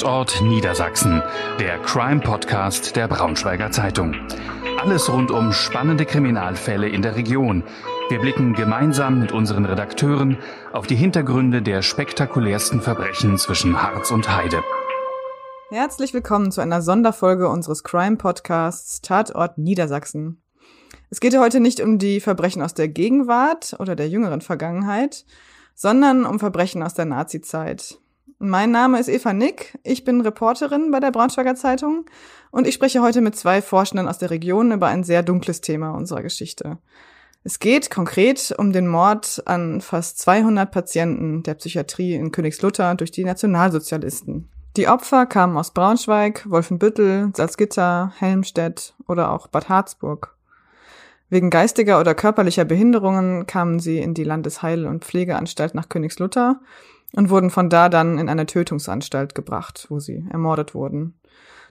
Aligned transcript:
Tatort 0.00 0.40
Niedersachsen, 0.40 1.22
der 1.58 1.78
Crime-Podcast 1.80 2.96
der 2.96 3.06
Braunschweiger 3.06 3.70
Zeitung. 3.70 4.14
Alles 4.78 5.12
rund 5.12 5.30
um 5.30 5.52
spannende 5.52 6.06
Kriminalfälle 6.06 6.88
in 6.88 7.02
der 7.02 7.16
Region. 7.16 7.64
Wir 8.08 8.18
blicken 8.18 8.54
gemeinsam 8.54 9.20
mit 9.20 9.30
unseren 9.30 9.66
Redakteuren 9.66 10.38
auf 10.72 10.86
die 10.86 10.96
Hintergründe 10.96 11.60
der 11.60 11.82
spektakulärsten 11.82 12.80
Verbrechen 12.80 13.36
zwischen 13.36 13.82
Harz 13.82 14.10
und 14.10 14.34
Heide. 14.34 14.64
Herzlich 15.68 16.14
willkommen 16.14 16.50
zu 16.50 16.62
einer 16.62 16.80
Sonderfolge 16.80 17.50
unseres 17.50 17.84
Crime-Podcasts 17.84 19.02
Tatort 19.02 19.58
Niedersachsen. 19.58 20.40
Es 21.10 21.20
geht 21.20 21.36
heute 21.36 21.60
nicht 21.60 21.78
um 21.78 21.98
die 21.98 22.20
Verbrechen 22.20 22.62
aus 22.62 22.72
der 22.72 22.88
Gegenwart 22.88 23.76
oder 23.78 23.96
der 23.96 24.08
jüngeren 24.08 24.40
Vergangenheit, 24.40 25.26
sondern 25.74 26.24
um 26.24 26.38
Verbrechen 26.38 26.82
aus 26.82 26.94
der 26.94 27.04
Nazizeit. 27.04 27.99
Mein 28.42 28.70
Name 28.70 28.98
ist 28.98 29.10
Eva 29.10 29.34
Nick, 29.34 29.78
ich 29.82 30.02
bin 30.02 30.22
Reporterin 30.22 30.90
bei 30.90 30.98
der 30.98 31.10
Braunschweiger 31.10 31.56
Zeitung 31.56 32.06
und 32.50 32.66
ich 32.66 32.72
spreche 32.72 33.02
heute 33.02 33.20
mit 33.20 33.36
zwei 33.36 33.60
Forschenden 33.60 34.08
aus 34.08 34.16
der 34.16 34.30
Region 34.30 34.72
über 34.72 34.86
ein 34.86 35.04
sehr 35.04 35.22
dunkles 35.22 35.60
Thema 35.60 35.90
unserer 35.90 36.22
Geschichte. 36.22 36.78
Es 37.44 37.58
geht 37.58 37.90
konkret 37.90 38.54
um 38.56 38.72
den 38.72 38.86
Mord 38.86 39.42
an 39.44 39.82
fast 39.82 40.20
200 40.20 40.70
Patienten 40.70 41.42
der 41.42 41.52
Psychiatrie 41.52 42.14
in 42.14 42.32
Königslutter 42.32 42.94
durch 42.94 43.10
die 43.10 43.24
Nationalsozialisten. 43.24 44.48
Die 44.78 44.88
Opfer 44.88 45.26
kamen 45.26 45.58
aus 45.58 45.72
Braunschweig, 45.72 46.48
Wolfenbüttel, 46.48 47.32
Salzgitter, 47.36 48.14
Helmstedt 48.16 48.94
oder 49.06 49.32
auch 49.32 49.48
Bad 49.48 49.68
Harzburg. 49.68 50.34
Wegen 51.28 51.50
geistiger 51.50 52.00
oder 52.00 52.14
körperlicher 52.14 52.64
Behinderungen 52.64 53.46
kamen 53.46 53.80
sie 53.80 53.98
in 53.98 54.14
die 54.14 54.24
Landesheil- 54.24 54.86
und 54.86 55.04
Pflegeanstalt 55.04 55.74
nach 55.74 55.90
Königslutter 55.90 56.60
und 57.14 57.30
wurden 57.30 57.50
von 57.50 57.68
da 57.68 57.88
dann 57.88 58.18
in 58.18 58.28
eine 58.28 58.46
Tötungsanstalt 58.46 59.34
gebracht, 59.34 59.86
wo 59.88 59.98
sie 59.98 60.26
ermordet 60.30 60.74
wurden. 60.74 61.14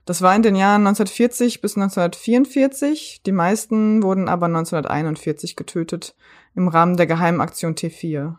Das 0.06 0.22
war 0.22 0.36
in 0.36 0.42
den 0.42 0.56
Jahren 0.56 0.88
1940 0.88 1.62
bis 1.62 1.76
1944. 1.78 3.22
Die 3.26 3.32
meisten 3.32 4.02
wurden 4.02 4.28
aber 4.28 4.48
1941 4.48 5.56
getötet 5.56 6.16
im 6.56 6.68
Rahmen 6.68 6.98
der 6.98 7.08
Geheimaktion 7.08 7.76
T4. 7.76 8.36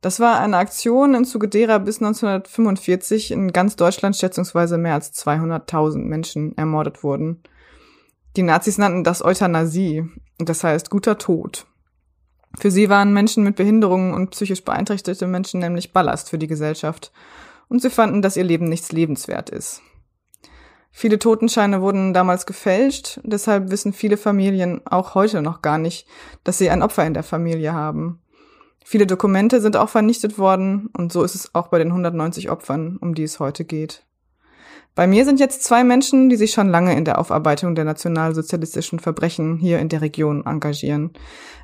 Das 0.00 0.20
war 0.20 0.38
eine 0.38 0.58
Aktion, 0.58 1.14
im 1.14 1.24
Zuge 1.24 1.48
derer 1.48 1.78
bis 1.78 2.02
1945 2.02 3.30
in 3.30 3.52
ganz 3.52 3.76
Deutschland 3.76 4.16
schätzungsweise 4.16 4.76
mehr 4.76 4.92
als 4.92 5.14
200.000 5.14 5.96
Menschen 6.00 6.54
ermordet 6.58 7.02
wurden. 7.02 7.42
Die 8.36 8.42
Nazis 8.42 8.76
nannten 8.76 9.04
das 9.04 9.24
Euthanasie, 9.24 10.06
das 10.38 10.62
heißt 10.62 10.90
guter 10.90 11.16
Tod. 11.16 11.66
Für 12.58 12.70
sie 12.70 12.88
waren 12.88 13.12
Menschen 13.12 13.44
mit 13.44 13.56
Behinderungen 13.56 14.14
und 14.14 14.30
psychisch 14.30 14.64
beeinträchtigte 14.64 15.26
Menschen 15.26 15.60
nämlich 15.60 15.92
Ballast 15.92 16.30
für 16.30 16.38
die 16.38 16.46
Gesellschaft. 16.46 17.12
Und 17.68 17.82
sie 17.82 17.90
fanden, 17.90 18.22
dass 18.22 18.36
ihr 18.36 18.44
Leben 18.44 18.68
nichts 18.68 18.92
lebenswert 18.92 19.50
ist. 19.50 19.82
Viele 20.96 21.18
Totenscheine 21.18 21.82
wurden 21.82 22.14
damals 22.14 22.46
gefälscht, 22.46 23.18
deshalb 23.24 23.72
wissen 23.72 23.92
viele 23.92 24.16
Familien 24.16 24.80
auch 24.84 25.16
heute 25.16 25.42
noch 25.42 25.60
gar 25.60 25.76
nicht, 25.76 26.06
dass 26.44 26.58
sie 26.58 26.70
ein 26.70 26.82
Opfer 26.82 27.04
in 27.04 27.14
der 27.14 27.24
Familie 27.24 27.72
haben. 27.72 28.20
Viele 28.84 29.06
Dokumente 29.06 29.60
sind 29.60 29.76
auch 29.76 29.88
vernichtet 29.88 30.38
worden 30.38 30.90
und 30.96 31.12
so 31.12 31.24
ist 31.24 31.34
es 31.34 31.52
auch 31.52 31.66
bei 31.66 31.78
den 31.78 31.88
190 31.88 32.48
Opfern, 32.48 32.96
um 33.00 33.16
die 33.16 33.24
es 33.24 33.40
heute 33.40 33.64
geht. 33.64 34.04
Bei 34.94 35.08
mir 35.08 35.24
sind 35.24 35.40
jetzt 35.40 35.64
zwei 35.64 35.82
Menschen, 35.82 36.28
die 36.28 36.36
sich 36.36 36.52
schon 36.52 36.68
lange 36.68 36.96
in 36.96 37.04
der 37.04 37.18
Aufarbeitung 37.18 37.74
der 37.74 37.84
nationalsozialistischen 37.84 39.00
Verbrechen 39.00 39.56
hier 39.56 39.80
in 39.80 39.88
der 39.88 40.02
Region 40.02 40.46
engagieren. 40.46 41.10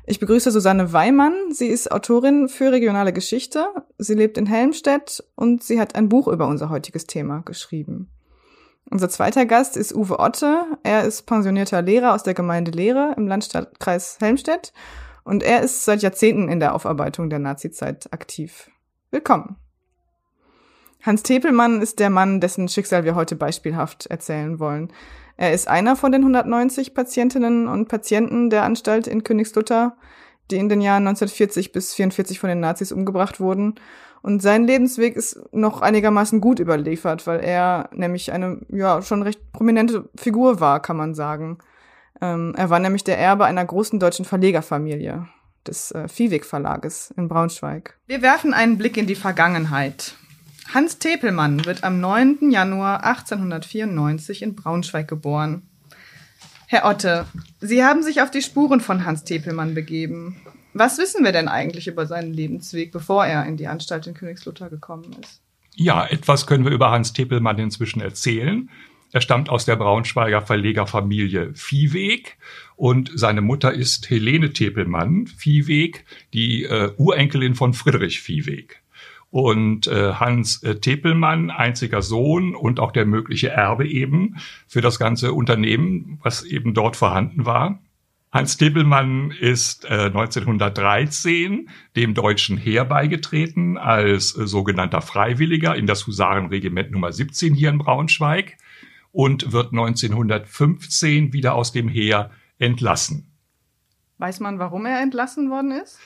Ich 0.05 0.19
begrüße 0.19 0.51
Susanne 0.51 0.91
Weimann. 0.91 1.33
Sie 1.51 1.67
ist 1.67 1.93
Autorin 1.93 2.49
für 2.49 2.73
regionale 2.73 3.13
Geschichte. 3.13 3.67
Sie 3.97 4.15
lebt 4.15 4.37
in 4.37 4.47
Helmstedt 4.47 5.23
und 5.35 5.63
sie 5.63 5.79
hat 5.79 5.95
ein 5.95 6.09
Buch 6.09 6.27
über 6.27 6.47
unser 6.47 6.69
heutiges 6.69 7.07
Thema 7.07 7.41
geschrieben. 7.45 8.09
Unser 8.89 9.07
zweiter 9.07 9.45
Gast 9.45 9.77
ist 9.77 9.95
Uwe 9.95 10.19
Otte. 10.19 10.65
Er 10.83 11.03
ist 11.05 11.21
pensionierter 11.21 11.81
Lehrer 11.81 12.13
aus 12.13 12.23
der 12.23 12.33
Gemeinde 12.33 12.71
Lehre 12.71 13.13
im 13.15 13.27
Landkreis 13.27 14.17
Helmstedt 14.19 14.73
und 15.23 15.41
er 15.41 15.61
ist 15.61 15.85
seit 15.85 16.01
Jahrzehnten 16.01 16.49
in 16.49 16.59
der 16.59 16.75
Aufarbeitung 16.75 17.29
der 17.29 17.39
Nazizeit 17.39 18.11
aktiv. 18.11 18.69
Willkommen. 19.09 19.60
Hans 21.01 21.23
Tepelmann 21.23 21.81
ist 21.81 21.99
der 21.99 22.09
Mann, 22.09 22.39
dessen 22.39 22.67
Schicksal 22.67 23.03
wir 23.03 23.15
heute 23.15 23.35
beispielhaft 23.35 24.05
erzählen 24.07 24.59
wollen. 24.59 24.91
Er 25.35 25.53
ist 25.53 25.67
einer 25.67 25.95
von 25.95 26.11
den 26.11 26.21
190 26.21 26.93
Patientinnen 26.93 27.67
und 27.67 27.87
Patienten 27.87 28.51
der 28.51 28.63
Anstalt 28.63 29.07
in 29.07 29.23
Königslutter, 29.23 29.97
die 30.51 30.57
in 30.57 30.69
den 30.69 30.81
Jahren 30.81 31.07
1940 31.07 31.71
bis 31.71 31.93
44 31.95 32.39
von 32.39 32.49
den 32.49 32.59
Nazis 32.59 32.91
umgebracht 32.91 33.39
wurden. 33.39 33.75
Und 34.21 34.43
sein 34.43 34.67
Lebensweg 34.67 35.15
ist 35.15 35.41
noch 35.51 35.81
einigermaßen 35.81 36.41
gut 36.41 36.59
überliefert, 36.59 37.25
weil 37.25 37.39
er 37.39 37.89
nämlich 37.91 38.31
eine, 38.31 38.59
ja, 38.69 39.01
schon 39.01 39.23
recht 39.23 39.51
prominente 39.51 40.09
Figur 40.15 40.59
war, 40.59 40.79
kann 40.79 40.97
man 40.97 41.15
sagen. 41.15 41.57
Ähm, 42.21 42.53
er 42.55 42.69
war 42.69 42.77
nämlich 42.77 43.03
der 43.03 43.17
Erbe 43.17 43.45
einer 43.45 43.65
großen 43.65 43.99
deutschen 43.99 44.25
Verlegerfamilie, 44.25 45.27
des 45.65 45.91
äh, 45.91 46.07
Viehweg 46.07 46.45
Verlages 46.45 47.11
in 47.17 47.27
Braunschweig. 47.27 47.97
Wir 48.05 48.21
werfen 48.21 48.53
einen 48.53 48.77
Blick 48.77 48.95
in 48.97 49.07
die 49.07 49.15
Vergangenheit. 49.15 50.15
Hans 50.73 50.99
Tepelmann 50.99 51.65
wird 51.65 51.83
am 51.83 51.99
9. 51.99 52.49
Januar 52.49 53.03
1894 53.03 54.41
in 54.41 54.55
Braunschweig 54.55 55.05
geboren. 55.05 55.63
Herr 56.67 56.85
Otte, 56.85 57.25
Sie 57.59 57.83
haben 57.83 58.03
sich 58.03 58.21
auf 58.21 58.31
die 58.31 58.41
Spuren 58.41 58.79
von 58.79 59.03
Hans 59.03 59.25
Tepelmann 59.25 59.75
begeben. 59.75 60.37
Was 60.73 60.97
wissen 60.97 61.25
wir 61.25 61.33
denn 61.33 61.49
eigentlich 61.49 61.87
über 61.87 62.05
seinen 62.05 62.33
Lebensweg, 62.33 62.93
bevor 62.93 63.25
er 63.25 63.45
in 63.45 63.57
die 63.57 63.67
Anstalt 63.67 64.07
in 64.07 64.13
Königslutter 64.13 64.69
gekommen 64.69 65.13
ist? 65.21 65.41
Ja, 65.75 66.05
etwas 66.05 66.47
können 66.47 66.63
wir 66.63 66.71
über 66.71 66.89
Hans 66.89 67.11
Tepelmann 67.11 67.59
inzwischen 67.59 67.99
erzählen. 67.99 68.69
Er 69.11 69.19
stammt 69.19 69.49
aus 69.49 69.65
der 69.65 69.75
Braunschweiger 69.75 70.41
Verlegerfamilie 70.41 71.53
Viehweg 71.53 72.37
und 72.77 73.11
seine 73.13 73.41
Mutter 73.41 73.73
ist 73.73 74.09
Helene 74.09 74.53
Tepelmann 74.53 75.27
Viehweg, 75.27 76.05
die 76.33 76.63
äh, 76.63 76.93
Urenkelin 76.95 77.55
von 77.55 77.73
Friedrich 77.73 78.21
Viehweg. 78.21 78.80
Und 79.31 79.87
äh, 79.87 80.13
Hans 80.13 80.61
äh, 80.61 80.75
Tepelmann, 80.75 81.49
einziger 81.49 82.01
Sohn 82.01 82.53
und 82.53 82.79
auch 82.79 82.91
der 82.91 83.05
mögliche 83.05 83.49
Erbe 83.49 83.87
eben 83.87 84.35
für 84.67 84.81
das 84.81 84.99
ganze 84.99 85.33
Unternehmen, 85.33 86.19
was 86.21 86.43
eben 86.43 86.73
dort 86.73 86.97
vorhanden 86.97 87.45
war. 87.45 87.79
Hans 88.31 88.55
Tepelmann 88.55 89.31
ist 89.31 89.83
äh, 89.85 90.05
1913 90.05 91.69
dem 91.97 92.13
deutschen 92.13 92.57
Heer 92.57 92.85
beigetreten 92.85 93.77
als 93.77 94.37
äh, 94.37 94.47
sogenannter 94.47 95.01
Freiwilliger 95.01 95.75
in 95.75 95.85
das 95.85 96.07
Husarenregiment 96.07 96.91
Nummer 96.91 97.11
17 97.11 97.53
hier 97.53 97.69
in 97.69 97.77
Braunschweig 97.77 98.57
und 99.11 99.51
wird 99.51 99.71
1915 99.71 101.33
wieder 101.33 101.55
aus 101.55 101.73
dem 101.73 101.89
Heer 101.89 102.31
entlassen. 102.57 103.31
Weiß 104.17 104.39
man, 104.39 104.59
warum 104.59 104.85
er 104.85 105.01
entlassen 105.01 105.49
worden 105.49 105.71
ist? 105.71 105.99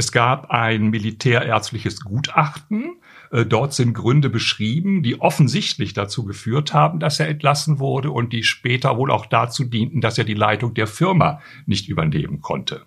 Es 0.00 0.12
gab 0.12 0.50
ein 0.50 0.88
militärärztliches 0.88 2.00
Gutachten. 2.00 2.96
Äh, 3.30 3.44
dort 3.44 3.74
sind 3.74 3.92
Gründe 3.92 4.30
beschrieben, 4.30 5.02
die 5.02 5.20
offensichtlich 5.20 5.92
dazu 5.92 6.24
geführt 6.24 6.72
haben, 6.72 7.00
dass 7.00 7.20
er 7.20 7.28
entlassen 7.28 7.80
wurde 7.80 8.10
und 8.10 8.32
die 8.32 8.42
später 8.42 8.96
wohl 8.96 9.10
auch 9.10 9.26
dazu 9.26 9.62
dienten, 9.62 10.00
dass 10.00 10.16
er 10.16 10.24
die 10.24 10.32
Leitung 10.32 10.72
der 10.72 10.86
Firma 10.86 11.42
nicht 11.66 11.90
übernehmen 11.90 12.40
konnte. 12.40 12.86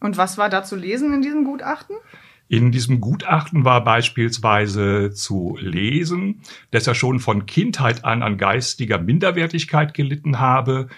Und 0.00 0.16
was 0.16 0.36
war 0.36 0.48
da 0.48 0.64
zu 0.64 0.74
lesen 0.74 1.14
in 1.14 1.22
diesem 1.22 1.44
Gutachten? 1.44 1.94
In 2.48 2.72
diesem 2.72 3.00
Gutachten 3.00 3.64
war 3.64 3.84
beispielsweise 3.84 5.12
zu 5.12 5.56
lesen, 5.60 6.40
dass 6.72 6.88
er 6.88 6.96
schon 6.96 7.20
von 7.20 7.46
Kindheit 7.46 8.04
an 8.04 8.24
an 8.24 8.36
geistiger 8.36 8.98
Minderwertigkeit 8.98 9.94
gelitten 9.94 10.40
habe, 10.40 10.88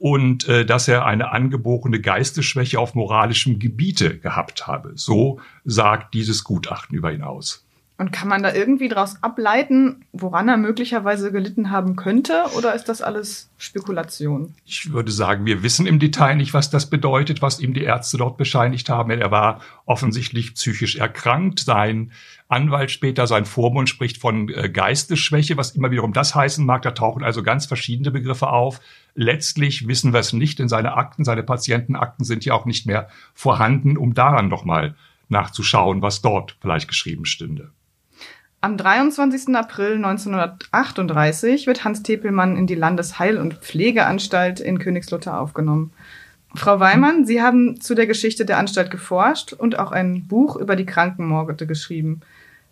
und 0.00 0.48
äh, 0.48 0.64
dass 0.64 0.88
er 0.88 1.04
eine 1.04 1.30
angeborene 1.30 2.00
Geistesschwäche 2.00 2.80
auf 2.80 2.94
moralischem 2.94 3.58
Gebiete 3.58 4.18
gehabt 4.18 4.66
habe. 4.66 4.92
So 4.94 5.40
sagt 5.66 6.14
dieses 6.14 6.42
Gutachten 6.42 6.96
über 6.96 7.12
ihn 7.12 7.22
aus. 7.22 7.66
Und 8.00 8.12
kann 8.12 8.28
man 8.28 8.42
da 8.42 8.54
irgendwie 8.54 8.88
daraus 8.88 9.22
ableiten, 9.22 10.06
woran 10.12 10.48
er 10.48 10.56
möglicherweise 10.56 11.30
gelitten 11.32 11.70
haben 11.70 11.96
könnte, 11.96 12.46
oder 12.56 12.74
ist 12.74 12.88
das 12.88 13.02
alles 13.02 13.50
Spekulation? 13.58 14.54
Ich 14.64 14.90
würde 14.90 15.12
sagen, 15.12 15.44
wir 15.44 15.62
wissen 15.62 15.84
im 15.84 15.98
Detail 15.98 16.36
nicht, 16.36 16.54
was 16.54 16.70
das 16.70 16.88
bedeutet, 16.88 17.42
was 17.42 17.60
ihm 17.60 17.74
die 17.74 17.82
Ärzte 17.82 18.16
dort 18.16 18.38
bescheinigt 18.38 18.88
haben. 18.88 19.10
Er 19.10 19.30
war 19.30 19.60
offensichtlich 19.84 20.54
psychisch 20.54 20.96
erkrankt. 20.96 21.60
Sein 21.60 22.12
Anwalt 22.48 22.90
später, 22.90 23.26
sein 23.26 23.44
Vormund 23.44 23.90
spricht 23.90 24.16
von 24.16 24.48
äh, 24.48 24.70
Geistesschwäche, 24.70 25.58
was 25.58 25.72
immer 25.72 25.90
wiederum 25.90 26.14
das 26.14 26.34
heißen 26.34 26.64
mag. 26.64 26.80
Da 26.80 26.92
tauchen 26.92 27.22
also 27.22 27.42
ganz 27.42 27.66
verschiedene 27.66 28.10
Begriffe 28.10 28.48
auf. 28.48 28.80
Letztlich 29.14 29.88
wissen 29.88 30.14
wir 30.14 30.20
es 30.20 30.32
nicht, 30.32 30.58
denn 30.58 30.70
seine 30.70 30.94
Akten, 30.94 31.26
seine 31.26 31.42
Patientenakten 31.42 32.24
sind 32.24 32.46
ja 32.46 32.54
auch 32.54 32.64
nicht 32.64 32.86
mehr 32.86 33.10
vorhanden, 33.34 33.98
um 33.98 34.14
daran 34.14 34.48
nochmal 34.48 34.94
nachzuschauen, 35.28 36.00
was 36.00 36.22
dort 36.22 36.56
vielleicht 36.62 36.88
geschrieben 36.88 37.26
stünde. 37.26 37.72
Am 38.62 38.76
23. 38.76 39.54
April 39.56 39.94
1938 39.94 41.66
wird 41.66 41.84
Hans 41.84 42.02
Tepelmann 42.02 42.56
in 42.56 42.66
die 42.66 42.74
Landesheil- 42.74 43.38
und 43.38 43.54
Pflegeanstalt 43.54 44.60
in 44.60 44.78
Königslutter 44.78 45.40
aufgenommen. 45.40 45.92
Frau 46.54 46.78
Weimann, 46.80 47.24
Sie 47.24 47.40
haben 47.40 47.80
zu 47.80 47.94
der 47.94 48.06
Geschichte 48.06 48.44
der 48.44 48.58
Anstalt 48.58 48.90
geforscht 48.90 49.52
und 49.52 49.78
auch 49.78 49.92
ein 49.92 50.26
Buch 50.26 50.56
über 50.56 50.76
die 50.76 50.86
Krankenmorde 50.86 51.66
geschrieben. 51.66 52.20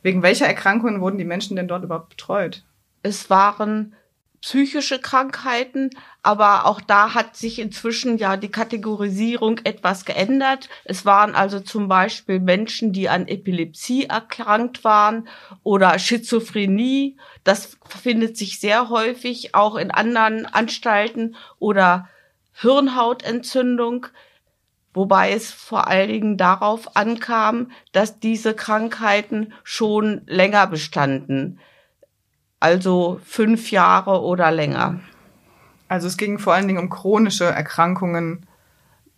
Wegen 0.03 0.23
welcher 0.23 0.47
Erkrankungen 0.47 1.01
wurden 1.01 1.19
die 1.19 1.25
Menschen 1.25 1.57
denn 1.57 1.69
dort 1.69 1.85
überhaupt 1.85 2.11
betreut? 2.11 2.65
es 3.03 3.31
waren 3.31 3.95
psychische 4.41 4.99
Krankheiten, 4.99 5.91
aber 6.23 6.67
auch 6.67 6.81
da 6.81 7.15
hat 7.15 7.37
sich 7.37 7.59
inzwischen 7.59 8.19
ja 8.19 8.37
die 8.37 8.51
Kategorisierung 8.51 9.61
etwas 9.65 10.05
geändert. 10.05 10.69
Es 10.85 11.05
waren 11.05 11.35
also 11.35 11.61
zum 11.61 11.89
Beispiel 11.89 12.39
Menschen, 12.39 12.93
die 12.93 13.09
an 13.09 13.27
Epilepsie 13.27 14.05
erkrankt 14.05 14.85
waren 14.85 15.29
oder 15.63 15.99
Schizophrenie. 15.99 17.17
Das 17.45 17.77
findet 17.89 18.37
sich 18.37 18.61
sehr 18.61 18.89
häufig 18.89 19.55
auch 19.55 19.77
in 19.77 19.91
anderen 19.91 20.47
Anstalten 20.47 21.37
oder 21.59 22.09
Hirnhautentzündung, 22.53 24.07
wobei 24.95 25.33
es 25.33 25.51
vor 25.51 25.87
allen 25.89 26.09
Dingen 26.09 26.37
darauf 26.37 26.97
ankam, 26.97 27.71
dass 27.93 28.21
diese 28.21 28.55
Krankheiten 28.55 29.53
schon 29.63 30.23
länger 30.27 30.67
bestanden 30.67 31.61
also 32.61 33.21
fünf 33.25 33.71
Jahre 33.71 34.23
oder 34.23 34.51
länger. 34.51 35.01
Also 35.89 36.07
es 36.07 36.17
ging 36.17 36.39
vor 36.39 36.55
allen 36.55 36.69
Dingen 36.69 36.81
um 36.81 36.91
chronische 36.91 37.45
Erkrankungen, 37.45 38.47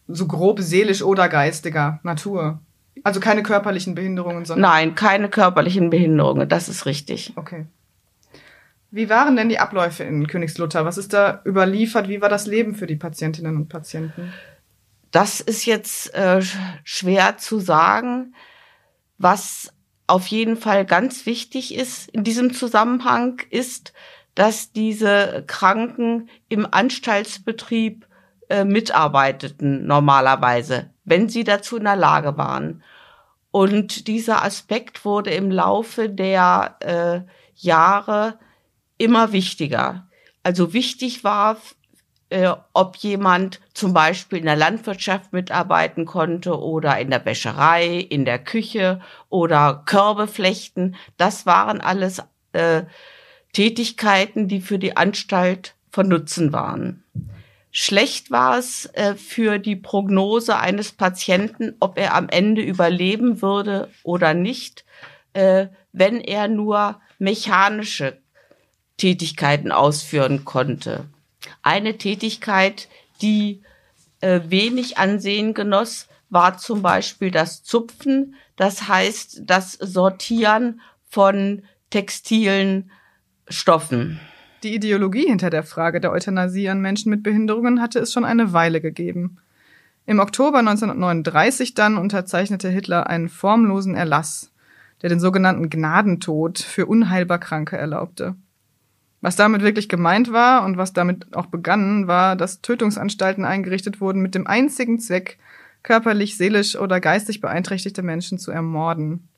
so 0.06 0.26
grob 0.26 0.60
seelisch 0.60 1.02
oder 1.02 1.28
geistiger 1.28 2.00
Natur. 2.02 2.60
Also 3.02 3.20
keine 3.20 3.42
körperlichen 3.42 3.94
Behinderungen, 3.94 4.44
sondern. 4.44 4.70
Nein, 4.70 4.94
keine 4.94 5.28
körperlichen 5.28 5.90
Behinderungen, 5.90 6.48
das 6.48 6.68
ist 6.68 6.86
richtig. 6.86 7.32
Okay. 7.36 7.66
Wie 8.90 9.08
waren 9.08 9.36
denn 9.36 9.48
die 9.48 9.60
Abläufe 9.60 10.02
in 10.02 10.26
Königslutter? 10.26 10.84
Was 10.84 10.98
ist 10.98 11.12
da 11.12 11.42
überliefert? 11.46 12.08
Wie 12.08 12.20
war 12.20 12.28
das 12.28 12.46
Leben 12.46 12.74
für 12.74 12.86
die 12.86 12.96
Patientinnen 12.96 13.56
und 13.56 13.68
Patienten? 13.68 14.32
Das 15.12 15.40
ist 15.40 15.64
jetzt 15.64 16.12
äh, 16.14 16.42
schwer 16.82 17.36
zu 17.36 17.60
sagen. 17.60 18.34
Was 19.18 19.72
auf 20.10 20.26
jeden 20.26 20.56
Fall 20.56 20.84
ganz 20.84 21.24
wichtig 21.24 21.74
ist 21.74 22.08
in 22.10 22.24
diesem 22.24 22.52
Zusammenhang, 22.52 23.40
ist, 23.50 23.92
dass 24.34 24.72
diese 24.72 25.44
Kranken 25.46 26.28
im 26.48 26.66
Anstaltsbetrieb 26.70 28.06
äh, 28.48 28.64
mitarbeiteten 28.64 29.86
normalerweise, 29.86 30.90
wenn 31.04 31.28
sie 31.28 31.44
dazu 31.44 31.76
in 31.76 31.84
der 31.84 31.96
Lage 31.96 32.36
waren. 32.36 32.82
Und 33.52 34.08
dieser 34.08 34.44
Aspekt 34.44 35.04
wurde 35.04 35.30
im 35.30 35.50
Laufe 35.50 36.08
der 36.08 36.76
äh, 36.80 37.20
Jahre 37.54 38.38
immer 38.98 39.32
wichtiger. 39.32 40.08
Also 40.42 40.72
wichtig 40.72 41.24
war 41.24 41.56
äh, 42.30 42.52
ob 42.72 42.96
jemand 42.96 43.60
zum 43.74 43.92
Beispiel 43.92 44.38
in 44.38 44.46
der 44.46 44.56
Landwirtschaft 44.56 45.32
mitarbeiten 45.32 46.06
konnte 46.06 46.58
oder 46.58 46.98
in 46.98 47.10
der 47.10 47.24
Wäscherei, 47.24 47.96
in 47.96 48.24
der 48.24 48.38
Küche 48.38 49.00
oder 49.28 49.82
Körbe 49.84 50.26
flechten. 50.26 50.96
Das 51.16 51.44
waren 51.44 51.80
alles 51.80 52.22
äh, 52.52 52.84
Tätigkeiten, 53.52 54.48
die 54.48 54.60
für 54.60 54.78
die 54.78 54.96
Anstalt 54.96 55.74
von 55.90 56.08
Nutzen 56.08 56.52
waren. 56.52 57.02
Schlecht 57.72 58.30
war 58.30 58.58
es 58.58 58.86
äh, 58.94 59.14
für 59.16 59.58
die 59.58 59.76
Prognose 59.76 60.56
eines 60.56 60.92
Patienten, 60.92 61.74
ob 61.80 61.98
er 61.98 62.14
am 62.14 62.28
Ende 62.28 62.62
überleben 62.62 63.42
würde 63.42 63.90
oder 64.02 64.34
nicht, 64.34 64.84
äh, 65.32 65.66
wenn 65.92 66.20
er 66.20 66.48
nur 66.48 67.00
mechanische 67.18 68.18
Tätigkeiten 68.96 69.72
ausführen 69.72 70.44
konnte 70.44 71.06
eine 71.62 71.98
Tätigkeit, 71.98 72.88
die 73.22 73.62
äh, 74.20 74.40
wenig 74.46 74.98
Ansehen 74.98 75.54
genoss, 75.54 76.08
war 76.28 76.58
zum 76.58 76.82
Beispiel 76.82 77.30
das 77.30 77.62
Zupfen, 77.62 78.34
das 78.56 78.88
heißt 78.88 79.42
das 79.44 79.72
Sortieren 79.72 80.80
von 81.08 81.62
textilen 81.90 82.90
Stoffen. 83.48 84.20
Die 84.62 84.74
Ideologie 84.74 85.26
hinter 85.26 85.50
der 85.50 85.64
Frage 85.64 86.00
der 86.00 86.12
Euthanasie 86.12 86.68
an 86.68 86.80
Menschen 86.80 87.10
mit 87.10 87.22
Behinderungen 87.22 87.80
hatte 87.80 87.98
es 87.98 88.12
schon 88.12 88.24
eine 88.24 88.52
Weile 88.52 88.80
gegeben. 88.80 89.38
Im 90.06 90.18
Oktober 90.18 90.58
1939 90.58 91.74
dann 91.74 91.96
unterzeichnete 91.96 92.68
Hitler 92.68 93.06
einen 93.08 93.28
formlosen 93.28 93.94
Erlass, 93.94 94.52
der 95.02 95.08
den 95.08 95.20
sogenannten 95.20 95.70
Gnadentod 95.70 96.58
für 96.58 96.86
unheilbar 96.86 97.38
Kranke 97.38 97.76
erlaubte. 97.76 98.34
Was 99.20 99.36
damit 99.36 99.62
wirklich 99.62 99.88
gemeint 99.88 100.32
war 100.32 100.64
und 100.64 100.78
was 100.78 100.92
damit 100.92 101.36
auch 101.36 101.46
begann, 101.46 102.06
war, 102.06 102.36
dass 102.36 102.62
Tötungsanstalten 102.62 103.44
eingerichtet 103.44 104.00
wurden 104.00 104.22
mit 104.22 104.34
dem 104.34 104.46
einzigen 104.46 104.98
Zweck, 104.98 105.38
körperlich, 105.82 106.36
seelisch 106.36 106.76
oder 106.76 107.00
geistig 107.00 107.40
beeinträchtigte 107.40 108.02
Menschen 108.02 108.38
zu 108.38 108.50
ermorden. 108.50 109.28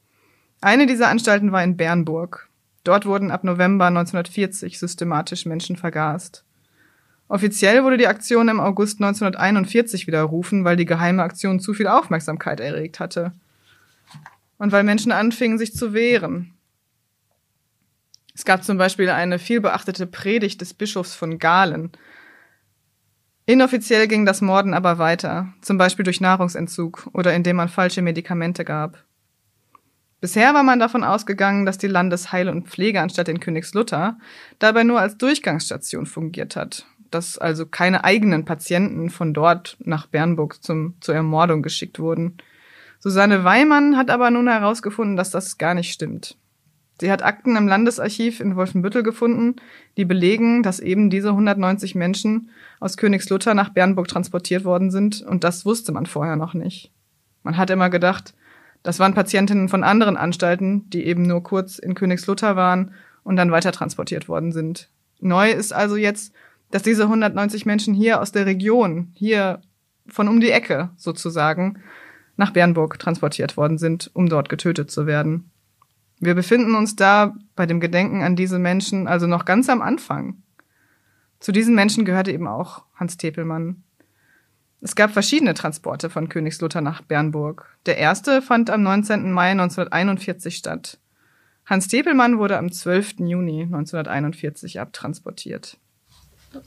Eine 0.61 0.87
dieser 0.87 1.09
Anstalten 1.09 1.51
war 1.51 1.65
in 1.65 1.77
Bernburg. 1.77 2.49
Dort 2.85 3.07
wurden 3.07 3.31
ab 3.31 3.45
November 3.45 3.87
1940 3.87 4.79
systematisch 4.79 5.47
Menschen 5.47 5.77
vergast. 5.77 6.45
Offiziell 7.29 7.83
wurde 7.83 7.97
die 7.97 8.09
Aktion 8.09 8.49
im 8.49 8.61
August 8.61 9.01
1941 9.01 10.07
widerrufen, 10.07 10.65
weil 10.65 10.77
die 10.77 10.85
geheime 10.85 11.23
Aktion 11.23 11.61
zu 11.61 11.75
viel 11.75 11.87
Aufmerksamkeit 11.87 12.61
erregt 12.61 13.01
hatte. 13.01 13.33
Und 14.59 14.71
weil 14.71 14.85
Menschen 14.85 15.13
anfingen, 15.13 15.59
sich 15.59 15.75
zu 15.75 15.95
wehren. 15.95 16.55
Es 18.35 18.45
gab 18.45 18.65
zum 18.65 18.79
Beispiel 18.79 19.11
eine 19.11 19.39
vielbeachtete 19.39 20.07
Predigt 20.07 20.61
des 20.61 20.75
Bischofs 20.75 21.15
von 21.15 21.39
Galen. 21.39 21.93
Inoffiziell 23.45 24.09
ging 24.09 24.25
das 24.25 24.41
Morden 24.41 24.73
aber 24.73 24.99
weiter, 24.99 25.53
zum 25.61 25.77
Beispiel 25.77 26.05
durch 26.05 26.21
Nahrungsentzug 26.21 27.09
oder 27.13 27.35
indem 27.35 27.57
man 27.57 27.69
falsche 27.69 28.01
Medikamente 28.01 28.65
gab. 28.65 29.05
Bisher 30.21 30.55
war 30.55 30.63
man 30.63 30.79
davon 30.79 31.03
ausgegangen, 31.03 31.67
dass 31.67 31.79
die 31.79 31.89
Landesheil- 31.89 32.49
und 32.49 32.69
Pflegeanstalt 32.69 33.29
in 33.29 33.41
Königslutter 33.41 34.19
dabei 34.61 34.85
nur 34.85 35.01
als 35.01 35.19
Durchgangsstation 35.19 36.07
fungiert 36.07 36.55
hat, 36.55 36.87
dass 37.11 37.39
also 37.39 37.67
keine 37.67 38.05
eigenen 38.05 38.45
Patienten 38.45 39.11
von 39.11 39.35
dort 39.35 39.77
nach 39.81 40.07
Bernburg 40.07 40.63
zum, 40.63 40.95
zur 41.01 41.17
Ermordung 41.17 41.63
geschickt 41.63 41.99
wurden. 41.99 42.39
Susanne 43.01 43.43
Weimann 43.43 43.97
hat 43.97 44.11
aber 44.11 44.31
nun 44.31 44.49
herausgefunden, 44.49 45.17
dass 45.17 45.31
das 45.31 45.59
gar 45.59 45.75
nicht 45.75 45.93
stimmt. 45.93 46.37
Sie 47.03 47.11
hat 47.11 47.25
Akten 47.25 47.57
im 47.57 47.67
Landesarchiv 47.67 48.39
in 48.39 48.55
Wolfenbüttel 48.55 49.03
gefunden, 49.03 49.57
die 49.97 50.05
belegen, 50.05 50.63
dass 50.63 50.79
eben 50.79 51.11
diese 51.11 51.31
190 51.31 51.97
Menschen 51.97 52.51
aus 52.79 52.97
Königslutter 52.97 53.55
nach 53.55 53.71
Bernburg 53.71 54.07
transportiert 54.07 54.65
worden 54.65 54.93
sind 54.93 55.21
und 55.21 55.43
das 55.43 55.67
wusste 55.67 55.91
man 55.91 56.07
vorher 56.07 56.37
noch 56.37 56.55
nicht. 56.55 56.93
Man 57.43 57.57
hat 57.57 57.71
immer 57.71 57.91
gedacht, 57.91 58.35
das 58.85 59.01
waren 59.01 59.15
Patientinnen 59.15 59.69
von 59.69 59.83
anderen 59.83 60.17
Anstalten, 60.17 60.89
die 60.91 61.05
eben 61.05 61.25
nur 61.25 61.43
kurz 61.43 61.81
in 61.81 61.97
Königslutter 61.97 62.55
waren 62.55 62.93
und 63.25 63.35
dann 63.35 63.51
weiter 63.51 63.73
transportiert 63.73 64.29
worden 64.29 64.53
sind. 64.53 64.89
Neu 65.19 65.51
ist 65.51 65.73
also 65.73 65.97
jetzt, 65.97 66.33
dass 66.71 66.85
diese 66.85 67.03
190 67.03 67.67
Menschen 67.67 67.95
hier 67.95 68.21
aus 68.21 68.31
der 68.31 68.47
Region, 68.47 69.11
hier 69.15 69.61
von 70.07 70.29
um 70.29 70.39
die 70.39 70.53
Ecke 70.53 70.91
sozusagen, 70.95 71.83
nach 72.37 72.53
Bernburg 72.53 73.01
transportiert 73.01 73.57
worden 73.57 73.77
sind, 73.77 74.09
um 74.15 74.29
dort 74.29 74.49
getötet 74.49 74.93
zu 74.93 75.05
werden. 75.07 75.51
Wir 76.23 76.37
befinden 76.37 76.77
uns 76.77 76.95
da 76.95 77.35
bei 77.57 77.67
dem 77.67 77.81
Gedenken 77.81 78.23
an 78.23 78.37
diese 78.37 78.61
Menschen 78.61 79.09
also 79.09 79.27
noch 79.27 79.45
ganz 79.45 79.69
am 79.69 79.83
Anfang. 79.83 80.37
Zu 81.41 81.51
diesen 81.51 81.75
Menschen 81.75 82.05
gehörte 82.05 82.31
eben 82.31 82.47
auch 82.47 82.85
Hans 82.95 83.17
Tepelmann. 83.17 83.83
Es 84.81 84.95
gab 84.95 85.11
verschiedene 85.11 85.55
Transporte 85.55 86.11
von 86.11 86.29
Königslutter 86.29 86.81
nach 86.81 87.03
Bernburg. 87.03 87.77
Der 87.87 87.99
erste 87.99 88.41
fand 88.41 88.71
am 88.71 88.85
19. 88.85 89.33
Mai 89.33 89.51
1941 89.51 90.55
statt. 90.55 91.01
Hans 91.67 91.89
Tepelmann 91.89 92.39
wurde 92.39 92.57
am 92.57 92.71
12. 92.71 93.15
Juni 93.19 93.63
1941 93.63 94.79
abtransportiert. 94.79 95.77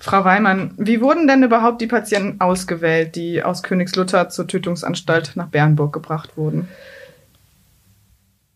Frau 0.01 0.25
Weimann, 0.25 0.74
wie 0.75 1.00
wurden 1.00 1.27
denn 1.27 1.43
überhaupt 1.43 1.79
die 1.79 1.88
Patienten 1.88 2.41
ausgewählt, 2.41 3.15
die 3.15 3.41
aus 3.41 3.63
Königslutter 3.63 4.27
zur 4.27 4.47
Tötungsanstalt 4.47 5.38
nach 5.38 5.47
Bernburg 5.47 5.93
gebracht 5.93 6.35
wurden? 6.35 6.67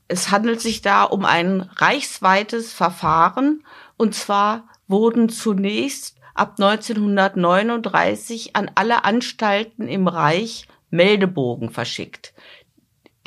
Es 0.09 0.31
handelt 0.31 0.59
sich 0.59 0.81
da 0.81 1.03
um 1.03 1.23
ein 1.23 1.61
reichsweites 1.61 2.73
Verfahren 2.73 3.63
und 3.95 4.15
zwar 4.15 4.67
wurden 4.87 5.29
zunächst 5.29 6.17
ab 6.33 6.55
1939 6.57 8.55
an 8.55 8.71
alle 8.73 9.05
Anstalten 9.05 9.87
im 9.87 10.07
Reich 10.07 10.67
Meldebogen 10.89 11.69
verschickt. 11.69 12.33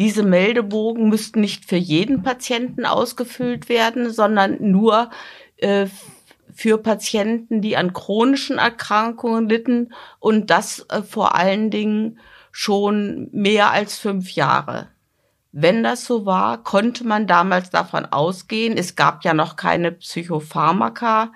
Diese 0.01 0.25
Meldebogen 0.25 1.09
müssten 1.09 1.41
nicht 1.41 1.67
für 1.67 1.77
jeden 1.77 2.25
Patienten 2.25 2.85
ausgefüllt 2.85 3.69
werden, 3.69 4.11
sondern 4.11 4.57
nur 4.61 5.11
äh, 5.59 5.87
für 6.53 6.79
Patienten, 6.79 7.61
die 7.61 7.77
an 7.77 7.93
chronischen 7.93 8.59
Erkrankungen 8.59 9.49
litten 9.49 9.95
und 10.19 10.51
das 10.51 10.85
äh, 10.89 11.03
vor 11.03 11.37
allen 11.37 11.71
Dingen 11.71 12.19
schon 12.51 13.29
mehr 13.31 13.71
als 13.71 13.97
fünf 13.99 14.33
Jahre. 14.33 14.89
Wenn 15.53 15.83
das 15.83 16.07
so 16.07 16.25
war, 16.25 16.63
konnte 16.65 17.05
man 17.07 17.27
damals 17.27 17.69
davon 17.69 18.07
ausgehen, 18.07 18.79
es 18.79 18.97
gab 18.97 19.23
ja 19.23 19.35
noch 19.35 19.57
keine 19.57 19.93
Psychopharmaka, 19.93 21.33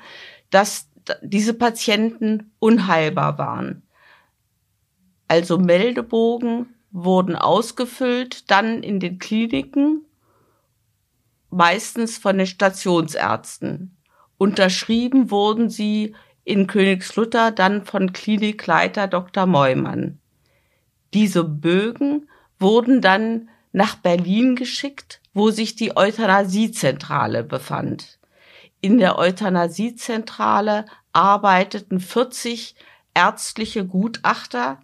dass 0.51 0.89
diese 1.21 1.53
Patienten 1.53 2.51
unheilbar 2.59 3.37
waren. 3.37 3.83
Also 5.29 5.59
Meldebogen 5.59 6.75
wurden 6.93 7.37
ausgefüllt, 7.37 8.51
dann 8.51 8.83
in 8.83 9.01
den 9.01 9.19
Kliniken, 9.19 10.07
meistens 11.51 12.17
von 12.17 12.39
den 12.39 12.47
Stationsärzten. 12.47 13.97
Unterschrieben 14.39 15.31
wurden 15.31 15.69
sie 15.69 16.15
in 16.45 16.67
Königslutter 16.67 17.51
dann 17.51 17.85
von 17.85 18.13
Klinikleiter 18.13 19.09
Dr. 19.09 19.47
Meumann. 19.47 20.21
Diese 21.13 21.45
Bögen 21.45 22.29
wurden 22.59 23.01
dann 23.01 23.49
nach 23.77 23.97
Berlin 23.97 24.57
geschickt, 24.57 25.21
wo 25.35 25.51
sich 25.51 25.77
die 25.77 25.99
Euthanasiezentrale 25.99 27.45
befand. 27.45 28.19
In 28.81 28.97
der 28.97 29.19
Euthanasiezentrale 29.19 30.87
arbeiteten 31.13 32.01
40 32.01 32.75
ärztliche 33.13 33.85
Gutachter, 33.85 34.81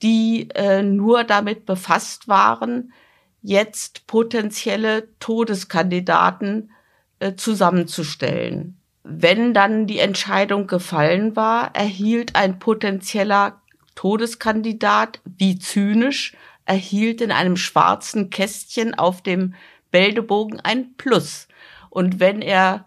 die 0.00 0.48
äh, 0.54 0.82
nur 0.82 1.24
damit 1.24 1.66
befasst 1.66 2.26
waren, 2.26 2.94
jetzt 3.42 4.06
potenzielle 4.06 5.06
Todeskandidaten 5.20 6.70
äh, 7.18 7.34
zusammenzustellen. 7.34 8.78
Wenn 9.02 9.52
dann 9.52 9.86
die 9.86 9.98
Entscheidung 9.98 10.66
gefallen 10.66 11.36
war, 11.36 11.74
erhielt 11.74 12.36
ein 12.36 12.58
potenzieller 12.58 13.60
Todeskandidat, 13.94 15.20
wie 15.26 15.58
zynisch, 15.58 16.34
erhielt 16.64 17.20
in 17.20 17.30
einem 17.30 17.56
schwarzen 17.56 18.30
Kästchen 18.30 18.94
auf 18.94 19.22
dem 19.22 19.54
Bäldebogen 19.90 20.60
ein 20.60 20.94
Plus. 20.96 21.48
Und 21.90 22.20
wenn 22.20 22.42
er 22.42 22.86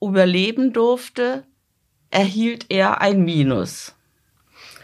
überleben 0.00 0.72
durfte, 0.72 1.44
erhielt 2.10 2.66
er 2.68 3.00
ein 3.00 3.24
Minus. 3.24 3.94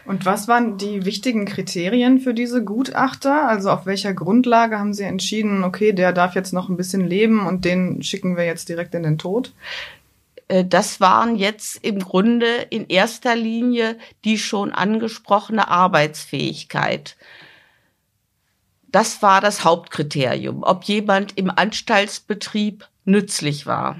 Und 0.05 0.25
was 0.25 0.47
waren 0.49 0.77
die 0.77 1.05
wichtigen 1.05 1.45
Kriterien 1.45 2.19
für 2.19 2.33
diese 2.33 2.63
Gutachter? 2.63 3.47
Also 3.47 3.71
auf 3.71 3.85
welcher 3.85 4.13
Grundlage 4.13 4.77
haben 4.77 4.93
Sie 4.93 5.03
entschieden, 5.03 5.63
okay, 5.63 5.93
der 5.93 6.11
darf 6.11 6.35
jetzt 6.35 6.51
noch 6.51 6.67
ein 6.67 6.75
bisschen 6.75 7.07
leben 7.07 7.47
und 7.47 7.63
den 7.63 8.03
schicken 8.03 8.35
wir 8.35 8.45
jetzt 8.45 8.67
direkt 8.67 8.93
in 8.95 9.03
den 9.03 9.17
Tod? 9.17 9.53
Äh, 10.49 10.65
das 10.65 10.99
waren 10.99 11.35
jetzt 11.37 11.83
im 11.83 11.99
Grunde 11.99 12.67
in 12.69 12.87
erster 12.87 13.35
Linie 13.35 13.97
die 14.25 14.37
schon 14.37 14.71
angesprochene 14.71 15.69
Arbeitsfähigkeit. 15.69 17.15
Das 18.93 19.23
war 19.23 19.41
das 19.41 19.63
Hauptkriterium, 19.63 20.61
ob 20.61 20.83
jemand 20.83 21.35
im 21.35 21.49
Anstaltsbetrieb 21.49 22.87
nützlich 23.05 23.65
war. 23.65 23.97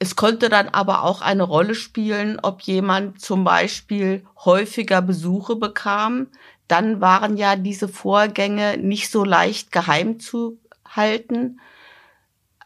Es 0.00 0.16
konnte 0.16 0.48
dann 0.48 0.68
aber 0.68 1.04
auch 1.04 1.20
eine 1.20 1.44
Rolle 1.44 1.76
spielen, 1.76 2.40
ob 2.42 2.62
jemand 2.62 3.20
zum 3.20 3.44
Beispiel 3.44 4.26
häufiger 4.44 5.00
Besuche 5.00 5.54
bekam. 5.54 6.26
Dann 6.66 7.00
waren 7.00 7.36
ja 7.36 7.54
diese 7.54 7.86
Vorgänge 7.86 8.78
nicht 8.78 9.08
so 9.12 9.22
leicht 9.22 9.70
geheim 9.70 10.18
zu 10.18 10.58
halten. 10.84 11.60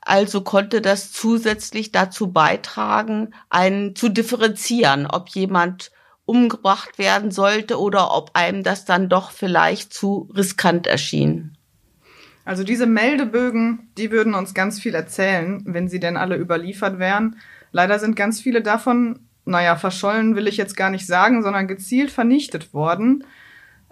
Also 0.00 0.40
konnte 0.40 0.80
das 0.80 1.12
zusätzlich 1.12 1.92
dazu 1.92 2.32
beitragen, 2.32 3.34
einen 3.50 3.94
zu 3.94 4.08
differenzieren, 4.08 5.06
ob 5.06 5.28
jemand 5.28 5.90
umgebracht 6.28 6.98
werden 6.98 7.30
sollte 7.30 7.80
oder 7.80 8.14
ob 8.14 8.30
einem 8.34 8.62
das 8.62 8.84
dann 8.84 9.08
doch 9.08 9.30
vielleicht 9.30 9.94
zu 9.94 10.28
riskant 10.36 10.86
erschien. 10.86 11.56
Also 12.44 12.64
diese 12.64 12.86
Meldebögen, 12.86 13.88
die 13.96 14.10
würden 14.10 14.34
uns 14.34 14.52
ganz 14.52 14.78
viel 14.78 14.94
erzählen, 14.94 15.62
wenn 15.64 15.88
sie 15.88 16.00
denn 16.00 16.16
alle 16.16 16.36
überliefert 16.36 16.98
wären. 16.98 17.36
Leider 17.72 17.98
sind 17.98 18.14
ganz 18.14 18.40
viele 18.40 18.62
davon, 18.62 19.20
naja, 19.46 19.76
verschollen 19.76 20.36
will 20.36 20.46
ich 20.46 20.58
jetzt 20.58 20.76
gar 20.76 20.90
nicht 20.90 21.06
sagen, 21.06 21.42
sondern 21.42 21.66
gezielt 21.66 22.10
vernichtet 22.10 22.74
worden. 22.74 23.24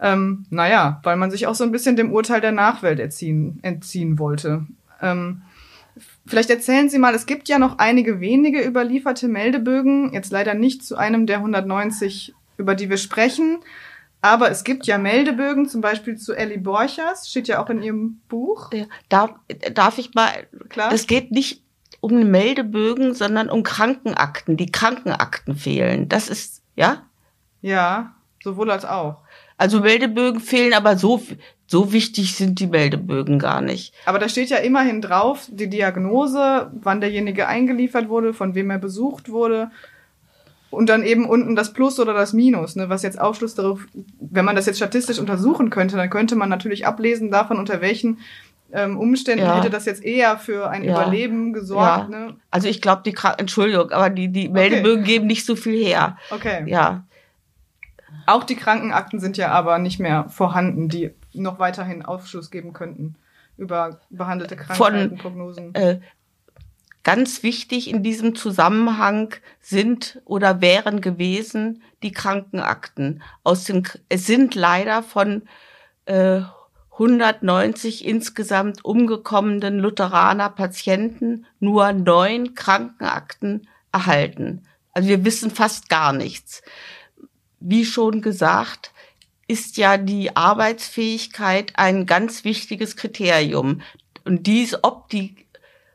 Ähm, 0.01 0.45
naja, 0.51 1.01
weil 1.05 1.17
man 1.17 1.31
sich 1.31 1.47
auch 1.47 1.55
so 1.55 1.65
ein 1.65 1.73
bisschen 1.73 1.97
dem 1.97 2.13
Urteil 2.13 2.43
der 2.43 2.53
Nachwelt 2.53 3.01
entziehen, 3.01 3.59
entziehen 3.63 4.19
wollte. 4.19 4.67
Ähm, 5.01 5.43
vielleicht 6.27 6.51
erzählen 6.51 6.89
Sie 6.89 6.99
mal, 6.99 7.15
es 7.15 7.27
gibt 7.27 7.49
ja 7.49 7.59
noch 7.59 7.79
einige 7.79 8.21
wenige 8.21 8.63
überlieferte 8.63 9.29
Meldebögen, 9.29 10.13
jetzt 10.13 10.33
leider 10.33 10.55
nicht 10.55 10.85
zu 10.85 10.97
einem 10.97 11.27
der 11.27 11.39
190, 11.39 12.35
über 12.57 12.75
die 12.75 12.91
wir 12.91 12.99
sprechen. 12.99 13.59
Aber 14.23 14.51
es 14.51 14.65
gibt 14.65 14.87
ja 14.87 14.99
Meldebögen, 14.99 15.69
zum 15.69 15.81
Beispiel 15.81 16.17
zu 16.17 16.35
Ellie 16.35 16.59
Borchers, 16.59 17.29
steht 17.29 17.49
ja 17.49 17.63
auch 17.63 17.71
in 17.71 17.83
ihrem 17.83 18.21
Buch. 18.29 18.73
Ja, 18.73 18.87
darf, 19.09 19.31
darf 19.73 19.99
ich 19.99 20.15
mal, 20.15 20.31
Klar. 20.69 20.93
es 20.93 21.07
geht 21.07 21.31
nicht 21.31 21.63
um 22.01 22.31
Meldebögen, 22.31 23.15
sondern 23.15 23.49
um 23.51 23.63
Krankenakten. 23.63 24.57
Die 24.57 24.71
Krankenakten 24.71 25.57
fehlen. 25.57 26.09
Das 26.09 26.29
ist, 26.29 26.63
ja? 26.75 27.03
Ja, 27.63 28.15
sowohl 28.43 28.71
als 28.71 28.85
auch. 28.85 29.19
Also 29.59 29.81
Meldebögen 29.81 30.41
fehlen, 30.41 30.75
aber 30.75 30.97
so, 30.97 31.23
so 31.67 31.93
wichtig 31.93 32.37
sind 32.37 32.61
die 32.61 32.67
Meldebögen 32.67 33.39
gar 33.39 33.61
nicht. 33.61 33.93
Aber 34.05 34.19
da 34.19 34.29
steht 34.29 34.51
ja 34.51 34.59
immerhin 34.59 35.01
drauf, 35.01 35.49
die 35.51 35.69
Diagnose, 35.69 36.71
wann 36.73 37.01
derjenige 37.01 37.49
eingeliefert 37.49 38.09
wurde, 38.09 38.35
von 38.35 38.55
wem 38.55 38.71
er 38.71 38.79
besucht 38.79 39.31
wurde 39.31 39.71
und 40.71 40.89
dann 40.89 41.03
eben 41.03 41.27
unten 41.27 41.57
das 41.57 41.73
Plus 41.73 41.99
oder 41.99 42.13
das 42.13 42.33
Minus, 42.33 42.77
ne, 42.77 42.89
was 42.89 43.03
jetzt 43.03 43.21
Aufschluss 43.21 43.55
darauf, 43.55 43.81
wenn 44.21 44.45
man 44.45 44.57
das 44.57 44.67
jetzt 44.67 44.77
statistisch 44.77 45.19
untersuchen 45.19 45.71
könnte, 45.71 45.97
dann 45.97 46.11
könnte 46.11 46.37
man 46.37 46.49
natürlich 46.49 46.87
ablesen 46.87 47.31
davon, 47.31 47.59
unter 47.59 47.81
welchen 47.81 48.19
ähm, 48.73 48.99
Umständen 48.99 49.45
ja. 49.45 49.57
hätte 49.57 49.71
das 49.71 49.87
jetzt 49.87 50.05
eher 50.05 50.39
für 50.39 50.69
ein 50.69 50.85
ja. 50.85 50.93
Überleben 50.93 51.53
gesorgt. 51.53 52.11
Ja. 52.11 52.19
Ne? 52.19 52.37
Also 52.51 52.69
ich 52.69 52.83
glaube, 52.83 53.03
die 53.05 53.13
Kranken 53.13 53.41
Entschuldigung, 53.41 53.91
aber 53.91 54.11
die, 54.11 54.29
die 54.29 54.49
Meldebögen 54.49 55.03
okay. 55.03 55.13
geben 55.13 55.27
nicht 55.27 55.47
so 55.47 55.57
viel 55.57 55.77
her. 55.77 56.17
Okay. 56.31 56.65
Ja. 56.67 57.05
Auch 58.27 58.45
die 58.45 58.57
Krankenakten 58.57 59.21
sind 59.21 59.37
ja 59.37 59.51
aber 59.51 59.79
nicht 59.79 60.01
mehr 60.01 60.29
vorhanden, 60.29 60.89
die 60.89 61.13
noch 61.37 61.59
weiterhin 61.59 62.05
Aufschluss 62.05 62.51
geben 62.51 62.73
könnten 62.73 63.17
über 63.57 64.01
behandelte 64.11 64.57
Krankheiten, 64.57 65.11
Von, 65.11 65.19
Prognosen. 65.19 65.75
Äh, 65.75 66.01
Ganz 67.07 67.45
wichtig 67.45 67.89
in 67.89 68.03
diesem 68.03 68.35
Zusammenhang 68.35 69.33
sind 69.61 70.21
oder 70.25 70.61
wären 70.61 71.01
gewesen 71.01 71.85
die 72.03 72.11
Krankenakten. 72.11 73.23
Aus 73.45 73.63
dem, 73.63 73.85
es 74.09 74.27
sind 74.27 74.57
leider 74.57 75.05
von 75.05 75.43
äh, 76.07 76.41
190 76.91 78.05
insgesamt 78.05 78.85
umgekommenen 78.85 79.79
Lutheraner 79.79 80.51
Patienten 80.51 81.47
nur 81.61 81.93
neun 81.93 82.57
Krankenakten 82.57 83.69
erhalten. 83.93 84.67
Also 84.93 85.09
wir 85.09 85.25
wissen 85.25 85.53
fast 85.53 85.89
gar 85.89 86.13
nichts. 86.13 86.63
Wie 87.61 87.85
schon 87.85 88.21
gesagt, 88.21 88.93
ist 89.49 89.77
ja 89.77 89.97
die 89.97 90.35
Arbeitsfähigkeit 90.35 91.73
ein 91.77 92.07
ganz 92.07 92.45
wichtiges 92.45 92.97
Kriterium. 92.97 93.83
Und 94.25 94.47
dies, 94.47 94.77
ob 94.83 95.09
die 95.09 95.37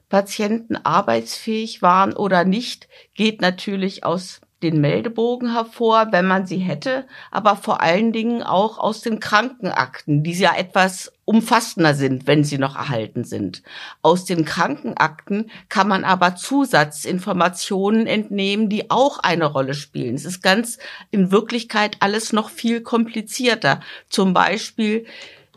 Patienten 0.10 0.76
arbeitsfähig 0.76 1.82
waren 1.82 2.14
oder 2.14 2.44
nicht, 2.44 2.88
geht 3.14 3.42
natürlich 3.42 4.04
aus 4.04 4.42
den 4.64 4.80
Meldebogen 4.80 5.54
hervor, 5.54 6.08
wenn 6.12 6.28
man 6.28 6.46
sie 6.46 6.58
hätte, 6.58 7.06
aber 7.32 7.56
vor 7.56 7.82
allen 7.82 8.12
Dingen 8.12 8.44
auch 8.44 8.78
aus 8.78 9.02
den 9.02 9.20
Krankenakten, 9.20 10.24
die 10.24 10.34
ja 10.34 10.56
etwas 10.56 11.12
umfassender 11.26 11.94
sind, 11.94 12.28
wenn 12.28 12.44
sie 12.44 12.58
noch 12.58 12.76
erhalten 12.76 13.24
sind. 13.24 13.64
Aus 14.02 14.26
den 14.26 14.46
Krankenakten 14.46 15.50
kann 15.70 15.88
man 15.88 16.04
aber 16.04 16.36
Zusatzinformationen 16.36 18.06
entnehmen, 18.08 18.70
die 18.70 18.92
auch 18.92 19.20
eine 19.20 19.46
Rolle 19.46 19.74
spielen. 19.74 20.16
Es 20.16 20.26
ist 20.26 20.42
ganz 20.42 20.78
in 21.10 21.32
Wirklichkeit 21.32 21.98
alles 22.00 22.34
noch 22.34 22.50
viel 22.50 22.82
komplizierter. 22.82 23.82
Zum 24.10 24.34
Beispiel 24.34 25.06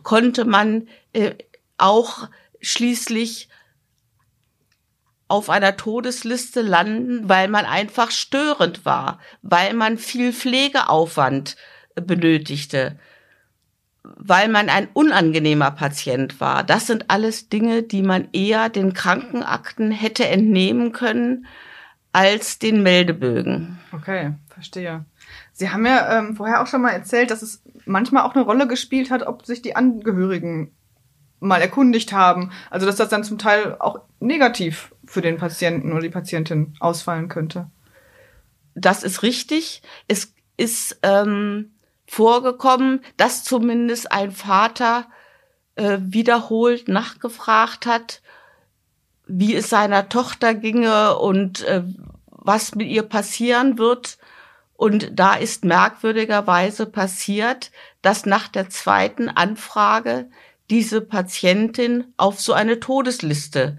konnte 0.03 0.45
man 0.45 0.89
äh, 1.13 1.33
auch 1.77 2.29
schließlich 2.61 3.49
auf 5.29 5.51
einer 5.51 5.77
Todesliste 5.77 6.63
landen, 6.63 7.29
weil 7.29 7.49
man 7.49 7.65
einfach 7.65 8.11
störend 8.11 8.85
war, 8.85 9.19
weil 9.43 9.75
man 9.75 9.99
viel 9.99 10.33
Pflegeaufwand 10.33 11.57
benötigte, 11.95 12.99
weil 14.03 14.49
man 14.49 14.69
ein 14.69 14.89
unangenehmer 14.93 15.71
Patient 15.71 16.41
war. 16.41 16.63
Das 16.63 16.87
sind 16.87 17.11
alles 17.11 17.49
Dinge, 17.49 17.83
die 17.83 18.03
man 18.03 18.29
eher 18.33 18.69
den 18.69 18.93
Krankenakten 18.93 19.91
hätte 19.91 20.29
entnehmen 20.29 20.93
können 20.93 21.47
als 22.13 22.59
den 22.59 22.83
Meldebögen. 22.83 23.79
Okay, 23.93 24.35
verstehe. 24.49 25.05
Sie 25.53 25.71
haben 25.71 25.87
ja 25.87 26.19
ähm, 26.19 26.37
vorher 26.37 26.63
auch 26.63 26.67
schon 26.67 26.83
mal 26.83 26.91
erzählt, 26.91 27.31
dass 27.31 27.43
es 27.43 27.63
manchmal 27.87 28.25
auch 28.25 28.35
eine 28.35 28.45
Rolle 28.45 28.69
gespielt 28.69 29.11
hat, 29.11 29.27
ob 29.27 29.47
sich 29.47 29.63
die 29.63 29.75
Angehörigen 29.75 30.73
mal 31.41 31.61
erkundigt 31.61 32.13
haben. 32.13 32.53
Also 32.71 32.87
dass 32.87 32.97
das 32.97 33.09
dann 33.09 33.25
zum 33.25 33.39
Teil 33.39 33.77
auch 33.79 34.01
negativ 34.21 34.94
für 35.15 35.23
den 35.23 35.39
Patienten 35.39 35.93
oder 35.93 36.03
die 36.03 36.11
Patientin 36.11 36.75
ausfallen 36.81 37.29
könnte. 37.29 37.71
Das 38.75 39.05
ist 39.05 39.23
richtig. 39.23 39.81
Es 40.09 40.35
ist 40.57 40.99
ähm, 41.03 41.77
vorgekommen, 42.05 43.01
dass 43.17 43.45
zumindest 43.45 44.11
ein 44.11 44.33
Vater 44.33 45.07
äh, 45.77 45.99
wiederholt 46.01 46.89
nachgefragt 46.89 47.87
hat, 47.87 48.23
wie 49.29 49.55
es 49.55 49.71
seiner 49.71 50.09
Tochter 50.09 50.53
ginge 50.53 51.17
und 51.17 51.63
äh, 51.63 51.85
was 52.27 52.75
mit 52.75 52.89
ihr 52.89 53.05
passieren 53.05 53.79
wird. 53.79 54.19
Und 54.75 55.13
da 55.13 55.35
ist 55.35 55.65
merkwürdigerweise 55.65 56.87
passiert, 56.87 57.71
dass 58.03 58.27
nach 58.27 58.49
der 58.49 58.69
zweiten 58.69 59.29
Anfrage 59.29 60.29
diese 60.71 61.01
Patientin 61.01 62.13
auf 62.17 62.41
so 62.41 62.53
eine 62.53 62.81
Todesliste 62.81 63.79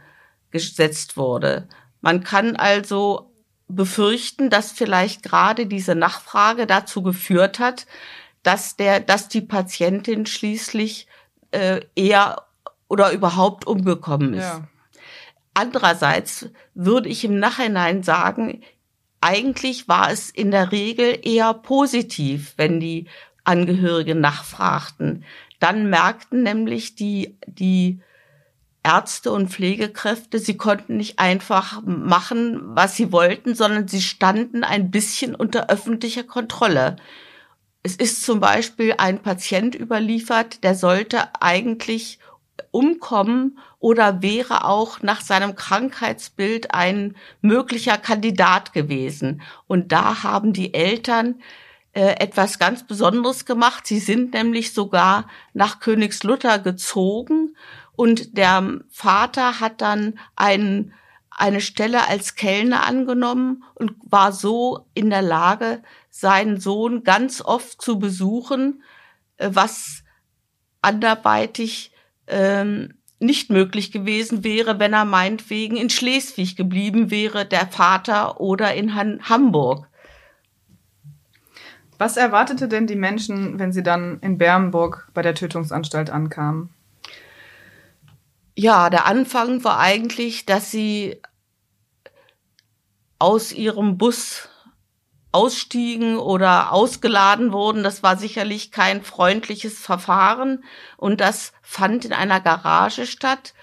gesetzt 0.59 1.17
wurde. 1.17 1.67
Man 2.01 2.23
kann 2.23 2.55
also 2.55 3.31
befürchten, 3.67 4.49
dass 4.49 4.71
vielleicht 4.71 5.23
gerade 5.23 5.65
diese 5.65 5.95
Nachfrage 5.95 6.67
dazu 6.67 7.01
geführt 7.01 7.59
hat, 7.59 7.87
dass 8.43 8.75
der, 8.75 8.99
dass 8.99 9.27
die 9.27 9.41
Patientin 9.41 10.25
schließlich 10.25 11.07
äh, 11.51 11.81
eher 11.95 12.43
oder 12.87 13.11
überhaupt 13.11 13.65
umgekommen 13.65 14.35
ist. 14.35 14.43
Ja. 14.43 14.67
Andererseits 15.55 16.49
würde 16.73 17.09
ich 17.09 17.23
im 17.23 17.39
Nachhinein 17.39 18.03
sagen, 18.03 18.61
eigentlich 19.21 19.87
war 19.87 20.11
es 20.11 20.29
in 20.29 20.51
der 20.51 20.71
Regel 20.71 21.17
eher 21.23 21.53
positiv, 21.53 22.53
wenn 22.57 22.79
die 22.79 23.07
Angehörigen 23.43 24.19
nachfragten. 24.19 25.23
Dann 25.59 25.89
merkten 25.89 26.43
nämlich 26.43 26.95
die, 26.95 27.37
die 27.47 28.01
Ärzte 28.85 29.31
und 29.31 29.49
Pflegekräfte, 29.49 30.37
sie 30.37 30.57
konnten 30.57 30.97
nicht 30.97 31.17
einfach 31.17 31.81
machen, 31.83 32.61
was 32.75 32.95
sie 32.95 33.11
wollten, 33.11 33.55
sondern 33.55 33.87
sie 33.87 34.01
standen 34.01 34.63
ein 34.63 34.91
bisschen 34.91 35.33
unter 35.33 35.69
öffentlicher 35.69 36.23
Kontrolle. 36.23 36.97
Es 37.81 37.95
ist 37.95 38.23
zum 38.23 38.39
Beispiel 38.39 38.93
ein 38.97 39.23
Patient 39.23 39.73
überliefert, 39.73 40.63
der 40.63 40.75
sollte 40.75 41.29
eigentlich 41.41 42.19
umkommen 42.69 43.57
oder 43.79 44.21
wäre 44.21 44.65
auch 44.65 45.01
nach 45.01 45.21
seinem 45.21 45.55
Krankheitsbild 45.55 46.73
ein 46.73 47.15
möglicher 47.41 47.97
Kandidat 47.97 48.71
gewesen. 48.71 49.41
Und 49.67 49.91
da 49.91 50.23
haben 50.23 50.53
die 50.53 50.73
Eltern 50.73 51.41
äh, 51.93 52.19
etwas 52.19 52.59
ganz 52.59 52.85
Besonderes 52.85 53.45
gemacht. 53.45 53.87
Sie 53.87 53.99
sind 53.99 54.33
nämlich 54.33 54.73
sogar 54.73 55.27
nach 55.53 55.79
Königslutter 55.79 56.59
gezogen 56.59 57.55
und 57.95 58.37
der 58.37 58.81
Vater 58.89 59.59
hat 59.59 59.81
dann 59.81 60.19
einen, 60.35 60.93
eine 61.29 61.61
Stelle 61.61 62.07
als 62.07 62.35
Kellner 62.35 62.85
angenommen 62.85 63.63
und 63.73 63.93
war 64.03 64.31
so 64.31 64.87
in 64.93 65.09
der 65.09 65.21
Lage, 65.21 65.81
seinen 66.09 66.59
Sohn 66.59 67.03
ganz 67.03 67.41
oft 67.41 67.81
zu 67.81 67.99
besuchen, 67.99 68.83
äh, 69.37 69.49
was 69.51 70.03
anderweitig 70.81 71.91
ähm, 72.27 72.93
nicht 73.19 73.49
möglich 73.49 73.91
gewesen 73.91 74.43
wäre, 74.43 74.79
wenn 74.79 74.93
er 74.93 75.05
meinetwegen 75.05 75.77
in 75.77 75.89
Schleswig 75.89 76.55
geblieben 76.55 77.11
wäre, 77.11 77.45
der 77.45 77.67
Vater, 77.67 78.39
oder 78.39 78.73
in 78.75 78.93
Han 78.93 79.21
Hamburg. 79.23 79.87
Was 81.97 82.17
erwartete 82.17 82.67
denn 82.67 82.87
die 82.87 82.95
Menschen, 82.95 83.57
wenn 83.57 83.71
sie 83.71 83.83
dann 83.83 84.19
in 84.19 84.37
Bernburg 84.37 85.09
bei 85.13 85.21
der 85.21 85.33
Tötungsanstalt 85.33 86.09
ankamen? 86.09 86.69
Ja, 88.57 88.89
der 88.89 89.05
Anfang 89.05 89.63
war 89.63 89.79
eigentlich, 89.79 90.45
dass 90.45 90.71
sie 90.71 91.21
aus 93.19 93.51
ihrem 93.51 93.97
Bus 93.97 94.49
ausstiegen 95.33 96.17
oder 96.17 96.71
ausgeladen 96.71 97.51
wurden. 97.51 97.83
Das 97.83 98.01
war 98.01 98.17
sicherlich 98.17 98.71
kein 98.71 99.03
freundliches 99.03 99.79
Verfahren 99.79 100.63
und 100.95 101.19
das 101.19 101.51
fand 101.61 102.05
in 102.05 102.13
einer 102.13 102.39
Garage 102.39 103.05
statt. 103.05 103.53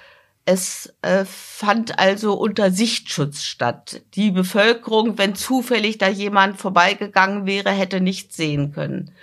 Es 0.45 0.93
äh, 1.01 1.25
fand 1.25 1.99
also 1.99 2.35
unter 2.35 2.71
Sichtschutz 2.71 3.45
statt. 3.45 4.03
Die 4.15 4.31
Bevölkerung, 4.33 5.17
wenn 5.17 5.35
zufällig 5.35 5.97
da 5.99 6.09
jemand 6.09 6.61
vorbeigegangen 6.61 7.47
wäre, 7.47 7.71
hätte 7.71 8.01
nicht 8.01 8.35
sehen 8.35 8.73
können. 8.73 9.15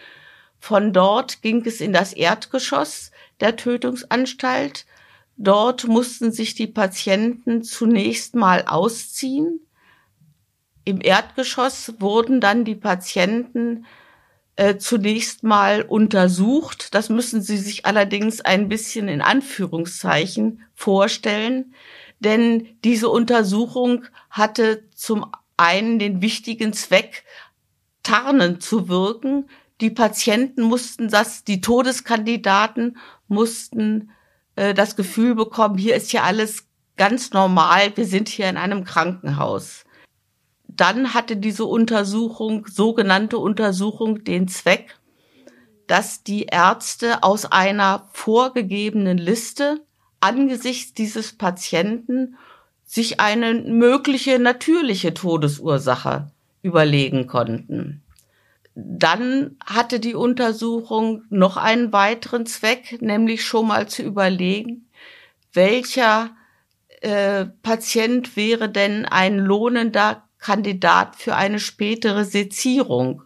Von 0.60 0.94
dort 0.94 1.42
ging 1.44 1.64
es 1.66 1.82
in 1.82 1.94
das 1.94 2.14
Erdgeschoss 2.14 3.12
der 3.42 3.58
Tötungsanstalt. 3.58 4.86
Dort 5.42 5.88
mussten 5.88 6.34
sich 6.34 6.54
die 6.54 6.68
Patienten 6.68 7.64
zunächst 7.64 8.36
mal 8.36 8.66
ausziehen. 8.66 9.62
Im 10.84 11.00
Erdgeschoss 11.00 11.94
wurden 12.00 12.42
dann 12.42 12.66
die 12.66 12.76
Patienten 12.76 13.86
äh, 14.58 14.76
zunächst 14.76 15.44
mal 15.44 15.84
untersucht. 15.84 16.94
Das 16.94 17.08
müssen 17.08 17.42
Sie 17.42 17.58
sich 17.58 17.86
allerdings 17.86 18.42
ein 18.42 18.68
bisschen 18.68 19.08
in 19.08 19.22
Anführungszeichen 19.22 20.62
vorstellen, 20.76 21.74
denn 22.20 22.68
diese 22.84 23.08
Untersuchung 23.08 24.04
hatte 24.30 24.84
zum 24.94 25.32
einen 25.56 26.00
den 26.00 26.22
wichtigen 26.22 26.74
Zweck, 26.74 27.24
tarnen 28.04 28.60
zu 28.60 28.90
wirken. 28.90 29.50
Die 29.80 29.90
Patienten 29.90 30.64
mussten 30.64 31.08
das, 31.08 31.46
die 31.46 31.62
Todeskandidaten 31.62 32.98
mussten 33.30 34.12
äh, 34.60 34.74
das 34.74 34.98
Gefühl 34.98 35.36
bekommen, 35.36 35.78
hier 35.78 35.96
ist 35.96 36.12
ja 36.12 36.24
alles 36.24 36.68
ganz 36.98 37.32
normal, 37.32 37.96
wir 37.96 38.06
sind 38.06 38.28
hier 38.28 38.50
in 38.50 38.58
einem 38.58 38.84
Krankenhaus. 38.84 39.86
Dann 40.68 41.14
hatte 41.14 41.38
diese 41.38 41.64
Untersuchung, 41.64 42.68
sogenannte 42.68 43.38
Untersuchung, 43.38 44.26
den 44.26 44.50
Zweck, 44.50 45.00
dass 45.88 46.24
die 46.24 46.44
Ärzte 46.44 47.24
aus 47.24 47.46
einer 47.46 48.10
vorgegebenen 48.12 49.18
Liste 49.18 49.82
angesichts 50.20 50.94
dieses 50.94 51.38
Patienten 51.38 52.36
sich 52.84 53.22
eine 53.22 53.54
mögliche 53.54 54.40
natürliche 54.40 55.14
Todesursache 55.14 56.32
überlegen 56.62 57.28
konnten. 57.28 58.04
Dann 58.76 59.58
hatte 59.66 60.00
die 60.00 60.16
Untersuchung 60.16 61.24
noch 61.30 61.58
einen 61.58 61.92
weiteren 61.92 62.46
Zweck, 62.46 63.02
nämlich 63.02 63.44
schon 63.44 63.68
mal 63.68 63.88
zu 63.88 64.04
überlegen, 64.04 64.88
welcher 65.54 66.32
äh, 67.02 67.46
Patient 67.62 68.36
wäre 68.36 68.70
denn 68.70 69.06
ein 69.06 69.38
lohnender 69.38 70.24
Kandidat 70.38 71.16
für 71.16 71.36
eine 71.36 71.60
spätere 71.60 72.26
Sezierung. 72.26 73.24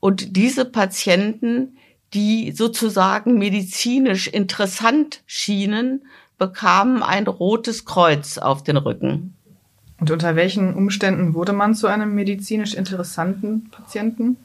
Und 0.00 0.36
diese 0.36 0.64
Patienten, 0.64 1.78
die 2.14 2.52
sozusagen 2.52 3.38
medizinisch 3.38 4.28
interessant 4.28 5.22
schienen, 5.26 6.06
bekamen 6.38 7.02
ein 7.02 7.26
rotes 7.26 7.84
Kreuz 7.84 8.38
auf 8.38 8.62
den 8.62 8.76
Rücken. 8.76 9.37
Und 10.00 10.10
unter 10.10 10.36
welchen 10.36 10.74
Umständen 10.74 11.34
wurde 11.34 11.52
man 11.52 11.74
zu 11.74 11.86
einem 11.88 12.14
medizinisch 12.14 12.74
interessanten 12.74 13.70
Patienten? 13.70 14.36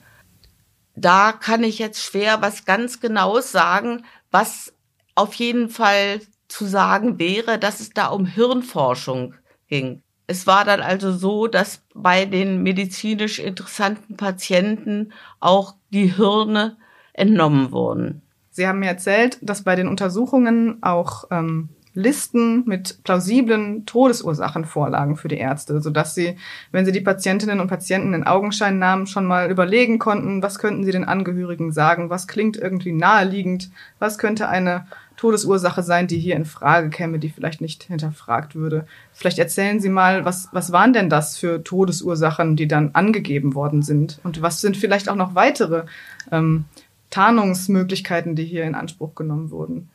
Da 0.95 1.31
kann 1.31 1.63
ich 1.63 1.79
jetzt 1.79 2.03
schwer 2.03 2.41
was 2.41 2.65
ganz 2.65 2.99
Genaues 2.99 3.51
sagen. 3.51 4.03
Was 4.31 4.73
auf 5.15 5.33
jeden 5.35 5.69
Fall 5.69 6.21
zu 6.47 6.65
sagen 6.65 7.19
wäre, 7.19 7.59
dass 7.59 7.79
es 7.79 7.91
da 7.91 8.07
um 8.07 8.25
Hirnforschung 8.25 9.35
ging. 9.67 10.01
Es 10.27 10.47
war 10.47 10.65
dann 10.65 10.81
also 10.81 11.11
so, 11.11 11.47
dass 11.47 11.81
bei 11.93 12.25
den 12.25 12.63
medizinisch 12.63 13.39
interessanten 13.39 14.17
Patienten 14.17 15.13
auch 15.39 15.75
die 15.91 16.15
Hirne 16.15 16.77
entnommen 17.13 17.71
wurden. 17.71 18.21
Sie 18.49 18.67
haben 18.67 18.79
mir 18.79 18.87
erzählt, 18.87 19.37
dass 19.41 19.63
bei 19.63 19.75
den 19.75 19.87
Untersuchungen 19.87 20.81
auch 20.81 21.25
ähm, 21.31 21.69
Listen 21.95 22.63
mit 22.65 23.03
plausiblen 23.03 23.85
Todesursachen 23.85 24.65
vorlagen 24.65 25.15
für 25.15 25.27
die 25.27 25.37
Ärzte, 25.37 25.79
sodass 25.81 26.15
sie, 26.15 26.37
wenn 26.71 26.85
sie 26.85 26.91
die 26.91 27.01
Patientinnen 27.01 27.59
und 27.59 27.67
Patienten 27.67 28.13
in 28.13 28.23
Augenschein 28.23 28.79
nahmen, 28.79 29.05
schon 29.05 29.25
mal 29.25 29.51
überlegen 29.51 29.99
konnten, 29.99 30.41
was 30.41 30.57
könnten 30.57 30.83
sie 30.83 30.91
den 30.91 31.05
Angehörigen 31.05 31.71
sagen, 31.71 32.09
was 32.09 32.27
klingt 32.27 32.57
irgendwie 32.57 32.93
naheliegend, 32.93 33.69
was 33.99 34.17
könnte 34.17 34.49
eine 34.49 34.87
Todesursache 35.17 35.83
sein, 35.83 36.07
die 36.07 36.19
hier 36.19 36.35
in 36.35 36.45
Frage 36.45 36.89
käme, 36.89 37.19
die 37.19 37.29
vielleicht 37.29 37.61
nicht 37.61 37.83
hinterfragt 37.83 38.55
würde. 38.55 38.85
Vielleicht 39.13 39.39
erzählen 39.39 39.79
Sie 39.79 39.89
mal, 39.89 40.25
was, 40.25 40.49
was 40.51 40.71
waren 40.71 40.93
denn 40.93 41.09
das 41.09 41.37
für 41.37 41.63
Todesursachen, 41.63 42.55
die 42.55 42.67
dann 42.67 42.91
angegeben 42.93 43.53
worden 43.53 43.83
sind? 43.83 44.19
Und 44.23 44.41
was 44.41 44.61
sind 44.61 44.75
vielleicht 44.75 45.09
auch 45.09 45.15
noch 45.15 45.35
weitere 45.35 45.83
ähm, 46.31 46.65
Tarnungsmöglichkeiten, 47.11 48.35
die 48.35 48.45
hier 48.45 48.63
in 48.63 48.75
Anspruch 48.75 49.13
genommen 49.15 49.51
wurden? 49.51 49.89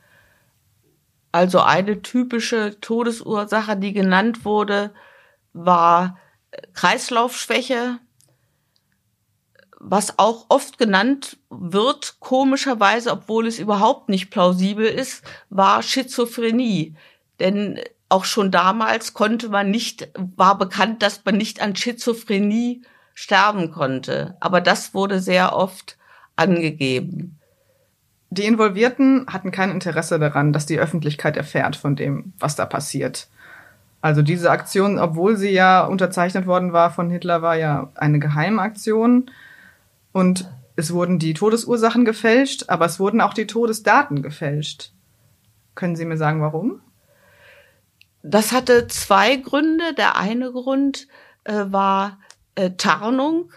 Also 1.32 1.60
eine 1.60 2.02
typische 2.02 2.80
Todesursache, 2.80 3.76
die 3.76 3.92
genannt 3.92 4.44
wurde, 4.44 4.92
war 5.52 6.18
Kreislaufschwäche, 6.74 7.98
was 9.80 10.18
auch 10.18 10.46
oft 10.48 10.78
genannt 10.78 11.36
wird, 11.50 12.16
komischerweise, 12.20 13.12
obwohl 13.12 13.46
es 13.46 13.58
überhaupt 13.58 14.08
nicht 14.08 14.30
plausibel 14.30 14.86
ist, 14.86 15.22
war 15.50 15.82
Schizophrenie. 15.82 16.96
Denn 17.38 17.80
auch 18.08 18.24
schon 18.24 18.50
damals 18.50 19.14
konnte 19.14 19.48
man 19.50 19.70
nicht, 19.70 20.08
war 20.16 20.58
bekannt, 20.58 21.02
dass 21.02 21.24
man 21.24 21.36
nicht 21.36 21.60
an 21.60 21.76
Schizophrenie 21.76 22.82
sterben 23.14 23.70
konnte. 23.70 24.36
Aber 24.40 24.60
das 24.60 24.94
wurde 24.94 25.20
sehr 25.20 25.54
oft 25.54 25.96
angegeben. 26.36 27.37
Die 28.30 28.44
Involvierten 28.44 29.26
hatten 29.28 29.50
kein 29.50 29.70
Interesse 29.70 30.18
daran, 30.18 30.52
dass 30.52 30.66
die 30.66 30.78
Öffentlichkeit 30.78 31.36
erfährt 31.36 31.76
von 31.76 31.96
dem, 31.96 32.32
was 32.38 32.56
da 32.56 32.66
passiert. 32.66 33.28
Also 34.00 34.22
diese 34.22 34.50
Aktion, 34.50 34.98
obwohl 34.98 35.36
sie 35.36 35.50
ja 35.50 35.84
unterzeichnet 35.84 36.46
worden 36.46 36.72
war 36.72 36.92
von 36.92 37.10
Hitler, 37.10 37.42
war 37.42 37.56
ja 37.56 37.90
eine 37.94 38.18
Geheimaktion. 38.18 39.30
Und 40.12 40.48
es 40.76 40.92
wurden 40.92 41.18
die 41.18 41.34
Todesursachen 41.34 42.04
gefälscht, 42.04 42.66
aber 42.68 42.84
es 42.84 43.00
wurden 43.00 43.20
auch 43.20 43.34
die 43.34 43.46
Todesdaten 43.46 44.22
gefälscht. 44.22 44.92
Können 45.74 45.96
Sie 45.96 46.04
mir 46.04 46.16
sagen, 46.16 46.40
warum? 46.40 46.80
Das 48.22 48.52
hatte 48.52 48.86
zwei 48.88 49.36
Gründe. 49.36 49.94
Der 49.96 50.16
eine 50.16 50.52
Grund 50.52 51.08
äh, 51.44 51.64
war 51.68 52.18
äh, 52.54 52.70
Tarnung. 52.70 53.50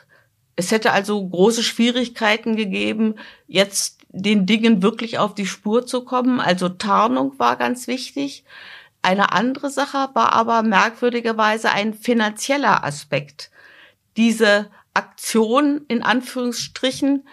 Es 0.55 0.71
hätte 0.71 0.91
also 0.91 1.27
große 1.27 1.63
Schwierigkeiten 1.63 2.55
gegeben, 2.55 3.15
jetzt 3.47 4.00
den 4.13 4.45
Dingen 4.45 4.82
wirklich 4.82 5.19
auf 5.19 5.34
die 5.34 5.45
Spur 5.45 5.86
zu 5.86 6.04
kommen. 6.04 6.39
Also 6.39 6.69
Tarnung 6.69 7.39
war 7.39 7.56
ganz 7.56 7.88
wichtig. 7.88 8.43
Eine 9.02 9.32
andere 9.32 9.69
Sache 9.69 10.10
war 10.13 10.34
aber 10.34 10.63
merkwürdigerweise 10.63 11.71
ein 11.71 11.93
finanzieller 11.93 12.84
Aspekt. 12.84 13.50
Diese 14.17 14.69
Aktion 14.93 15.86
in 15.88 16.04
Anführungsstrichen 16.04 17.26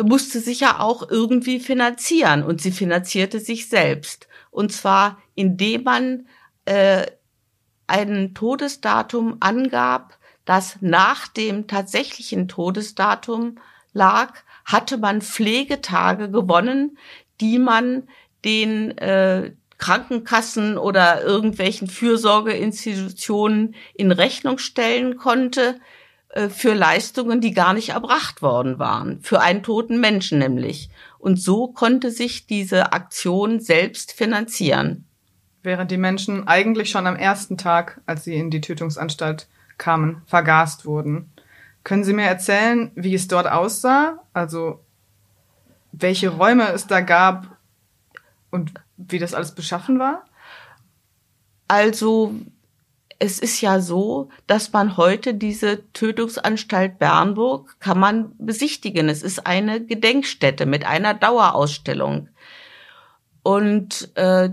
musste 0.00 0.40
sich 0.40 0.60
ja 0.60 0.80
auch 0.80 1.10
irgendwie 1.10 1.60
finanzieren 1.60 2.42
und 2.44 2.62
sie 2.62 2.72
finanzierte 2.72 3.40
sich 3.40 3.68
selbst. 3.68 4.28
Und 4.50 4.72
zwar 4.72 5.18
indem 5.34 5.84
man 5.84 6.26
äh, 6.64 7.06
ein 7.86 8.34
Todesdatum 8.34 9.36
angab, 9.40 10.18
das 10.44 10.78
nach 10.80 11.28
dem 11.28 11.66
tatsächlichen 11.66 12.48
Todesdatum 12.48 13.58
lag, 13.92 14.34
hatte 14.64 14.98
man 14.98 15.22
Pflegetage 15.22 16.30
gewonnen, 16.30 16.98
die 17.40 17.58
man 17.58 18.08
den 18.44 18.96
äh, 18.98 19.52
Krankenkassen 19.78 20.78
oder 20.78 21.22
irgendwelchen 21.22 21.88
Fürsorgeinstitutionen 21.88 23.74
in 23.94 24.12
Rechnung 24.12 24.58
stellen 24.58 25.16
konnte 25.16 25.80
äh, 26.28 26.48
für 26.48 26.72
Leistungen, 26.72 27.40
die 27.40 27.52
gar 27.52 27.74
nicht 27.74 27.88
erbracht 27.88 28.42
worden 28.42 28.78
waren, 28.78 29.20
für 29.22 29.40
einen 29.40 29.64
toten 29.64 30.00
Menschen 30.00 30.38
nämlich. 30.38 30.88
Und 31.18 31.40
so 31.40 31.66
konnte 31.66 32.12
sich 32.12 32.46
diese 32.46 32.92
Aktion 32.92 33.58
selbst 33.58 34.12
finanzieren. 34.12 35.04
Während 35.64 35.90
die 35.90 35.96
Menschen 35.96 36.46
eigentlich 36.46 36.90
schon 36.90 37.08
am 37.08 37.16
ersten 37.16 37.56
Tag, 37.56 38.00
als 38.06 38.22
sie 38.22 38.34
in 38.34 38.50
die 38.50 38.60
Tötungsanstalt 38.60 39.48
kamen, 39.78 40.22
vergast 40.26 40.86
wurden. 40.86 41.31
Können 41.84 42.04
Sie 42.04 42.12
mir 42.12 42.26
erzählen, 42.26 42.92
wie 42.94 43.14
es 43.14 43.28
dort 43.28 43.46
aussah? 43.46 44.22
Also 44.32 44.84
welche 45.92 46.30
Räume 46.30 46.68
es 46.72 46.86
da 46.86 47.00
gab 47.00 47.56
und 48.50 48.72
wie 48.96 49.18
das 49.18 49.34
alles 49.34 49.52
beschaffen 49.52 49.98
war? 49.98 50.24
Also 51.68 52.34
es 53.18 53.38
ist 53.38 53.60
ja 53.60 53.80
so, 53.80 54.30
dass 54.46 54.72
man 54.72 54.96
heute 54.96 55.34
diese 55.34 55.90
Tötungsanstalt 55.92 56.98
Bernburg 56.98 57.76
kann 57.78 57.98
man 57.98 58.32
besichtigen. 58.38 59.08
Es 59.08 59.22
ist 59.22 59.46
eine 59.46 59.84
Gedenkstätte 59.84 60.66
mit 60.66 60.84
einer 60.84 61.14
Dauerausstellung. 61.14 62.28
Und 63.44 64.10
äh, 64.16 64.50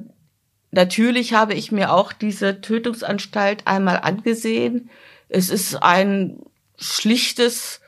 natürlich 0.72 1.34
habe 1.34 1.56
ich 1.56 1.72
mir 1.72 1.94
auch 1.94 2.14
diese 2.14 2.62
Tötungsanstalt 2.62 3.66
einmal 3.66 3.98
angesehen. 3.98 4.90
Es 5.30 5.50
ist 5.50 5.76
ein 5.82 6.40
schlichtes 6.80 7.82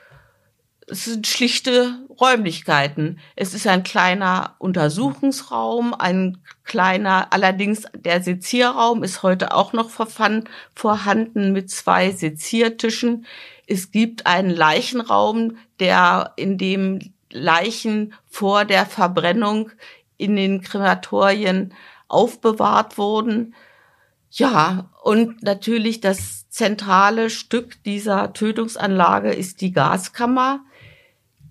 es 0.91 1.05
sind 1.05 1.25
schlichte 1.25 2.05
Räumlichkeiten. 2.19 3.19
Es 3.37 3.53
ist 3.53 3.65
ein 3.65 3.83
kleiner 3.83 4.55
Untersuchungsraum, 4.59 5.93
ein 5.93 6.39
kleiner, 6.65 7.31
allerdings 7.31 7.85
der 7.95 8.21
Sezierraum 8.21 9.01
ist 9.01 9.23
heute 9.23 9.53
auch 9.53 9.71
noch 9.71 9.89
vorhanden 9.89 11.53
mit 11.53 11.71
zwei 11.71 12.11
Seziertischen. 12.11 13.25
Es 13.67 13.91
gibt 13.91 14.25
einen 14.25 14.49
Leichenraum, 14.49 15.55
der 15.79 16.33
in 16.35 16.57
dem 16.57 17.13
Leichen 17.31 18.13
vor 18.27 18.65
der 18.65 18.85
Verbrennung 18.85 19.71
in 20.17 20.35
den 20.35 20.61
Krematorien 20.61 21.73
aufbewahrt 22.09 22.97
wurden. 22.97 23.55
Ja, 24.29 24.89
und 25.01 25.41
natürlich 25.41 26.01
das 26.01 26.40
zentrale 26.51 27.31
Stück 27.31 27.81
dieser 27.83 28.33
Tötungsanlage 28.33 29.33
ist 29.33 29.61
die 29.61 29.71
Gaskammer 29.71 30.63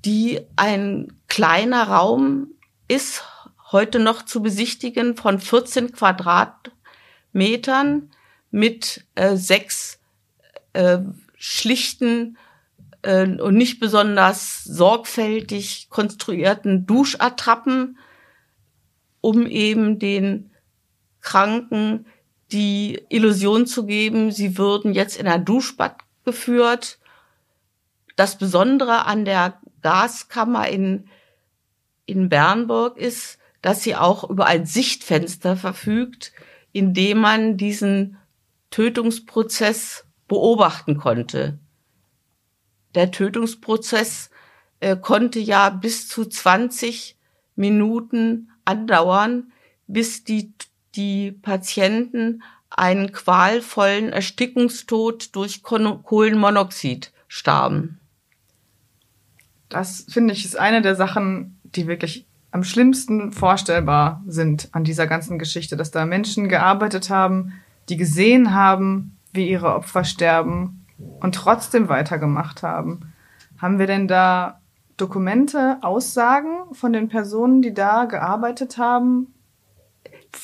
die 0.04 0.40
ein 0.56 1.12
kleiner 1.28 1.84
Raum 1.84 2.48
ist, 2.88 3.24
heute 3.72 3.98
noch 3.98 4.24
zu 4.24 4.42
besichtigen 4.42 5.16
von 5.16 5.38
14 5.38 5.92
Quadratmetern 5.92 8.10
mit 8.50 9.06
äh, 9.14 9.36
sechs 9.36 10.00
äh, 10.72 10.98
schlichten 11.36 12.38
äh, 13.02 13.26
und 13.26 13.54
nicht 13.54 13.78
besonders 13.78 14.64
sorgfältig 14.64 15.88
konstruierten 15.90 16.86
Duschattrappen, 16.86 17.98
um 19.20 19.46
eben 19.46 19.98
den 19.98 20.50
Kranken 21.20 22.06
die 22.52 23.00
Illusion 23.08 23.66
zu 23.66 23.86
geben, 23.86 24.32
sie 24.32 24.58
würden 24.58 24.92
jetzt 24.92 25.16
in 25.16 25.26
ein 25.26 25.44
Duschbad 25.44 25.96
geführt. 26.24 26.98
Das 28.16 28.38
Besondere 28.38 29.06
an 29.06 29.24
der 29.24 29.60
Gaskammer 29.82 30.68
in, 30.68 31.08
in 32.06 32.28
Bernburg 32.28 32.98
ist, 32.98 33.38
dass 33.62 33.82
sie 33.82 33.96
auch 33.96 34.28
über 34.28 34.46
ein 34.46 34.66
Sichtfenster 34.66 35.56
verfügt, 35.56 36.32
in 36.72 36.94
dem 36.94 37.18
man 37.18 37.56
diesen 37.56 38.16
Tötungsprozess 38.70 40.04
beobachten 40.28 40.96
konnte. 40.96 41.58
Der 42.94 43.10
Tötungsprozess 43.10 44.30
äh, 44.80 44.96
konnte 44.96 45.38
ja 45.38 45.70
bis 45.70 46.08
zu 46.08 46.24
20 46.24 47.16
Minuten 47.56 48.50
andauern, 48.64 49.52
bis 49.86 50.24
die, 50.24 50.54
die 50.96 51.32
Patienten 51.32 52.42
einen 52.70 53.12
qualvollen 53.12 54.10
Erstickungstod 54.10 55.34
durch 55.34 55.62
Kohlenmonoxid 55.62 57.12
starben. 57.28 57.98
Das 59.68 60.06
finde 60.08 60.34
ich 60.34 60.44
ist 60.44 60.58
eine 60.58 60.82
der 60.82 60.96
Sachen, 60.96 61.58
die 61.64 61.86
wirklich 61.86 62.26
am 62.52 62.64
schlimmsten 62.64 63.32
vorstellbar 63.32 64.22
sind 64.26 64.68
an 64.72 64.84
dieser 64.84 65.06
ganzen 65.06 65.38
Geschichte, 65.38 65.76
dass 65.76 65.90
da 65.90 66.04
Menschen 66.04 66.48
gearbeitet 66.48 67.10
haben, 67.10 67.52
die 67.88 67.96
gesehen 67.96 68.52
haben, 68.52 69.16
wie 69.32 69.48
ihre 69.48 69.74
Opfer 69.74 70.04
sterben 70.04 70.84
und 71.20 71.34
trotzdem 71.34 71.88
weitergemacht 71.88 72.62
haben. 72.62 73.12
Haben 73.58 73.78
wir 73.78 73.86
denn 73.86 74.08
da 74.08 74.60
Dokumente, 74.96 75.78
Aussagen 75.82 76.74
von 76.74 76.92
den 76.92 77.08
Personen, 77.08 77.62
die 77.62 77.72
da 77.72 78.04
gearbeitet 78.04 78.78
haben, 78.78 79.32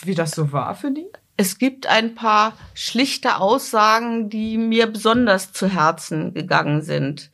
wie 0.03 0.15
das 0.15 0.33
so 0.33 0.53
war 0.53 0.75
für 0.75 0.91
die? 0.91 1.09
Es 1.37 1.59
gibt 1.59 1.87
ein 1.87 2.15
paar 2.15 2.55
schlichte 2.75 3.37
Aussagen, 3.37 4.31
die 4.31 4.57
mir 4.57 4.87
besonders 4.87 5.53
zu 5.53 5.69
Herzen 5.69 6.33
gegangen 6.33 6.83
sind. 6.83 7.31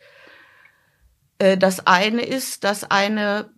Äh, 1.39 1.57
das 1.57 1.87
eine 1.87 2.23
ist, 2.23 2.65
dass 2.65 2.85
eine 2.85 3.51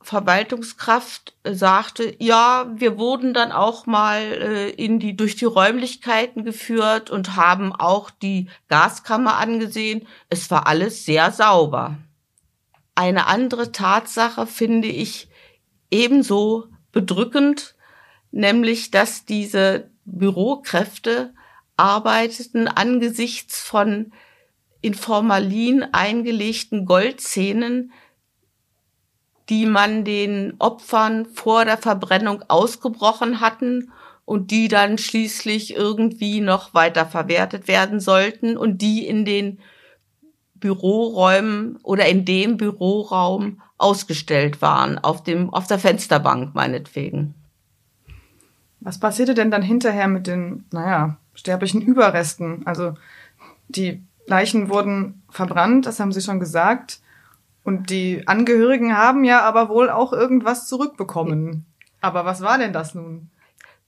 Verwaltungskraft 0.00 1.34
äh, 1.42 1.54
sagte, 1.54 2.14
ja, 2.18 2.66
wir 2.74 2.96
wurden 2.96 3.34
dann 3.34 3.52
auch 3.52 3.86
mal 3.86 4.20
äh, 4.22 4.70
in 4.70 4.98
die 4.98 5.16
durch 5.16 5.36
die 5.36 5.44
Räumlichkeiten 5.44 6.44
geführt 6.44 7.10
und 7.10 7.36
haben 7.36 7.74
auch 7.74 8.10
die 8.10 8.48
Gaskammer 8.68 9.36
angesehen. 9.36 10.06
Es 10.28 10.50
war 10.50 10.66
alles 10.66 11.04
sehr 11.04 11.32
sauber. 11.32 11.98
Eine 12.94 13.26
andere 13.26 13.70
Tatsache 13.72 14.46
finde 14.46 14.88
ich 14.88 15.28
ebenso 15.90 16.66
bedrückend, 16.92 17.76
nämlich 18.30 18.90
dass 18.90 19.24
diese 19.24 19.90
Bürokräfte 20.04 21.34
arbeiteten 21.76 22.68
angesichts 22.68 23.60
von 23.60 24.12
in 24.80 24.94
Formalin 24.94 25.84
eingelegten 25.92 26.86
Goldzähnen, 26.86 27.92
die 29.48 29.66
man 29.66 30.04
den 30.04 30.54
Opfern 30.58 31.26
vor 31.26 31.64
der 31.64 31.78
Verbrennung 31.78 32.44
ausgebrochen 32.48 33.40
hatten 33.40 33.92
und 34.24 34.50
die 34.50 34.68
dann 34.68 34.98
schließlich 34.98 35.74
irgendwie 35.74 36.40
noch 36.40 36.74
weiter 36.74 37.06
verwertet 37.06 37.66
werden 37.66 37.98
sollten 37.98 38.56
und 38.56 38.82
die 38.82 39.06
in 39.06 39.24
den 39.24 39.58
Büroräumen 40.54 41.78
oder 41.82 42.06
in 42.06 42.24
dem 42.24 42.56
Büroraum 42.56 43.62
ausgestellt 43.78 44.60
waren, 44.60 44.98
auf 44.98 45.22
dem, 45.22 45.50
auf 45.50 45.66
der 45.66 45.78
Fensterbank 45.78 46.54
meinetwegen. 46.54 47.34
Was 48.80 49.00
passierte 49.00 49.34
denn 49.34 49.50
dann 49.50 49.62
hinterher 49.62 50.08
mit 50.08 50.26
den, 50.26 50.64
naja, 50.70 51.16
sterblichen 51.34 51.82
Überresten? 51.82 52.66
Also, 52.66 52.94
die 53.68 54.02
Leichen 54.26 54.68
wurden 54.68 55.22
verbrannt, 55.30 55.86
das 55.86 56.00
haben 56.00 56.12
Sie 56.12 56.20
schon 56.20 56.40
gesagt. 56.40 57.00
Und 57.64 57.90
die 57.90 58.26
Angehörigen 58.26 58.96
haben 58.96 59.24
ja 59.24 59.42
aber 59.42 59.68
wohl 59.68 59.90
auch 59.90 60.12
irgendwas 60.12 60.68
zurückbekommen. 60.68 61.66
Aber 62.00 62.24
was 62.24 62.40
war 62.40 62.58
denn 62.58 62.72
das 62.72 62.94
nun? 62.94 63.30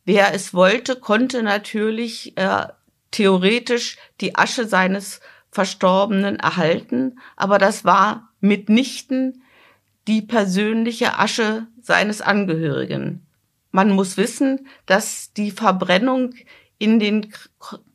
Wer 0.05 0.35
es 0.35 0.53
wollte, 0.53 0.97
konnte 0.97 1.43
natürlich 1.43 2.37
äh, 2.37 2.67
theoretisch 3.11 3.97
die 4.21 4.37
Asche 4.37 4.67
seines 4.67 5.21
Verstorbenen 5.51 6.39
erhalten, 6.39 7.19
aber 7.37 7.59
das 7.59 7.85
war 7.85 8.29
mitnichten 8.41 9.43
die 10.07 10.23
persönliche 10.23 11.19
Asche 11.19 11.67
seines 11.81 12.21
Angehörigen. 12.21 13.27
Man 13.71 13.91
muss 13.91 14.17
wissen, 14.17 14.69
dass 14.87 15.33
die 15.33 15.51
Verbrennung 15.51 16.35
in 16.79 16.99
den 16.99 17.33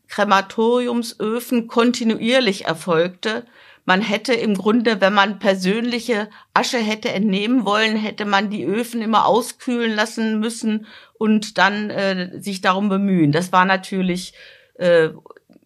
Krematoriumsöfen 0.08 1.68
kontinuierlich 1.68 2.66
erfolgte. 2.66 3.46
Man 3.84 4.02
hätte 4.02 4.34
im 4.34 4.56
Grunde, 4.56 5.02
wenn 5.02 5.14
man 5.14 5.40
persönliche 5.40 6.30
Asche 6.54 6.78
hätte 6.78 7.12
entnehmen 7.12 7.66
wollen, 7.66 7.98
hätte 7.98 8.26
man 8.26 8.50
die 8.50 8.66
Öfen 8.66 9.02
immer 9.02 9.26
auskühlen 9.26 9.94
lassen 9.94 10.40
müssen 10.40 10.88
und 11.18 11.58
dann 11.58 11.90
äh, 11.90 12.40
sich 12.40 12.62
darum 12.62 12.90
bemühen. 12.90 13.32
Das 13.32 13.52
war 13.52 13.66
natürlich 13.66 14.34
äh, 14.76 15.10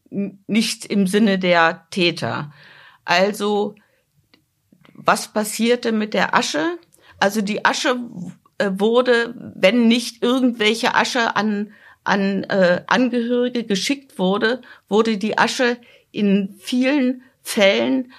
nicht 0.10 0.86
im 0.86 1.08
Sinne 1.08 1.40
der 1.40 1.88
Täter. 1.92 2.52
Also 3.06 3.76
was 4.94 5.32
passierte 5.32 5.92
mit 5.92 6.14
der 6.14 6.36
Asche? 6.36 6.78
Also 7.20 7.42
die 7.42 7.64
Asche 7.66 7.96
wurde, 8.60 9.34
wenn 9.56 9.88
nicht 9.88 10.24
irgendwelche 10.24 10.96
Asche 10.96 11.36
an, 11.36 11.72
an 12.04 12.44
äh, 12.44 12.84
Angehörige 12.88 13.64
geschickt 13.64 14.20
wurde, 14.20 14.62
wurde 14.88 15.18
die 15.18 15.38
Asche 15.38 15.78
in 16.12 16.56
vielen 16.60 17.24
Fällen 17.42 18.12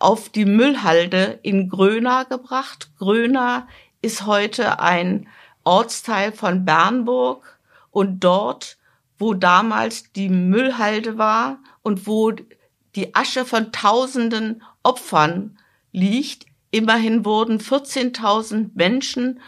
auf 0.00 0.28
die 0.28 0.44
Müllhalde 0.44 1.38
in 1.42 1.68
Gröna 1.68 2.24
gebracht. 2.24 2.90
Gröna 2.98 3.68
ist 4.02 4.26
heute 4.26 4.80
ein 4.80 5.28
Ortsteil 5.64 6.32
von 6.32 6.64
Bernburg 6.64 7.58
und 7.90 8.20
dort, 8.20 8.76
wo 9.18 9.34
damals 9.34 10.12
die 10.12 10.28
Müllhalde 10.28 11.16
war 11.16 11.58
und 11.82 12.06
wo 12.06 12.32
die 12.94 13.14
Asche 13.14 13.44
von 13.44 13.72
tausenden 13.72 14.62
Opfern 14.82 15.58
liegt, 15.92 16.46
immerhin 16.70 17.24
wurden 17.24 17.58
14.000 17.58 18.70
Menschen 18.74 19.40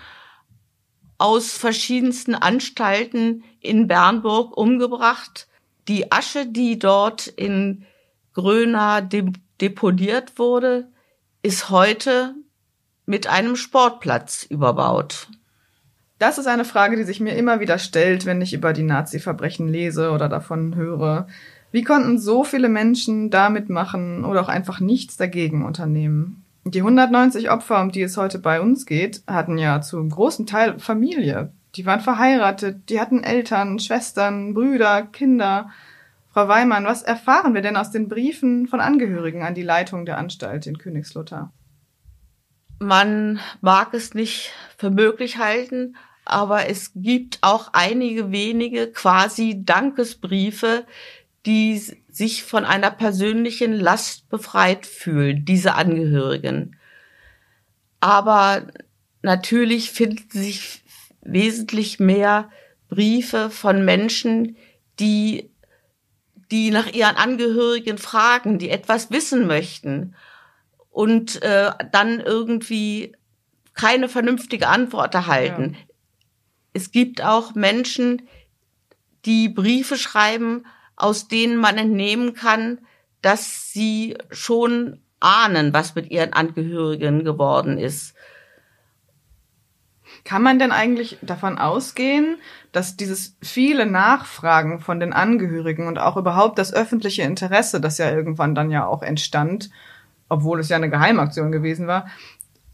aus 1.18 1.52
verschiedensten 1.52 2.34
Anstalten 2.34 3.44
in 3.60 3.88
Bernburg 3.88 4.56
umgebracht. 4.56 5.48
Die 5.88 6.12
Asche, 6.12 6.46
die 6.46 6.78
dort 6.78 7.26
in 7.26 7.84
Gröna 8.34 9.00
de 9.00 9.32
deponiert 9.60 10.38
wurde, 10.38 10.88
ist 11.42 11.70
heute 11.70 12.34
mit 13.06 13.26
einem 13.26 13.56
Sportplatz 13.56 14.44
überbaut. 14.44 15.28
Das 16.18 16.38
ist 16.38 16.46
eine 16.46 16.64
Frage, 16.64 16.96
die 16.96 17.04
sich 17.04 17.20
mir 17.20 17.36
immer 17.36 17.60
wieder 17.60 17.78
stellt, 17.78 18.26
wenn 18.26 18.40
ich 18.40 18.52
über 18.52 18.72
die 18.72 18.82
Nazi-Verbrechen 18.82 19.68
lese 19.68 20.10
oder 20.10 20.28
davon 20.28 20.74
höre. 20.74 21.28
Wie 21.72 21.84
konnten 21.84 22.18
so 22.18 22.42
viele 22.42 22.68
Menschen 22.68 23.30
damit 23.30 23.68
machen 23.68 24.24
oder 24.24 24.42
auch 24.42 24.48
einfach 24.48 24.80
nichts 24.80 25.16
dagegen 25.16 25.64
unternehmen? 25.64 26.45
Die 26.68 26.80
190 26.80 27.48
Opfer, 27.50 27.80
um 27.80 27.92
die 27.92 28.02
es 28.02 28.16
heute 28.16 28.40
bei 28.40 28.60
uns 28.60 28.86
geht, 28.86 29.22
hatten 29.28 29.56
ja 29.56 29.80
zum 29.82 30.10
großen 30.10 30.46
Teil 30.46 30.80
Familie. 30.80 31.52
Die 31.76 31.86
waren 31.86 32.00
verheiratet, 32.00 32.90
die 32.90 32.98
hatten 32.98 33.22
Eltern, 33.22 33.78
Schwestern, 33.78 34.52
Brüder, 34.52 35.02
Kinder. 35.02 35.70
Frau 36.32 36.48
Weimann, 36.48 36.84
was 36.84 37.04
erfahren 37.04 37.54
wir 37.54 37.62
denn 37.62 37.76
aus 37.76 37.92
den 37.92 38.08
Briefen 38.08 38.66
von 38.66 38.80
Angehörigen 38.80 39.44
an 39.44 39.54
die 39.54 39.62
Leitung 39.62 40.06
der 40.06 40.18
Anstalt 40.18 40.66
in 40.66 40.76
Königslutter? 40.76 41.52
Man 42.80 43.38
mag 43.60 43.94
es 43.94 44.14
nicht 44.14 44.52
für 44.76 44.90
möglich 44.90 45.38
halten, 45.38 45.94
aber 46.24 46.68
es 46.68 46.90
gibt 46.96 47.38
auch 47.42 47.70
einige 47.74 48.32
wenige 48.32 48.90
quasi 48.90 49.62
Dankesbriefe, 49.64 50.84
die 51.46 51.80
sich 52.16 52.44
von 52.44 52.64
einer 52.64 52.90
persönlichen 52.90 53.74
Last 53.74 54.30
befreit 54.30 54.86
fühlen, 54.86 55.44
diese 55.44 55.74
Angehörigen. 55.74 56.76
Aber 58.00 58.68
natürlich 59.20 59.90
finden 59.90 60.30
sich 60.30 60.82
wesentlich 61.20 62.00
mehr 62.00 62.48
Briefe 62.88 63.50
von 63.50 63.84
Menschen, 63.84 64.56
die, 64.98 65.50
die 66.50 66.70
nach 66.70 66.86
ihren 66.86 67.16
Angehörigen 67.16 67.98
fragen, 67.98 68.58
die 68.58 68.70
etwas 68.70 69.10
wissen 69.10 69.46
möchten 69.46 70.14
und 70.88 71.42
äh, 71.42 71.70
dann 71.92 72.20
irgendwie 72.20 73.12
keine 73.74 74.08
vernünftige 74.08 74.68
Antwort 74.68 75.14
erhalten. 75.14 75.74
Ja. 75.74 75.94
Es 76.72 76.92
gibt 76.92 77.22
auch 77.22 77.54
Menschen, 77.54 78.22
die 79.26 79.50
Briefe 79.50 79.98
schreiben, 79.98 80.64
aus 80.96 81.28
denen 81.28 81.56
man 81.56 81.76
entnehmen 81.76 82.34
kann, 82.34 82.78
dass 83.22 83.72
sie 83.72 84.16
schon 84.30 85.00
ahnen, 85.20 85.72
was 85.72 85.94
mit 85.94 86.10
ihren 86.10 86.32
Angehörigen 86.32 87.24
geworden 87.24 87.78
ist. 87.78 88.14
Kann 90.24 90.42
man 90.42 90.58
denn 90.58 90.72
eigentlich 90.72 91.18
davon 91.22 91.58
ausgehen, 91.58 92.38
dass 92.72 92.96
dieses 92.96 93.36
viele 93.42 93.86
Nachfragen 93.86 94.80
von 94.80 94.98
den 94.98 95.12
Angehörigen 95.12 95.86
und 95.86 95.98
auch 95.98 96.16
überhaupt 96.16 96.58
das 96.58 96.72
öffentliche 96.72 97.22
Interesse, 97.22 97.80
das 97.80 97.98
ja 97.98 98.10
irgendwann 98.10 98.54
dann 98.54 98.70
ja 98.70 98.86
auch 98.86 99.02
entstand, 99.02 99.70
obwohl 100.28 100.60
es 100.60 100.68
ja 100.68 100.76
eine 100.76 100.90
Geheimaktion 100.90 101.52
gewesen 101.52 101.86
war, 101.86 102.06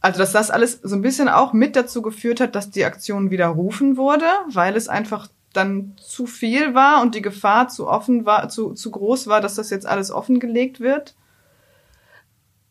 also 0.00 0.18
dass 0.18 0.32
das 0.32 0.50
alles 0.50 0.80
so 0.82 0.96
ein 0.96 1.02
bisschen 1.02 1.28
auch 1.28 1.52
mit 1.52 1.76
dazu 1.76 2.02
geführt 2.02 2.40
hat, 2.40 2.54
dass 2.54 2.70
die 2.70 2.84
Aktion 2.84 3.30
widerrufen 3.30 3.96
wurde, 3.96 4.26
weil 4.52 4.76
es 4.76 4.88
einfach 4.88 5.28
dann 5.52 5.94
zu 5.98 6.26
viel 6.26 6.74
war 6.74 7.02
und 7.02 7.14
die 7.14 7.22
Gefahr 7.22 7.68
zu 7.68 7.88
offen 7.88 8.24
war, 8.26 8.48
zu, 8.48 8.74
zu 8.74 8.90
groß 8.90 9.26
war, 9.26 9.40
dass 9.40 9.54
das 9.56 9.70
jetzt 9.70 9.86
alles 9.86 10.10
offengelegt 10.10 10.80
wird? 10.80 11.14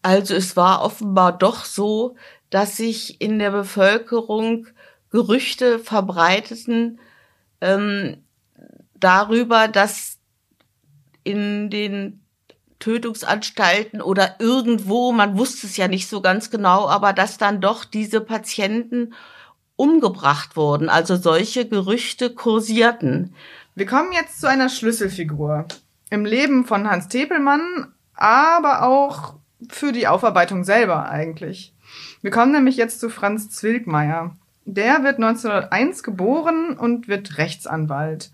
Also 0.01 0.33
es 0.35 0.57
war 0.57 0.81
offenbar 0.81 1.37
doch 1.37 1.65
so, 1.65 2.15
dass 2.49 2.77
sich 2.77 3.21
in 3.21 3.39
der 3.39 3.51
Bevölkerung 3.51 4.67
Gerüchte 5.11 5.77
verbreiteten 5.79 6.99
ähm, 7.59 8.23
darüber, 8.95 9.67
dass 9.67 10.17
in 11.23 11.69
den 11.69 12.21
Tötungsanstalten 12.79 14.01
oder 14.01 14.35
irgendwo, 14.39 15.11
man 15.11 15.37
wusste 15.37 15.67
es 15.67 15.77
ja 15.77 15.87
nicht 15.87 16.09
so 16.09 16.21
ganz 16.21 16.49
genau, 16.49 16.87
aber 16.87 17.13
dass 17.13 17.37
dann 17.37 17.61
doch 17.61 17.85
diese 17.85 18.21
Patienten 18.21 19.13
umgebracht 19.81 20.55
wurden. 20.55 20.89
Also 20.89 21.15
solche 21.15 21.67
Gerüchte 21.67 22.29
kursierten. 22.29 23.33
Wir 23.73 23.87
kommen 23.87 24.11
jetzt 24.11 24.39
zu 24.39 24.47
einer 24.47 24.69
Schlüsselfigur 24.69 25.65
im 26.11 26.23
Leben 26.23 26.65
von 26.65 26.87
Hans 26.87 27.07
Tepelmann, 27.07 27.87
aber 28.13 28.83
auch 28.83 29.33
für 29.69 29.91
die 29.91 30.07
Aufarbeitung 30.07 30.63
selber 30.63 31.09
eigentlich. 31.09 31.73
Wir 32.21 32.29
kommen 32.29 32.51
nämlich 32.51 32.77
jetzt 32.77 32.99
zu 32.99 33.09
Franz 33.09 33.49
Zwilgmeier. 33.49 34.35
Der 34.65 35.03
wird 35.03 35.15
1901 35.15 36.03
geboren 36.03 36.77
und 36.77 37.07
wird 37.07 37.39
Rechtsanwalt. 37.39 38.29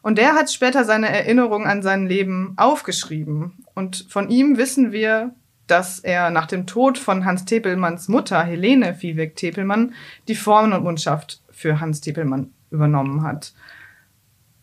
Und 0.00 0.18
der 0.18 0.34
hat 0.34 0.52
später 0.52 0.84
seine 0.84 1.08
Erinnerung 1.08 1.66
an 1.66 1.82
sein 1.82 2.06
Leben 2.06 2.52
aufgeschrieben. 2.56 3.64
Und 3.74 4.06
von 4.08 4.30
ihm 4.30 4.58
wissen 4.58 4.92
wir, 4.92 5.34
dass 5.66 5.98
er 5.98 6.30
nach 6.30 6.46
dem 6.46 6.66
Tod 6.66 6.98
von 6.98 7.24
Hans 7.24 7.44
Tepelmanns 7.44 8.08
Mutter, 8.08 8.42
Helene 8.42 8.94
Viehweg-Tepelmann, 8.94 9.94
die 10.28 10.34
Formen 10.34 10.72
und 10.72 10.84
Mundschaft 10.84 11.40
für 11.50 11.80
Hans 11.80 12.00
Tepelmann 12.00 12.52
übernommen 12.70 13.22
hat. 13.22 13.54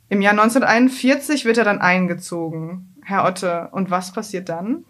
Im 0.10 0.22
Jahr 0.22 0.34
1941 0.34 1.46
wird 1.46 1.58
er 1.58 1.64
dann 1.64 1.80
eingezogen. 1.80 2.96
Herr 3.04 3.26
Otte, 3.26 3.70
und 3.72 3.90
was 3.90 4.12
passiert 4.12 4.50
dann? 4.50 4.86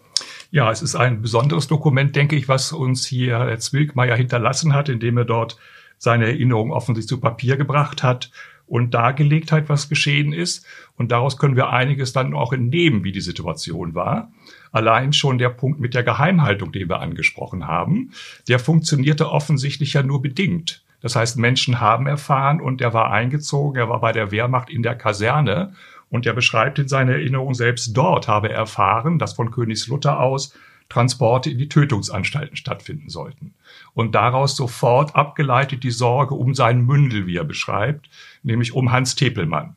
Ja, 0.50 0.70
es 0.70 0.82
ist 0.82 0.96
ein 0.96 1.22
besonderes 1.22 1.66
Dokument, 1.66 2.14
denke 2.14 2.36
ich, 2.36 2.48
was 2.48 2.72
uns 2.72 3.06
hier 3.06 3.38
Herr 3.38 3.58
Zwilgmeier 3.58 4.16
hinterlassen 4.16 4.74
hat, 4.74 4.88
indem 4.88 5.16
er 5.16 5.24
dort 5.24 5.56
seine 5.96 6.26
Erinnerung 6.26 6.72
offensichtlich 6.72 7.08
zu 7.08 7.20
Papier 7.20 7.56
gebracht 7.56 8.02
hat 8.02 8.30
und 8.66 8.94
dargelegt 8.94 9.52
hat, 9.52 9.68
was 9.68 9.88
geschehen 9.88 10.32
ist. 10.32 10.66
Und 10.96 11.12
daraus 11.12 11.38
können 11.38 11.56
wir 11.56 11.70
einiges 11.70 12.12
dann 12.12 12.34
auch 12.34 12.52
entnehmen, 12.52 13.04
wie 13.04 13.12
die 13.12 13.20
Situation 13.20 13.94
war. 13.94 14.32
Allein 14.72 15.12
schon 15.12 15.38
der 15.38 15.50
Punkt 15.50 15.78
mit 15.78 15.94
der 15.94 16.02
Geheimhaltung, 16.02 16.72
den 16.72 16.88
wir 16.88 17.00
angesprochen 17.00 17.68
haben, 17.68 18.12
der 18.48 18.58
funktionierte 18.58 19.30
offensichtlich 19.30 19.92
ja 19.92 20.02
nur 20.02 20.22
bedingt. 20.22 20.82
Das 21.02 21.14
heißt, 21.14 21.36
Menschen 21.36 21.80
haben 21.80 22.06
erfahren 22.06 22.60
und 22.60 22.80
er 22.80 22.94
war 22.94 23.10
eingezogen, 23.10 23.78
er 23.78 23.88
war 23.88 24.00
bei 24.00 24.12
der 24.12 24.30
Wehrmacht 24.30 24.70
in 24.70 24.82
der 24.82 24.94
Kaserne 24.94 25.74
und 26.10 26.26
er 26.26 26.32
beschreibt 26.32 26.78
in 26.78 26.88
seiner 26.88 27.12
Erinnerung, 27.12 27.54
selbst 27.54 27.96
dort 27.96 28.28
habe 28.28 28.48
er 28.48 28.56
erfahren, 28.56 29.18
dass 29.18 29.34
von 29.34 29.50
Königslutter 29.50 30.20
aus 30.20 30.54
Transporte 30.88 31.50
in 31.50 31.58
die 31.58 31.68
Tötungsanstalten 31.68 32.56
stattfinden 32.56 33.08
sollten. 33.08 33.54
Und 33.94 34.14
daraus 34.14 34.56
sofort 34.56 35.16
abgeleitet 35.16 35.84
die 35.84 35.90
Sorge 35.90 36.34
um 36.34 36.54
seinen 36.54 36.84
Mündel, 36.84 37.26
wie 37.26 37.36
er 37.36 37.44
beschreibt, 37.44 38.10
nämlich 38.42 38.74
um 38.74 38.92
Hans 38.92 39.14
Tepelmann. 39.14 39.76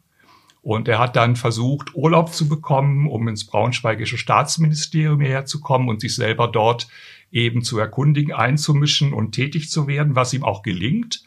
Und 0.65 0.87
er 0.87 0.97
hat 0.97 1.15
dann 1.15 1.35
versucht, 1.35 1.93
Urlaub 1.93 2.33
zu 2.33 2.49
bekommen, 2.49 3.07
um 3.07 3.27
ins 3.27 3.45
Braunschweigische 3.45 4.17
Staatsministerium 4.17 5.21
herzukommen 5.21 5.89
und 5.89 6.01
sich 6.01 6.15
selber 6.15 6.47
dort 6.47 6.87
eben 7.31 7.61
zu 7.61 7.77
erkundigen, 7.77 8.33
einzumischen 8.33 9.13
und 9.13 9.33
tätig 9.33 9.69
zu 9.69 9.85
werden, 9.85 10.15
was 10.15 10.33
ihm 10.33 10.43
auch 10.43 10.63
gelingt. 10.63 11.21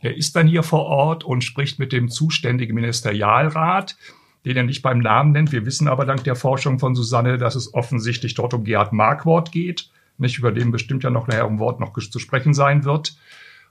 Er 0.00 0.16
ist 0.16 0.34
dann 0.34 0.48
hier 0.48 0.64
vor 0.64 0.86
Ort 0.86 1.22
und 1.22 1.44
spricht 1.44 1.78
mit 1.78 1.92
dem 1.92 2.08
zuständigen 2.08 2.74
Ministerialrat, 2.74 3.96
den 4.44 4.56
er 4.56 4.64
nicht 4.64 4.82
beim 4.82 4.98
Namen 4.98 5.30
nennt. 5.30 5.52
Wir 5.52 5.64
wissen 5.64 5.86
aber 5.86 6.04
dank 6.04 6.24
der 6.24 6.34
Forschung 6.34 6.80
von 6.80 6.96
Susanne, 6.96 7.38
dass 7.38 7.54
es 7.54 7.72
offensichtlich 7.72 8.34
dort 8.34 8.54
um 8.54 8.64
Gerhard 8.64 8.92
Markwort 8.92 9.52
geht, 9.52 9.88
nicht 10.18 10.36
über 10.36 10.50
den 10.50 10.72
bestimmt 10.72 11.04
ja 11.04 11.10
noch 11.10 11.28
nachher 11.28 11.46
ein 11.46 11.60
Wort 11.60 11.78
noch 11.78 11.96
zu 11.96 12.18
sprechen 12.18 12.54
sein 12.54 12.84
wird. 12.84 13.14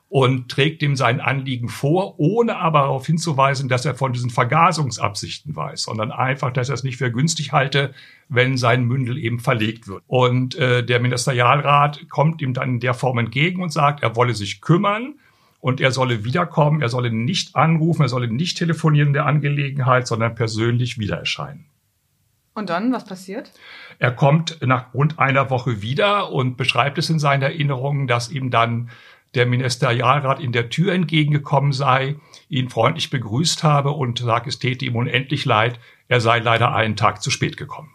Und 0.09 0.49
trägt 0.49 0.81
ihm 0.81 0.95
sein 0.95 1.21
Anliegen 1.21 1.69
vor, 1.69 2.19
ohne 2.19 2.57
aber 2.57 2.79
darauf 2.79 3.05
hinzuweisen, 3.05 3.69
dass 3.69 3.85
er 3.85 3.93
von 3.93 4.11
diesen 4.11 4.31
Vergasungsabsichten 4.31 5.55
weiß, 5.55 5.83
sondern 5.83 6.11
einfach, 6.11 6.51
dass 6.51 6.69
er 6.69 6.75
es 6.75 6.83
nicht 6.83 6.97
für 6.97 7.11
günstig 7.11 7.51
halte, 7.51 7.93
wenn 8.27 8.57
sein 8.57 8.85
Mündel 8.85 9.19
eben 9.19 9.39
verlegt 9.39 9.87
wird. 9.87 10.03
Und 10.07 10.55
äh, 10.55 10.83
der 10.83 10.99
Ministerialrat 10.99 12.09
kommt 12.09 12.41
ihm 12.41 12.53
dann 12.53 12.69
in 12.69 12.79
der 12.79 12.95
Form 12.95 13.19
entgegen 13.19 13.61
und 13.61 13.71
sagt, 13.71 14.01
er 14.01 14.15
wolle 14.15 14.33
sich 14.33 14.61
kümmern 14.61 15.13
und 15.59 15.79
er 15.79 15.91
solle 15.91 16.23
wiederkommen, 16.23 16.81
er 16.81 16.89
solle 16.89 17.11
nicht 17.11 17.55
anrufen, 17.55 18.01
er 18.01 18.09
solle 18.09 18.29
nicht 18.29 18.57
telefonieren 18.57 19.09
in 19.09 19.13
der 19.13 19.27
Angelegenheit, 19.27 20.07
sondern 20.07 20.33
persönlich 20.33 20.97
wieder 20.97 21.17
erscheinen. 21.17 21.65
Und 22.55 22.69
dann, 22.69 22.91
was 22.91 23.05
passiert? 23.05 23.51
Er 23.99 24.11
kommt 24.11 24.57
nach 24.65 24.93
rund 24.93 25.19
einer 25.19 25.49
Woche 25.49 25.81
wieder 25.81 26.31
und 26.31 26.57
beschreibt 26.57 26.97
es 26.97 27.09
in 27.09 27.19
seinen 27.19 27.43
Erinnerungen, 27.43 28.07
dass 28.07 28.31
ihm 28.31 28.49
dann 28.49 28.89
der 29.35 29.45
Ministerialrat 29.45 30.39
in 30.39 30.51
der 30.51 30.69
Tür 30.69 30.93
entgegengekommen 30.93 31.71
sei, 31.71 32.15
ihn 32.47 32.69
freundlich 32.69 33.09
begrüßt 33.09 33.63
habe 33.63 33.91
und 33.91 34.19
sagt, 34.19 34.47
es 34.47 34.59
täte 34.59 34.85
ihm 34.85 34.95
unendlich 34.95 35.45
leid, 35.45 35.79
er 36.07 36.19
sei 36.19 36.39
leider 36.39 36.73
einen 36.73 36.95
Tag 36.95 37.21
zu 37.21 37.29
spät 37.29 37.57
gekommen. 37.57 37.91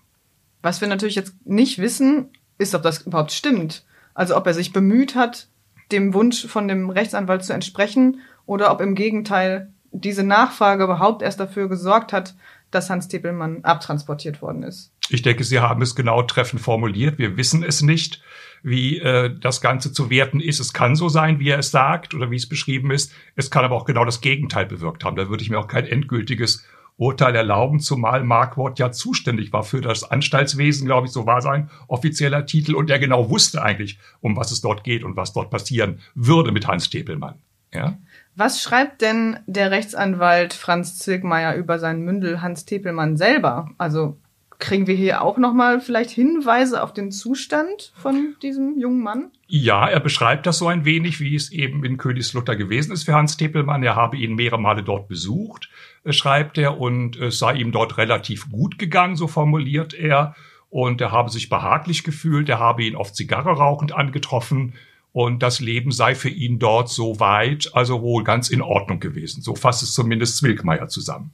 Was 0.62 0.80
wir 0.80 0.88
natürlich 0.88 1.16
jetzt 1.16 1.34
nicht 1.44 1.78
wissen, 1.78 2.30
ist, 2.58 2.74
ob 2.74 2.82
das 2.82 3.02
überhaupt 3.02 3.32
stimmt. 3.32 3.84
Also 4.14 4.36
ob 4.36 4.46
er 4.46 4.54
sich 4.54 4.72
bemüht 4.72 5.14
hat, 5.16 5.48
dem 5.92 6.14
Wunsch 6.14 6.46
von 6.46 6.68
dem 6.68 6.88
Rechtsanwalt 6.88 7.44
zu 7.44 7.52
entsprechen 7.52 8.20
oder 8.46 8.70
ob 8.70 8.80
im 8.80 8.94
Gegenteil 8.94 9.72
diese 9.90 10.22
Nachfrage 10.22 10.84
überhaupt 10.84 11.22
erst 11.22 11.40
dafür 11.40 11.68
gesorgt 11.68 12.12
hat, 12.12 12.34
dass 12.70 12.90
Hans 12.90 13.08
Tippelmann 13.08 13.62
abtransportiert 13.62 14.42
worden 14.42 14.62
ist. 14.62 14.92
Ich 15.08 15.22
denke, 15.22 15.44
Sie 15.44 15.60
haben 15.60 15.82
es 15.82 15.94
genau 15.94 16.22
treffend 16.22 16.60
formuliert. 16.60 17.18
Wir 17.18 17.36
wissen 17.36 17.62
es 17.62 17.82
nicht 17.82 18.22
wie 18.64 18.98
äh, 18.98 19.30
das 19.38 19.60
Ganze 19.60 19.92
zu 19.92 20.10
werten 20.10 20.40
ist. 20.40 20.58
Es 20.58 20.72
kann 20.72 20.96
so 20.96 21.08
sein, 21.08 21.38
wie 21.38 21.50
er 21.50 21.58
es 21.58 21.70
sagt 21.70 22.14
oder 22.14 22.30
wie 22.30 22.36
es 22.36 22.48
beschrieben 22.48 22.90
ist. 22.90 23.12
Es 23.36 23.50
kann 23.50 23.64
aber 23.64 23.76
auch 23.76 23.84
genau 23.84 24.04
das 24.04 24.22
Gegenteil 24.22 24.66
bewirkt 24.66 25.04
haben. 25.04 25.16
Da 25.16 25.28
würde 25.28 25.42
ich 25.42 25.50
mir 25.50 25.58
auch 25.58 25.68
kein 25.68 25.86
endgültiges 25.86 26.64
Urteil 26.96 27.34
erlauben, 27.34 27.80
zumal 27.80 28.24
Markwort 28.24 28.78
ja 28.78 28.90
zuständig 28.92 29.52
war 29.52 29.64
für 29.64 29.80
das 29.80 30.08
Anstaltswesen, 30.08 30.86
glaube 30.86 31.08
ich, 31.08 31.12
so 31.12 31.26
war 31.26 31.42
sein 31.42 31.68
offizieller 31.88 32.46
Titel 32.46 32.74
und 32.74 32.88
er 32.88 33.00
genau 33.00 33.30
wusste 33.30 33.62
eigentlich, 33.62 33.98
um 34.20 34.36
was 34.36 34.52
es 34.52 34.60
dort 34.60 34.84
geht 34.84 35.02
und 35.02 35.16
was 35.16 35.32
dort 35.32 35.50
passieren 35.50 35.98
würde 36.14 36.52
mit 36.52 36.68
Hans 36.68 36.90
Tepelmann. 36.90 37.34
Ja? 37.72 37.98
Was 38.36 38.62
schreibt 38.62 39.02
denn 39.02 39.40
der 39.46 39.72
Rechtsanwalt 39.72 40.54
Franz 40.54 40.98
Zilkmeier 40.98 41.54
über 41.56 41.80
seinen 41.80 42.02
Mündel 42.02 42.40
Hans 42.40 42.64
Tepelmann 42.64 43.16
selber? 43.16 43.70
Also 43.76 44.16
Kriegen 44.64 44.86
wir 44.86 44.94
hier 44.94 45.20
auch 45.20 45.36
nochmal 45.36 45.78
vielleicht 45.78 46.08
Hinweise 46.08 46.82
auf 46.82 46.94
den 46.94 47.12
Zustand 47.12 47.92
von 47.96 48.34
diesem 48.40 48.78
jungen 48.80 49.02
Mann? 49.02 49.30
Ja, 49.46 49.86
er 49.86 50.00
beschreibt 50.00 50.46
das 50.46 50.56
so 50.56 50.68
ein 50.68 50.86
wenig, 50.86 51.20
wie 51.20 51.34
es 51.34 51.52
eben 51.52 51.84
in 51.84 51.98
Königslutter 51.98 52.56
gewesen 52.56 52.90
ist 52.92 53.04
für 53.04 53.12
Hans 53.12 53.36
Teppelmann. 53.36 53.82
Er 53.82 53.94
habe 53.94 54.16
ihn 54.16 54.36
mehrere 54.36 54.58
Male 54.58 54.82
dort 54.82 55.06
besucht, 55.06 55.68
äh, 56.04 56.14
schreibt 56.14 56.56
er, 56.56 56.80
und 56.80 57.14
es 57.16 57.38
sei 57.38 57.56
ihm 57.56 57.72
dort 57.72 57.98
relativ 57.98 58.50
gut 58.50 58.78
gegangen, 58.78 59.16
so 59.16 59.28
formuliert 59.28 59.92
er. 59.92 60.34
Und 60.70 61.02
er 61.02 61.12
habe 61.12 61.28
sich 61.28 61.50
behaglich 61.50 62.02
gefühlt, 62.02 62.48
er 62.48 62.58
habe 62.58 62.84
ihn 62.84 62.96
oft 62.96 63.14
Zigarre 63.14 63.50
rauchend 63.50 63.92
angetroffen 63.92 64.72
und 65.12 65.42
das 65.42 65.60
Leben 65.60 65.92
sei 65.92 66.14
für 66.14 66.30
ihn 66.30 66.58
dort 66.58 66.88
so 66.88 67.20
weit, 67.20 67.70
also 67.74 68.00
wohl 68.00 68.24
ganz 68.24 68.48
in 68.48 68.62
Ordnung 68.62 68.98
gewesen. 68.98 69.42
So 69.42 69.54
fasst 69.54 69.82
es 69.82 69.92
zumindest 69.92 70.38
Zwilkmeier 70.38 70.88
zusammen. 70.88 71.32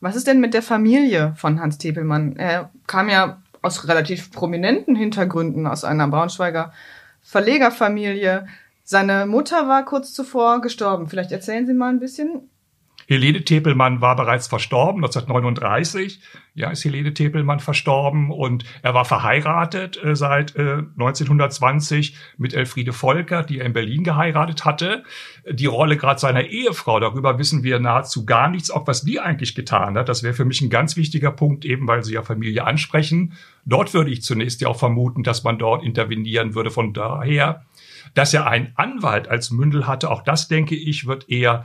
Was 0.00 0.16
ist 0.16 0.26
denn 0.26 0.40
mit 0.40 0.54
der 0.54 0.62
Familie 0.62 1.34
von 1.36 1.60
Hans 1.60 1.78
Tepelmann? 1.78 2.36
Er 2.36 2.70
kam 2.86 3.08
ja 3.08 3.42
aus 3.62 3.86
relativ 3.86 4.32
prominenten 4.32 4.96
Hintergründen, 4.96 5.66
aus 5.66 5.84
einer 5.84 6.08
Braunschweiger 6.08 6.72
Verlegerfamilie. 7.22 8.46
Seine 8.82 9.26
Mutter 9.26 9.68
war 9.68 9.84
kurz 9.84 10.12
zuvor 10.14 10.62
gestorben. 10.62 11.08
Vielleicht 11.08 11.32
erzählen 11.32 11.66
Sie 11.66 11.74
mal 11.74 11.90
ein 11.90 12.00
bisschen. 12.00 12.48
Helene 13.10 13.42
Tepelmann 13.42 14.00
war 14.00 14.14
bereits 14.14 14.46
verstorben, 14.46 15.02
1939. 15.02 16.20
Ja, 16.54 16.70
ist 16.70 16.84
Helene 16.84 17.12
Tepelmann 17.12 17.58
verstorben 17.58 18.30
und 18.30 18.64
er 18.82 18.94
war 18.94 19.04
verheiratet 19.04 20.00
äh, 20.02 20.14
seit 20.14 20.54
äh, 20.54 20.84
1920 20.96 22.16
mit 22.38 22.54
Elfriede 22.54 22.92
Volker, 22.92 23.42
die 23.42 23.58
er 23.58 23.66
in 23.66 23.72
Berlin 23.72 24.04
geheiratet 24.04 24.64
hatte. 24.64 25.02
Die 25.50 25.66
Rolle 25.66 25.96
gerade 25.96 26.20
seiner 26.20 26.44
Ehefrau, 26.44 27.00
darüber 27.00 27.36
wissen 27.40 27.64
wir 27.64 27.80
nahezu 27.80 28.24
gar 28.24 28.48
nichts, 28.48 28.70
auch 28.70 28.86
was 28.86 29.02
die 29.02 29.18
eigentlich 29.18 29.56
getan 29.56 29.98
hat. 29.98 30.08
Das 30.08 30.22
wäre 30.22 30.34
für 30.34 30.44
mich 30.44 30.60
ein 30.60 30.70
ganz 30.70 30.96
wichtiger 30.96 31.32
Punkt, 31.32 31.64
eben 31.64 31.88
weil 31.88 32.04
Sie 32.04 32.14
ja 32.14 32.22
Familie 32.22 32.64
ansprechen. 32.64 33.32
Dort 33.66 33.92
würde 33.92 34.12
ich 34.12 34.22
zunächst 34.22 34.60
ja 34.60 34.68
auch 34.68 34.78
vermuten, 34.78 35.24
dass 35.24 35.42
man 35.42 35.58
dort 35.58 35.82
intervenieren 35.82 36.54
würde. 36.54 36.70
Von 36.70 36.92
daher 36.92 37.64
dass 38.14 38.34
er 38.34 38.46
einen 38.46 38.72
Anwalt 38.76 39.28
als 39.28 39.50
Mündel 39.50 39.86
hatte, 39.86 40.10
auch 40.10 40.22
das 40.22 40.48
denke 40.48 40.74
ich, 40.74 41.06
wird 41.06 41.28
eher 41.28 41.64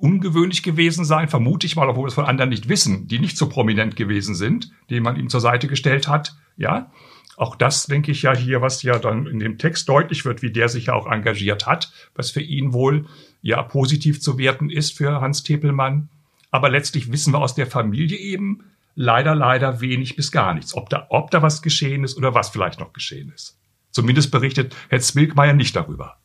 ungewöhnlich 0.00 0.62
gewesen 0.62 1.04
sein, 1.04 1.28
vermute 1.28 1.66
ich 1.66 1.76
mal, 1.76 1.88
obwohl 1.88 2.04
wir 2.04 2.08
es 2.08 2.14
von 2.14 2.24
anderen 2.24 2.50
nicht 2.50 2.68
wissen, 2.68 3.06
die 3.06 3.18
nicht 3.18 3.36
so 3.36 3.48
prominent 3.48 3.96
gewesen 3.96 4.34
sind, 4.34 4.70
die 4.88 5.00
man 5.00 5.16
ihm 5.16 5.28
zur 5.28 5.40
Seite 5.40 5.68
gestellt 5.68 6.08
hat. 6.08 6.36
Ja, 6.56 6.90
auch 7.36 7.56
das 7.56 7.86
denke 7.86 8.10
ich 8.10 8.22
ja 8.22 8.36
hier, 8.36 8.60
was 8.60 8.82
ja 8.82 8.98
dann 8.98 9.26
in 9.26 9.38
dem 9.38 9.58
Text 9.58 9.88
deutlich 9.88 10.24
wird, 10.24 10.42
wie 10.42 10.50
der 10.50 10.68
sich 10.68 10.86
ja 10.86 10.94
auch 10.94 11.10
engagiert 11.10 11.66
hat, 11.66 11.92
was 12.14 12.30
für 12.30 12.42
ihn 12.42 12.72
wohl 12.72 13.06
ja 13.42 13.62
positiv 13.62 14.20
zu 14.20 14.36
werten 14.36 14.68
ist 14.68 14.96
für 14.96 15.20
Hans 15.20 15.42
Tepelmann. 15.42 16.08
Aber 16.50 16.68
letztlich 16.68 17.12
wissen 17.12 17.32
wir 17.32 17.38
aus 17.38 17.54
der 17.54 17.66
Familie 17.66 18.18
eben 18.18 18.64
leider, 18.94 19.34
leider 19.34 19.80
wenig 19.80 20.16
bis 20.16 20.32
gar 20.32 20.52
nichts, 20.54 20.74
ob 20.74 20.90
da, 20.90 21.06
ob 21.08 21.30
da 21.30 21.40
was 21.42 21.62
geschehen 21.62 22.04
ist 22.04 22.16
oder 22.16 22.34
was 22.34 22.50
vielleicht 22.50 22.80
noch 22.80 22.92
geschehen 22.92 23.32
ist. 23.34 23.56
Zumindest 23.90 24.30
berichtet 24.30 24.76
Herr 24.88 25.00
Zwilkmeier 25.00 25.54
nicht 25.54 25.74
darüber. 25.74 26.16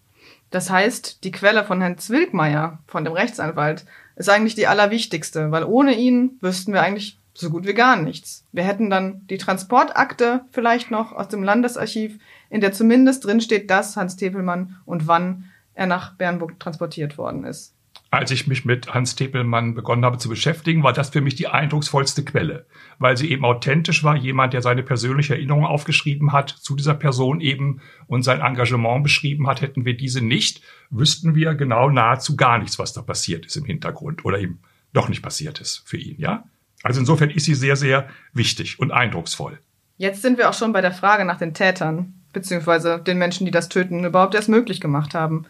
Das 0.55 0.69
heißt, 0.69 1.25
die 1.25 1.33
Quelle 1.33 1.65
von 1.65 1.81
Herrn 1.81 1.97
Zwilkmeier, 1.97 2.79
von 2.87 3.03
dem 3.03 3.11
Rechtsanwalt, 3.11 3.83
ist 4.15 4.29
eigentlich 4.29 4.55
die 4.55 4.67
allerwichtigste, 4.67 5.51
weil 5.51 5.65
ohne 5.65 5.93
ihn 5.95 6.37
wüssten 6.39 6.71
wir 6.71 6.81
eigentlich 6.81 7.19
so 7.33 7.49
gut 7.49 7.67
wie 7.67 7.73
gar 7.73 7.97
nichts. 7.97 8.45
Wir 8.53 8.63
hätten 8.63 8.89
dann 8.89 9.27
die 9.27 9.37
Transportakte 9.37 10.45
vielleicht 10.51 10.91
noch 10.91 11.11
aus 11.11 11.27
dem 11.27 11.43
Landesarchiv, 11.43 12.19
in 12.49 12.61
der 12.61 12.71
zumindest 12.71 13.25
drin 13.25 13.41
steht, 13.41 13.69
dass 13.69 13.97
Hans 13.97 14.15
Tepelmann 14.15 14.77
und 14.85 15.07
wann 15.07 15.51
er 15.73 15.87
nach 15.87 16.13
Bernburg 16.13 16.57
transportiert 16.57 17.17
worden 17.17 17.43
ist 17.43 17.74
als 18.17 18.31
ich 18.31 18.47
mich 18.47 18.65
mit 18.65 18.93
Hans 18.93 19.15
Tepelmann 19.15 19.75
begonnen 19.75 20.05
habe 20.05 20.17
zu 20.17 20.29
beschäftigen, 20.29 20.83
war 20.83 20.93
das 20.93 21.09
für 21.09 21.21
mich 21.21 21.35
die 21.35 21.47
eindrucksvollste 21.47 22.23
Quelle, 22.23 22.65
weil 22.99 23.17
sie 23.17 23.31
eben 23.31 23.45
authentisch 23.45 24.03
war, 24.03 24.15
jemand, 24.15 24.53
der 24.53 24.61
seine 24.61 24.83
persönliche 24.83 25.35
Erinnerung 25.35 25.65
aufgeschrieben 25.65 26.31
hat 26.31 26.49
zu 26.49 26.75
dieser 26.75 26.93
Person 26.93 27.41
eben 27.41 27.81
und 28.07 28.23
sein 28.23 28.41
Engagement 28.41 29.03
beschrieben 29.03 29.47
hat. 29.47 29.61
Hätten 29.61 29.85
wir 29.85 29.95
diese 29.95 30.21
nicht, 30.23 30.61
wüssten 30.89 31.35
wir 31.35 31.55
genau 31.55 31.89
nahezu 31.89 32.35
gar 32.35 32.57
nichts, 32.57 32.79
was 32.79 32.93
da 32.93 33.01
passiert 33.01 33.45
ist 33.45 33.55
im 33.55 33.65
Hintergrund 33.65 34.25
oder 34.25 34.39
eben 34.39 34.59
doch 34.93 35.09
nicht 35.09 35.21
passiert 35.21 35.59
ist 35.59 35.83
für 35.85 35.97
ihn, 35.97 36.19
ja? 36.19 36.45
Also 36.83 36.99
insofern 36.99 37.31
ist 37.31 37.45
sie 37.45 37.55
sehr, 37.55 37.75
sehr 37.75 38.09
wichtig 38.33 38.79
und 38.79 38.91
eindrucksvoll. 38.91 39.59
Jetzt 39.97 40.21
sind 40.21 40.37
wir 40.37 40.49
auch 40.49 40.53
schon 40.53 40.73
bei 40.73 40.81
der 40.81 40.91
Frage 40.91 41.25
nach 41.25 41.37
den 41.37 41.53
Tätern, 41.53 42.13
beziehungsweise 42.31 42.99
den 42.99 43.17
Menschen, 43.17 43.45
die 43.45 43.51
das 43.51 43.69
Töten 43.69 44.03
überhaupt 44.03 44.35
erst 44.35 44.49
möglich 44.49 44.81
gemacht 44.81 45.15
haben. 45.15 45.45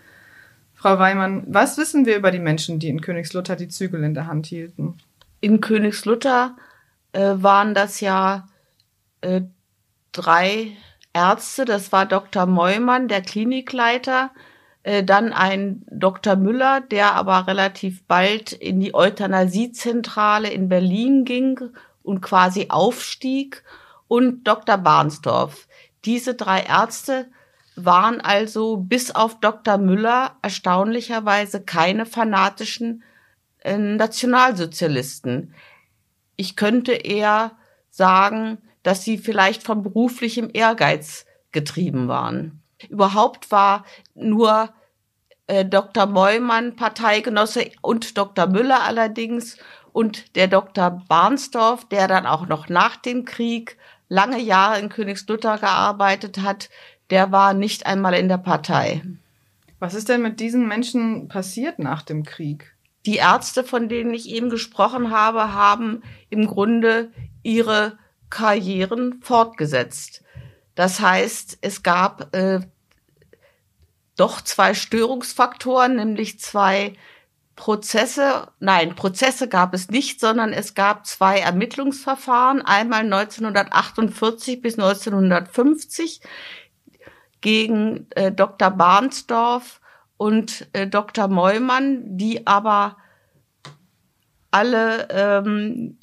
Frau 0.85 0.99
Weimann, 0.99 1.43
was 1.47 1.79
wissen 1.79 2.05
wir 2.05 2.15
über 2.15 2.29
die 2.29 2.37
Menschen, 2.37 2.77
die 2.77 2.89
in 2.89 3.01
Königslutter 3.01 3.55
die 3.55 3.69
Zügel 3.69 4.03
in 4.03 4.13
der 4.13 4.27
Hand 4.27 4.45
hielten? 4.45 4.99
In 5.41 5.59
Königslutter 5.59 6.55
äh, 7.11 7.33
waren 7.37 7.73
das 7.73 8.01
ja 8.01 8.47
äh, 9.21 9.41
drei 10.11 10.77
Ärzte. 11.11 11.65
Das 11.65 11.91
war 11.91 12.05
Dr. 12.05 12.45
Meumann, 12.45 13.07
der 13.07 13.23
Klinikleiter, 13.23 14.29
äh, 14.83 15.03
dann 15.03 15.33
ein 15.33 15.83
Dr. 15.89 16.35
Müller, 16.35 16.81
der 16.81 17.15
aber 17.15 17.47
relativ 17.47 18.05
bald 18.05 18.51
in 18.51 18.79
die 18.79 18.93
Euthanasiezentrale 18.93 20.51
in 20.51 20.69
Berlin 20.69 21.25
ging 21.25 21.59
und 22.03 22.21
quasi 22.21 22.67
aufstieg, 22.69 23.63
und 24.07 24.43
Dr. 24.43 24.77
Barnsdorf. 24.77 25.67
Diese 26.05 26.35
drei 26.35 26.61
Ärzte 26.61 27.25
waren 27.75 28.21
also 28.21 28.77
bis 28.77 29.11
auf 29.11 29.39
Dr. 29.39 29.77
Müller 29.77 30.37
erstaunlicherweise 30.41 31.61
keine 31.61 32.05
fanatischen 32.05 33.03
äh, 33.59 33.77
Nationalsozialisten. 33.77 35.53
Ich 36.35 36.55
könnte 36.55 36.93
eher 36.93 37.51
sagen, 37.89 38.59
dass 38.83 39.03
sie 39.03 39.17
vielleicht 39.17 39.63
von 39.63 39.83
beruflichem 39.83 40.49
Ehrgeiz 40.53 41.25
getrieben 41.51 42.07
waren. 42.07 42.61
Überhaupt 42.89 43.51
war 43.51 43.85
nur 44.13 44.73
äh, 45.47 45.65
Dr. 45.65 46.05
Meumann 46.05 46.75
Parteigenosse 46.75 47.71
und 47.81 48.17
Dr. 48.17 48.47
Müller 48.47 48.83
allerdings 48.83 49.57
und 49.91 50.35
der 50.35 50.47
Dr. 50.47 51.03
Barnsdorf, 51.07 51.87
der 51.87 52.07
dann 52.07 52.25
auch 52.25 52.47
noch 52.47 52.67
nach 52.69 52.97
dem 52.97 53.25
Krieg 53.25 53.77
lange 54.09 54.39
Jahre 54.39 54.79
in 54.79 54.89
Königslutter 54.89 55.57
gearbeitet 55.57 56.39
hat, 56.41 56.69
der 57.09 57.31
war 57.31 57.53
nicht 57.53 57.85
einmal 57.85 58.13
in 58.15 58.27
der 58.27 58.37
Partei. 58.37 59.01
Was 59.79 59.93
ist 59.93 60.09
denn 60.09 60.21
mit 60.21 60.39
diesen 60.39 60.67
Menschen 60.67 61.27
passiert 61.27 61.79
nach 61.79 62.01
dem 62.01 62.23
Krieg? 62.23 62.75
Die 63.05 63.17
Ärzte, 63.17 63.63
von 63.63 63.87
denen 63.87 64.13
ich 64.13 64.29
eben 64.29 64.49
gesprochen 64.49 65.11
habe, 65.11 65.53
haben 65.53 66.01
im 66.29 66.47
Grunde 66.47 67.11
ihre 67.43 67.99
Karrieren 68.29 69.21
fortgesetzt. 69.21 70.23
Das 70.73 70.99
heißt, 70.99 71.59
es 71.61 71.83
gab 71.83 72.35
äh, 72.35 72.61
doch 74.17 74.41
zwei 74.41 74.73
Störungsfaktoren, 74.73 75.95
nämlich 75.97 76.39
zwei 76.39 76.93
Prozesse, 77.55 78.49
nein, 78.59 78.95
Prozesse 78.95 79.47
gab 79.47 79.73
es 79.73 79.89
nicht, 79.89 80.19
sondern 80.19 80.51
es 80.51 80.73
gab 80.73 81.05
zwei 81.05 81.39
Ermittlungsverfahren, 81.39 82.61
einmal 82.61 83.01
1948 83.01 84.61
bis 84.61 84.77
1950 84.77 86.19
gegen 87.45 88.07
äh, 88.15 88.31
Dr. 88.31 88.71
Barnsdorf 88.71 89.79
und 90.17 90.67
äh, 90.73 90.87
Dr. 90.87 91.27
Neumann, 91.27 92.17
die 92.17 92.47
aber 92.47 92.97
alle 94.49 95.07
ähm, 95.11 95.99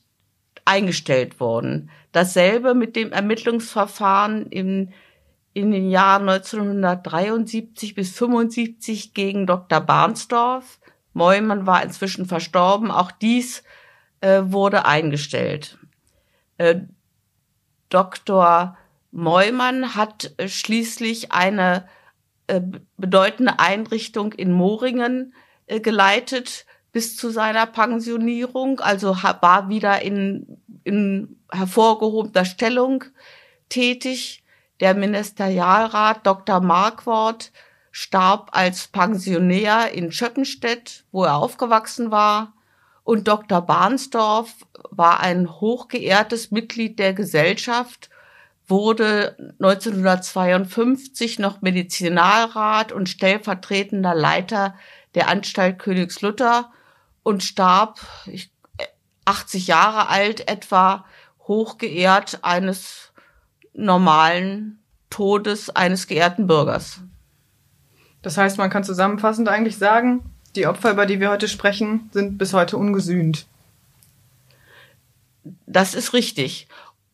eingestellt 0.64 1.40
wurden. 1.40 1.90
Dasselbe 2.12 2.74
mit 2.74 2.94
dem 2.94 3.10
Ermittlungsverfahren 3.10 4.46
im, 4.50 4.90
in 5.52 5.72
den 5.72 5.90
Jahren 5.90 6.28
1973 6.28 7.96
bis 7.96 8.16
75 8.16 9.12
gegen 9.12 9.48
Dr. 9.48 9.80
Barnsdorf. 9.80 10.78
Neumann 11.12 11.66
war 11.66 11.82
inzwischen 11.82 12.26
verstorben. 12.26 12.92
Auch 12.92 13.10
dies 13.10 13.64
äh, 14.20 14.42
wurde 14.44 14.86
eingestellt. 14.86 15.76
Äh, 16.56 16.82
Dr. 17.88 18.76
Neumann 19.12 19.94
hat 19.94 20.32
äh, 20.38 20.48
schließlich 20.48 21.32
eine 21.32 21.86
äh, 22.48 22.60
bedeutende 22.96 23.58
Einrichtung 23.58 24.32
in 24.32 24.50
Moringen 24.50 25.34
äh, 25.66 25.80
geleitet 25.80 26.66
bis 26.92 27.16
zu 27.16 27.30
seiner 27.30 27.66
Pensionierung, 27.66 28.80
also 28.80 29.16
war 29.16 29.68
wieder 29.70 30.02
in, 30.02 30.58
in 30.84 31.40
hervorgehobener 31.50 32.44
Stellung 32.44 33.04
tätig. 33.70 34.44
Der 34.80 34.94
Ministerialrat 34.94 36.26
Dr. 36.26 36.60
Markwort 36.60 37.52
starb 37.90 38.50
als 38.52 38.88
Pensionär 38.88 39.92
in 39.92 40.12
Schöppenstedt, 40.12 41.04
wo 41.12 41.24
er 41.24 41.36
aufgewachsen 41.36 42.10
war. 42.10 42.54
Und 43.04 43.26
Dr. 43.26 43.62
Barnsdorf 43.62 44.52
war 44.90 45.20
ein 45.20 45.48
hochgeehrtes 45.48 46.50
Mitglied 46.50 46.98
der 46.98 47.14
Gesellschaft 47.14 48.10
wurde 48.72 49.36
1952 49.60 51.38
noch 51.38 51.62
Medizinalrat 51.62 52.90
und 52.90 53.08
stellvertretender 53.08 54.14
Leiter 54.14 54.74
der 55.14 55.28
Anstalt 55.28 55.78
Königslutter 55.78 56.72
und 57.22 57.44
starb 57.44 58.00
80 59.26 59.66
Jahre 59.68 60.08
alt 60.08 60.48
etwa 60.48 61.04
hochgeehrt 61.46 62.40
eines 62.42 63.12
normalen 63.74 64.78
Todes 65.10 65.70
eines 65.70 66.06
geehrten 66.06 66.46
Bürgers. 66.46 67.00
Das 68.22 68.38
heißt, 68.38 68.56
man 68.56 68.70
kann 68.70 68.84
zusammenfassend 68.84 69.48
eigentlich 69.48 69.76
sagen, 69.76 70.24
die 70.56 70.66
Opfer, 70.66 70.92
über 70.92 71.06
die 71.06 71.20
wir 71.20 71.30
heute 71.30 71.48
sprechen, 71.48 72.10
sind 72.12 72.38
bis 72.38 72.52
heute 72.52 72.76
ungesühnt. 72.78 73.46
Das 75.66 75.94
ist 75.94 76.12
richtig. 76.12 76.68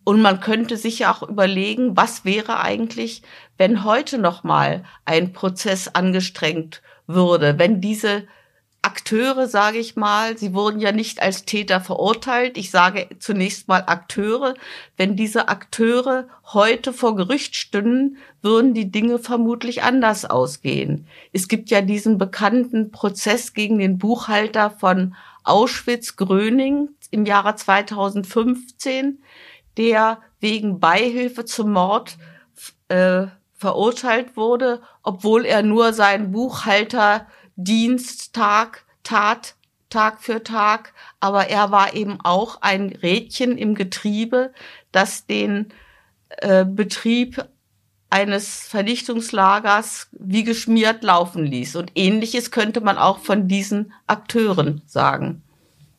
Und 0.09 0.23
man 0.23 0.41
könnte 0.41 0.79
sich 0.79 1.01
ja 1.01 1.13
auch 1.13 1.29
überlegen, 1.29 1.95
was 1.95 2.25
wäre 2.25 2.61
eigentlich, 2.61 3.21
wenn 3.59 3.85
heute 3.85 4.17
noch 4.17 4.43
mal 4.43 4.83
ein 5.05 5.35
Prozess 5.35 5.87
angestrengt 5.89 6.81
würde, 7.07 7.59
wenn 7.59 7.83
diese 7.83 8.27
Akteure, 8.81 9.47
sage 9.49 9.77
ich 9.77 9.97
mal, 9.97 10.39
sie 10.39 10.55
wurden 10.55 10.81
ja 10.81 10.93
nicht 10.93 11.21
als 11.21 11.45
Täter 11.45 11.83
verurteilt. 11.83 12.57
Ich 12.57 12.71
sage 12.71 13.07
zunächst 13.19 13.69
mal 13.69 13.85
Akteure. 13.87 14.55
Wenn 14.97 15.15
diese 15.15 15.49
Akteure 15.49 16.29
heute 16.55 16.95
vor 16.95 17.15
Gericht 17.15 17.55
stünden, 17.55 18.17
würden 18.41 18.73
die 18.73 18.91
Dinge 18.91 19.19
vermutlich 19.19 19.83
anders 19.83 20.25
ausgehen. 20.25 21.07
Es 21.35 21.49
gibt 21.49 21.69
ja 21.69 21.83
diesen 21.83 22.17
bekannten 22.17 22.93
Prozess 22.93 23.53
gegen 23.53 23.79
den 23.79 23.99
Buchhalter 23.99 24.71
von 24.71 25.15
Auschwitz-Gröning 25.45 26.89
im 27.11 27.27
Jahre 27.27 27.57
2015 27.57 29.19
der 29.79 30.21
wegen 30.41 30.81
Beihilfe 30.81 31.45
zum 31.45 31.73
Mord 31.73 32.19
äh, 32.89 33.27
verurteilt 33.55 34.37
wurde, 34.37 34.83
obwohl 35.03 35.45
er 35.45 35.63
nur 35.63 35.93
seinen 35.93 36.33
Buchhalterdienst 36.33 38.35
Tag 38.35 38.85
tat, 39.03 39.55
Tag 39.91 40.23
für 40.23 40.43
Tag, 40.43 40.93
aber 41.19 41.49
er 41.49 41.71
war 41.71 41.95
eben 41.95 42.19
auch 42.23 42.61
ein 42.61 42.91
Rädchen 42.91 43.57
im 43.57 43.75
Getriebe, 43.75 44.53
das 44.93 45.27
den 45.27 45.73
äh, 46.29 46.67
Betrieb 46.67 47.49
eines 48.11 48.67
Vernichtungslagers 48.69 50.09
wie 50.13 50.45
geschmiert 50.45 51.03
laufen 51.03 51.45
ließ. 51.45 51.77
Und 51.77 51.93
ähnliches 51.95 52.51
könnte 52.51 52.81
man 52.81 52.99
auch 52.99 53.19
von 53.19 53.49
diesen 53.49 53.93
Akteuren 54.07 54.83
sagen. 54.87 55.43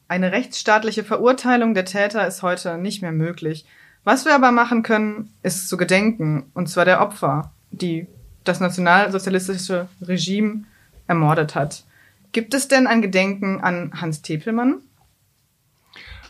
Eine 0.09 0.31
rechtsstaatliche 0.31 1.03
Verurteilung 1.03 1.75
der 1.75 1.85
Täter 1.85 2.27
ist 2.27 2.41
heute 2.41 2.79
nicht 2.79 3.03
mehr 3.03 3.11
möglich. 3.11 3.65
Was 4.03 4.25
wir 4.25 4.33
aber 4.33 4.51
machen 4.51 4.81
können, 4.81 5.31
ist 5.43 5.69
zu 5.69 5.77
gedenken, 5.77 6.49
und 6.55 6.67
zwar 6.67 6.83
der 6.83 6.99
Opfer, 6.99 7.51
die 7.69 8.07
das 8.43 8.59
nationalsozialistische 8.59 9.87
Regime 10.01 10.63
ermordet 11.05 11.53
hat. 11.53 11.83
Gibt 12.31 12.55
es 12.55 12.67
denn 12.67 12.87
ein 12.87 13.03
Gedenken 13.03 13.61
an 13.61 13.91
Hans 14.01 14.23
Tepelmann? 14.23 14.81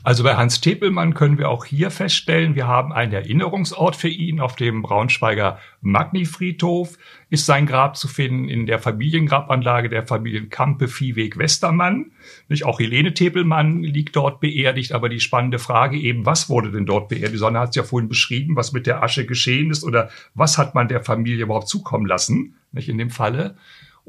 Also 0.02 0.24
bei 0.24 0.38
Hans 0.38 0.62
Tepelmann 0.62 1.14
können 1.14 1.38
wir 1.38 1.50
auch 1.50 1.66
hier 1.66 1.92
feststellen, 1.92 2.56
wir 2.56 2.68
haben 2.68 2.94
einen 2.94 3.12
Erinnerungsort 3.12 3.98
für 3.98 4.08
ihn 4.08 4.40
auf 4.40 4.56
dem 4.56 4.82
Braunschweiger 4.82 5.60
Magni-Friedhof. 5.82 6.98
Ist 7.30 7.46
sein 7.46 7.66
Grab 7.66 7.98
zu 7.98 8.08
finden 8.08 8.48
in 8.48 8.66
der 8.66 8.80
Familiengrabanlage 8.80 9.90
der 9.90 10.08
Familien 10.08 10.50
Kampe, 10.50 10.88
Viehweg, 10.88 11.38
Westermann. 11.38 12.12
Nicht 12.48 12.66
auch 12.66 12.80
Helene 12.80 13.14
Tepelmann 13.14 13.84
liegt 13.84 14.16
dort 14.16 14.40
beerdigt, 14.40 14.94
aber 14.94 15.10
die 15.10 15.20
spannende 15.20 15.60
Frage 15.60 15.98
eben, 15.98 16.26
was 16.26 16.50
wurde 16.50 16.72
denn 16.72 16.86
dort 16.86 17.10
beerdigt? 17.10 17.34
Die 17.34 17.38
Sonne 17.38 17.60
hat 17.60 17.70
es 17.70 17.76
ja 17.76 17.84
vorhin 17.84 18.10
beschrieben, 18.10 18.56
was 18.56 18.72
mit 18.72 18.88
der 18.88 19.04
Asche 19.04 19.26
geschehen 19.26 19.70
ist 19.70 19.84
oder 19.84 20.10
was 20.34 20.58
hat 20.58 20.76
man 20.76 20.88
der 20.88 21.04
Familie 21.04 21.44
überhaupt 21.44 21.68
zukommen 21.68 22.06
lassen, 22.06 22.56
nicht 22.72 22.88
in 22.88 22.98
dem 22.98 23.10
Falle. 23.10 23.58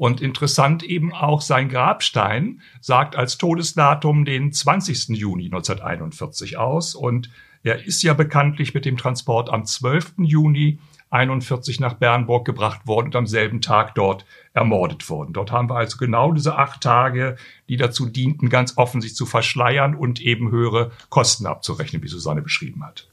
Und 0.01 0.19
interessant 0.19 0.81
eben 0.81 1.13
auch 1.13 1.41
sein 1.41 1.69
Grabstein 1.69 2.61
sagt 2.79 3.15
als 3.15 3.37
Todesdatum 3.37 4.25
den 4.25 4.51
20. 4.51 5.09
Juni 5.09 5.45
1941 5.45 6.57
aus. 6.57 6.95
Und 6.95 7.29
er 7.61 7.85
ist 7.85 8.01
ja 8.01 8.15
bekanntlich 8.15 8.73
mit 8.73 8.85
dem 8.85 8.97
Transport 8.97 9.51
am 9.51 9.63
12. 9.63 10.13
Juni 10.23 10.79
41 11.11 11.79
nach 11.79 11.93
Bernburg 11.93 12.45
gebracht 12.45 12.87
worden 12.87 13.09
und 13.09 13.15
am 13.15 13.27
selben 13.27 13.61
Tag 13.61 13.93
dort 13.93 14.25
ermordet 14.53 15.07
worden. 15.07 15.33
Dort 15.33 15.51
haben 15.51 15.69
wir 15.69 15.75
also 15.75 15.97
genau 15.97 16.31
diese 16.31 16.57
acht 16.57 16.81
Tage, 16.81 17.35
die 17.69 17.77
dazu 17.77 18.07
dienten, 18.07 18.49
ganz 18.49 18.79
offen 18.79 19.01
sich 19.01 19.13
zu 19.13 19.27
verschleiern 19.27 19.93
und 19.93 20.19
eben 20.19 20.49
höhere 20.49 20.89
Kosten 21.09 21.45
abzurechnen, 21.45 22.01
wie 22.01 22.07
Susanne 22.07 22.41
beschrieben 22.41 22.83
hat. 22.83 23.07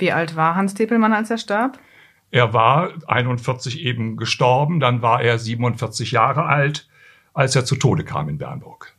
Wie 0.00 0.10
alt 0.10 0.34
war 0.34 0.56
Hans 0.56 0.74
Tepelmann, 0.74 1.12
als 1.12 1.30
er 1.30 1.38
starb? 1.38 1.78
Er 2.30 2.52
war 2.52 2.90
41 3.06 3.80
eben 3.80 4.16
gestorben, 4.16 4.80
dann 4.80 5.02
war 5.02 5.22
er 5.22 5.38
47 5.38 6.10
Jahre 6.12 6.44
alt, 6.44 6.88
als 7.32 7.54
er 7.54 7.64
zu 7.64 7.76
Tode 7.76 8.04
kam 8.04 8.28
in 8.28 8.38
Bernburg. 8.38 8.96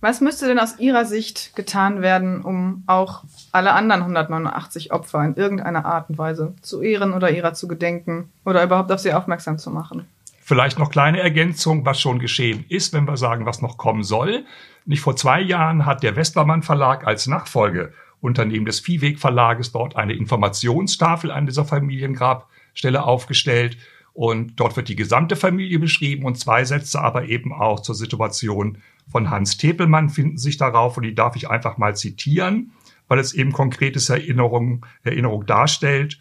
Was 0.00 0.20
müsste 0.20 0.46
denn 0.46 0.58
aus 0.58 0.78
Ihrer 0.78 1.06
Sicht 1.06 1.56
getan 1.56 2.02
werden, 2.02 2.42
um 2.42 2.84
auch 2.86 3.24
alle 3.52 3.72
anderen 3.72 4.02
189 4.02 4.92
Opfer 4.92 5.24
in 5.24 5.34
irgendeiner 5.34 5.86
Art 5.86 6.10
und 6.10 6.18
Weise 6.18 6.54
zu 6.60 6.82
ehren 6.82 7.14
oder 7.14 7.30
ihrer 7.30 7.54
zu 7.54 7.68
gedenken 7.68 8.30
oder 8.44 8.62
überhaupt 8.62 8.92
auf 8.92 9.00
sie 9.00 9.14
aufmerksam 9.14 9.56
zu 9.56 9.70
machen? 9.70 10.06
Vielleicht 10.42 10.78
noch 10.78 10.90
kleine 10.90 11.20
Ergänzung, 11.20 11.86
was 11.86 11.98
schon 11.98 12.18
geschehen 12.18 12.66
ist, 12.68 12.92
wenn 12.92 13.08
wir 13.08 13.16
sagen, 13.16 13.46
was 13.46 13.62
noch 13.62 13.78
kommen 13.78 14.02
soll. 14.02 14.44
Nicht 14.84 15.00
vor 15.00 15.16
zwei 15.16 15.40
Jahren 15.40 15.86
hat 15.86 16.02
der 16.02 16.16
Westermann 16.16 16.62
Verlag 16.62 17.06
als 17.06 17.26
Nachfolge 17.26 17.94
Unternehmen 18.24 18.64
des 18.64 18.80
Viehweg 18.80 19.18
Verlages 19.18 19.70
dort 19.70 19.96
eine 19.96 20.14
Informationstafel 20.14 21.30
an 21.30 21.46
dieser 21.46 21.64
Familiengrabstelle 21.64 23.04
aufgestellt. 23.04 23.76
Und 24.14 24.56
dort 24.56 24.76
wird 24.76 24.88
die 24.88 24.96
gesamte 24.96 25.36
Familie 25.36 25.78
beschrieben 25.78 26.24
und 26.24 26.38
zwei 26.38 26.64
Sätze 26.64 27.00
aber 27.00 27.28
eben 27.28 27.52
auch 27.52 27.80
zur 27.80 27.94
Situation 27.94 28.78
von 29.10 29.30
Hans 29.30 29.58
Tepelmann 29.58 30.08
finden 30.08 30.38
sich 30.38 30.56
darauf 30.56 30.96
und 30.96 31.02
die 31.02 31.14
darf 31.14 31.36
ich 31.36 31.50
einfach 31.50 31.76
mal 31.76 31.94
zitieren, 31.94 32.72
weil 33.08 33.18
es 33.18 33.34
eben 33.34 33.52
konkretes 33.52 34.08
Erinnerung, 34.08 34.86
Erinnerung 35.02 35.44
darstellt. 35.46 36.20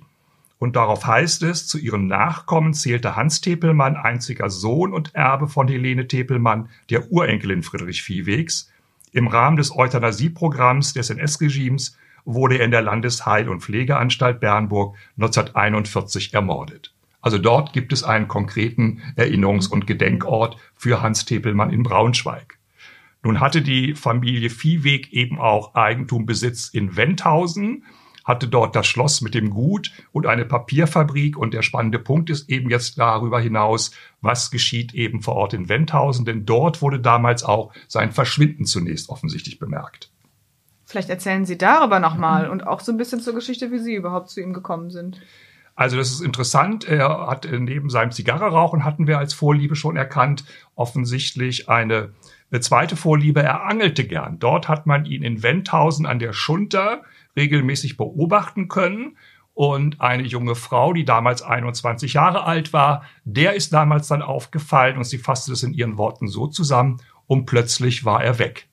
Und 0.60 0.76
darauf 0.76 1.06
heißt 1.06 1.44
es, 1.44 1.68
zu 1.68 1.78
ihren 1.78 2.08
Nachkommen 2.08 2.74
zählte 2.74 3.16
Hans 3.16 3.42
Tepelmann, 3.42 3.96
einziger 3.96 4.50
Sohn 4.50 4.94
und 4.94 5.14
Erbe 5.16 5.48
von 5.48 5.68
Helene 5.68 6.08
Tepelmann, 6.08 6.70
der 6.90 7.12
Urenkelin 7.12 7.64
Friedrich 7.64 8.02
Viehwegs, 8.02 8.73
im 9.14 9.28
Rahmen 9.28 9.58
des 9.58 9.76
Euthanasieprogramms 9.76 10.94
des 10.94 11.10
NS-Regimes 11.10 11.98
wurde 12.26 12.58
er 12.58 12.66
in 12.66 12.72
der 12.72 12.82
Landesheil- 12.82 13.50
und 13.50 13.62
Pflegeanstalt 13.62 14.40
Bernburg 14.40 14.96
1941 15.18 16.34
ermordet. 16.34 16.94
Also 17.22 17.38
dort 17.38 17.72
gibt 17.72 17.94
es 17.94 18.04
einen 18.04 18.28
konkreten 18.28 19.02
Erinnerungs- 19.16 19.70
und 19.70 19.88
Gedenkort 19.88 20.58
für 20.76 21.02
Hans 21.02 21.26
Tepelmann 21.26 21.70
in 21.70 21.84
Braunschweig. 21.84 22.58
Nun 23.24 23.40
hatte 23.40 23.62
die 23.62 23.94
Familie 23.94 24.50
Viehweg 24.50 25.14
eben 25.14 25.40
auch 25.40 25.76
Eigentumbesitz 25.76 26.68
in 26.68 26.98
Wendhausen, 26.98 27.86
hatte 28.24 28.48
dort 28.48 28.76
das 28.76 28.88
Schloss 28.88 29.22
mit 29.22 29.34
dem 29.34 29.50
Gut 29.50 29.92
und 30.12 30.26
eine 30.26 30.46
Papierfabrik. 30.46 31.38
Und 31.38 31.54
der 31.54 31.62
spannende 31.62 32.00
Punkt 32.00 32.30
ist 32.30 32.50
eben 32.50 32.70
jetzt 32.70 32.98
darüber 32.98 33.40
hinaus, 33.40 33.92
was 34.22 34.52
geschieht 34.52 34.94
eben 34.94 35.22
vor 35.22 35.36
Ort 35.36 35.54
in 35.54 35.70
Wendhausen, 35.70 36.26
denn 36.26 36.46
dort 36.46 36.82
wurde 36.82 37.00
damals 37.00 37.44
auch 37.44 37.74
sein 37.88 38.12
Verschwinden 38.12 38.66
zunächst 38.66 39.10
offensichtlich 39.10 39.60
bemerkt. 39.60 40.10
Vielleicht 40.86 41.10
erzählen 41.10 41.46
Sie 41.46 41.58
darüber 41.58 42.00
nochmal 42.00 42.50
und 42.50 42.68
auch 42.68 42.80
so 42.80 42.92
ein 42.92 42.98
bisschen 42.98 43.20
zur 43.20 43.34
Geschichte, 43.34 43.72
wie 43.72 43.80
Sie 43.80 43.96
überhaupt 43.96 44.30
zu 44.30 44.42
ihm 44.42 44.54
gekommen 44.54 44.92
sind. 44.92 45.20
Also 45.76 45.98
das 45.98 46.12
ist 46.12 46.22
interessant. 46.22 46.88
Er 46.88 47.28
hat 47.28 47.46
äh, 47.46 47.60
neben 47.60 47.90
seinem 47.90 48.12
Zigarrerauchen 48.12 48.84
hatten 48.84 49.08
wir 49.08 49.18
als 49.18 49.34
Vorliebe 49.34 49.76
schon 49.76 49.96
erkannt, 49.96 50.46
offensichtlich 50.76 51.68
eine, 51.68 52.12
eine 52.52 52.62
zweite 52.62 52.96
Vorliebe. 52.96 53.42
Er 53.42 53.64
angelte 53.64 54.06
gern. 54.06 54.38
Dort 54.40 54.70
hat 54.70 54.86
man 54.86 55.06
ihn 55.06 55.24
in 55.24 55.42
Wendhausen 55.42 56.06
an 56.06 56.20
der 56.20 56.34
Schunter 56.34 57.02
regelmäßig 57.36 57.98
beobachten 57.98 58.68
können. 58.68 59.18
Und 59.54 60.02
eine 60.02 60.24
junge 60.24 60.56
Frau, 60.56 60.94
die 60.94 61.06
damals 61.06 61.44
21 61.44 62.14
Jahre 62.14 62.44
alt 62.44 62.74
war, 62.74 63.04
der 63.24 63.54
ist 63.54 63.72
damals 63.72 64.08
dann 64.08 64.24
aufgefallen 64.24 64.98
und 64.98 65.04
sie 65.04 65.20
fasste 65.20 65.54
es 65.54 65.62
in 65.62 65.74
ihren 65.74 65.98
Worten 65.98 66.28
so 66.28 66.48
zusammen 66.48 67.02
und 67.28 67.46
plötzlich 67.46 68.04
war 68.04 68.24
er 68.24 68.40
weg. 68.40 68.68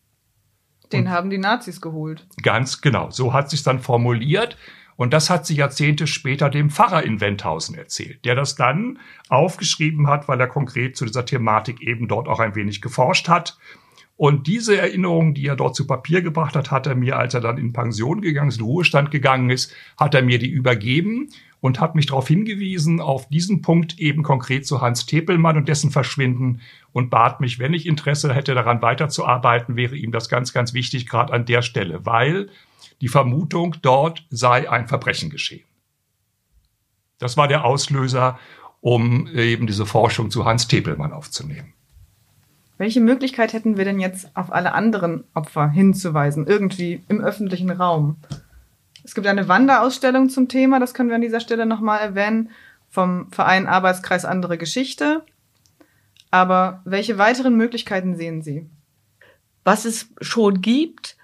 Den 0.90 1.02
und 1.02 1.11
haben 1.11 1.30
die 1.30 1.38
Nazis 1.38 1.80
geholt. 1.80 2.26
Ganz 2.42 2.80
genau. 2.80 3.11
So 3.11 3.32
hat 3.32 3.50
sich 3.50 3.62
dann 3.62 3.78
formuliert. 3.78 4.56
Und 4.96 5.14
das 5.14 5.30
hat 5.30 5.46
sie 5.46 5.54
Jahrzehnte 5.54 6.06
später 6.06 6.50
dem 6.50 6.68
Pfarrer 6.68 7.04
in 7.04 7.22
Wendhausen 7.22 7.74
erzählt, 7.74 8.22
der 8.26 8.34
das 8.34 8.54
dann 8.54 8.98
aufgeschrieben 9.30 10.08
hat, 10.08 10.28
weil 10.28 10.38
er 10.38 10.46
konkret 10.46 10.94
zu 10.94 11.06
dieser 11.06 11.24
Thematik 11.24 11.80
eben 11.80 12.06
dort 12.06 12.28
auch 12.28 12.38
ein 12.38 12.54
wenig 12.54 12.82
geforscht 12.82 13.26
hat. 13.26 13.56
Und 14.21 14.49
diese 14.49 14.77
Erinnerung, 14.77 15.33
die 15.33 15.47
er 15.47 15.57
dort 15.57 15.75
zu 15.75 15.87
Papier 15.87 16.21
gebracht 16.21 16.55
hat, 16.55 16.71
hat 16.71 16.87
er 16.87 16.95
mir, 16.95 17.16
als 17.16 17.33
er 17.33 17.41
dann 17.41 17.57
in 17.57 17.73
Pension 17.73 18.21
gegangen 18.21 18.51
ist, 18.51 18.59
in 18.59 18.66
Ruhestand 18.66 19.11
gegangen 19.11 19.49
ist, 19.49 19.75
hat 19.97 20.14
er 20.14 20.21
mir 20.21 20.39
die 20.39 20.51
übergeben 20.51 21.31
und 21.62 21.81
hat 21.81 21.95
mich 21.95 22.05
darauf 22.05 22.29
hingewiesen, 22.29 23.01
auf 23.01 23.31
diesen 23.31 23.62
Punkt 23.62 23.99
eben 23.99 24.23
konkret 24.23 24.66
zu 24.66 24.83
Hans 24.83 25.07
Tepelmann 25.07 25.57
und 25.57 25.71
dessen 25.71 25.91
Verschwinden 25.91 26.61
und 26.93 27.09
bat 27.09 27.41
mich, 27.41 27.59
wenn 27.59 27.73
ich 27.73 27.87
Interesse 27.87 28.35
hätte, 28.35 28.53
daran 28.53 28.83
weiterzuarbeiten, 28.83 29.75
wäre 29.75 29.97
ihm 29.97 30.12
das 30.12 30.29
ganz, 30.29 30.53
ganz 30.53 30.75
wichtig, 30.75 31.09
gerade 31.09 31.33
an 31.33 31.47
der 31.47 31.62
Stelle, 31.62 32.05
weil 32.05 32.51
die 33.01 33.09
Vermutung, 33.09 33.77
dort 33.81 34.27
sei 34.29 34.71
ein 34.71 34.87
Verbrechen 34.87 35.31
geschehen. 35.31 35.64
Das 37.16 37.39
war 37.39 37.49
der 37.49 37.64
Auslöser, 37.64 38.39
um 38.83 39.29
eben 39.29 39.66
diese 39.66 39.87
Forschung 39.87 40.31
zu 40.31 40.45
Hans 40.45 40.68
Tepelmann 40.68 41.14
aufzunehmen. 41.14 41.73
Welche 42.81 43.03
Möglichkeit 43.03 43.53
hätten 43.53 43.76
wir 43.76 43.85
denn 43.85 44.01
jetzt 44.01 44.35
auf 44.35 44.51
alle 44.51 44.72
anderen 44.72 45.24
Opfer 45.35 45.68
hinzuweisen, 45.68 46.47
irgendwie 46.47 47.05
im 47.09 47.20
öffentlichen 47.20 47.70
Raum? 47.70 48.16
Es 49.05 49.14
gibt 49.14 49.26
eine 49.26 49.49
Wanderausstellung 49.49 50.31
zum 50.31 50.49
Thema, 50.49 50.81
das 50.81 50.95
können 50.95 51.11
wir 51.11 51.16
an 51.16 51.20
dieser 51.20 51.41
Stelle 51.41 51.66
nochmal 51.66 52.01
erwähnen, 52.01 52.49
vom 52.89 53.31
Verein 53.33 53.66
Arbeitskreis 53.66 54.24
Andere 54.24 54.57
Geschichte. 54.57 55.22
Aber 56.31 56.81
welche 56.87 57.18
weiteren 57.18 57.55
Möglichkeiten 57.55 58.16
sehen 58.16 58.41
Sie? 58.41 58.64
Was 59.62 59.85
es 59.85 60.09
schon 60.22 60.62
gibt, 60.62 61.18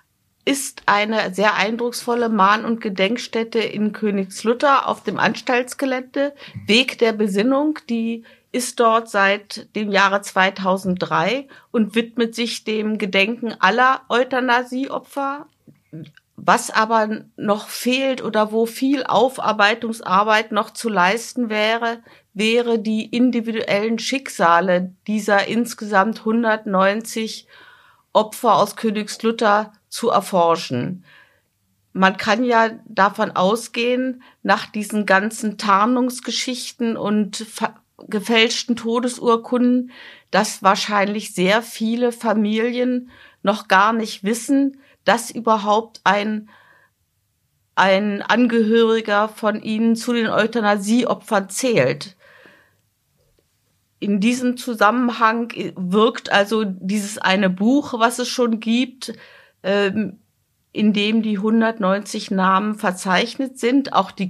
ist 0.44 0.82
eine 0.84 1.32
sehr 1.32 1.54
eindrucksvolle 1.54 2.28
Mahn- 2.28 2.66
und 2.66 2.82
Gedenkstätte 2.82 3.60
in 3.60 3.94
Königslutter 3.94 4.86
auf 4.86 5.04
dem 5.04 5.18
Anstaltsgelände. 5.18 6.34
Weg 6.66 6.98
der 6.98 7.14
Besinnung, 7.14 7.78
die 7.88 8.24
ist 8.56 8.80
dort 8.80 9.10
seit 9.10 9.68
dem 9.76 9.92
Jahre 9.92 10.22
2003 10.22 11.46
und 11.72 11.94
widmet 11.94 12.34
sich 12.34 12.64
dem 12.64 12.96
Gedenken 12.96 13.54
aller 13.60 14.00
Euthanasieopfer. 14.08 15.46
Was 16.36 16.70
aber 16.70 17.24
noch 17.36 17.68
fehlt 17.68 18.24
oder 18.24 18.52
wo 18.52 18.64
viel 18.64 19.04
Aufarbeitungsarbeit 19.04 20.52
noch 20.52 20.70
zu 20.70 20.88
leisten 20.88 21.50
wäre, 21.50 22.02
wäre 22.32 22.78
die 22.78 23.04
individuellen 23.04 23.98
Schicksale 23.98 24.94
dieser 25.06 25.48
insgesamt 25.48 26.20
190 26.20 27.46
Opfer 28.14 28.54
aus 28.54 28.74
Königslutter 28.74 29.74
zu 29.90 30.08
erforschen. 30.08 31.04
Man 31.92 32.16
kann 32.16 32.42
ja 32.42 32.70
davon 32.86 33.32
ausgehen, 33.32 34.22
nach 34.42 34.64
diesen 34.64 35.04
ganzen 35.04 35.58
Tarnungsgeschichten 35.58 36.96
und 36.96 37.46
gefälschten 38.08 38.76
Todesurkunden, 38.76 39.90
dass 40.30 40.62
wahrscheinlich 40.62 41.34
sehr 41.34 41.62
viele 41.62 42.12
Familien 42.12 43.10
noch 43.42 43.68
gar 43.68 43.92
nicht 43.92 44.24
wissen, 44.24 44.80
dass 45.04 45.30
überhaupt 45.30 46.00
ein 46.04 46.48
ein 47.76 48.22
Angehöriger 48.22 49.28
von 49.28 49.62
ihnen 49.62 49.96
zu 49.96 50.14
den 50.14 50.28
Euthanasieopfern 50.28 51.50
zählt. 51.50 52.16
In 53.98 54.18
diesem 54.18 54.56
Zusammenhang 54.56 55.52
wirkt 55.76 56.32
also 56.32 56.64
dieses 56.64 57.18
eine 57.18 57.50
Buch, 57.50 57.98
was 57.98 58.18
es 58.18 58.28
schon 58.28 58.60
gibt, 58.60 59.12
ähm, 59.62 60.20
in 60.72 60.92
dem 60.92 61.22
die 61.22 61.36
190 61.36 62.30
Namen 62.30 62.74
verzeichnet 62.74 63.58
sind, 63.58 63.92
auch 63.92 64.10
die 64.10 64.28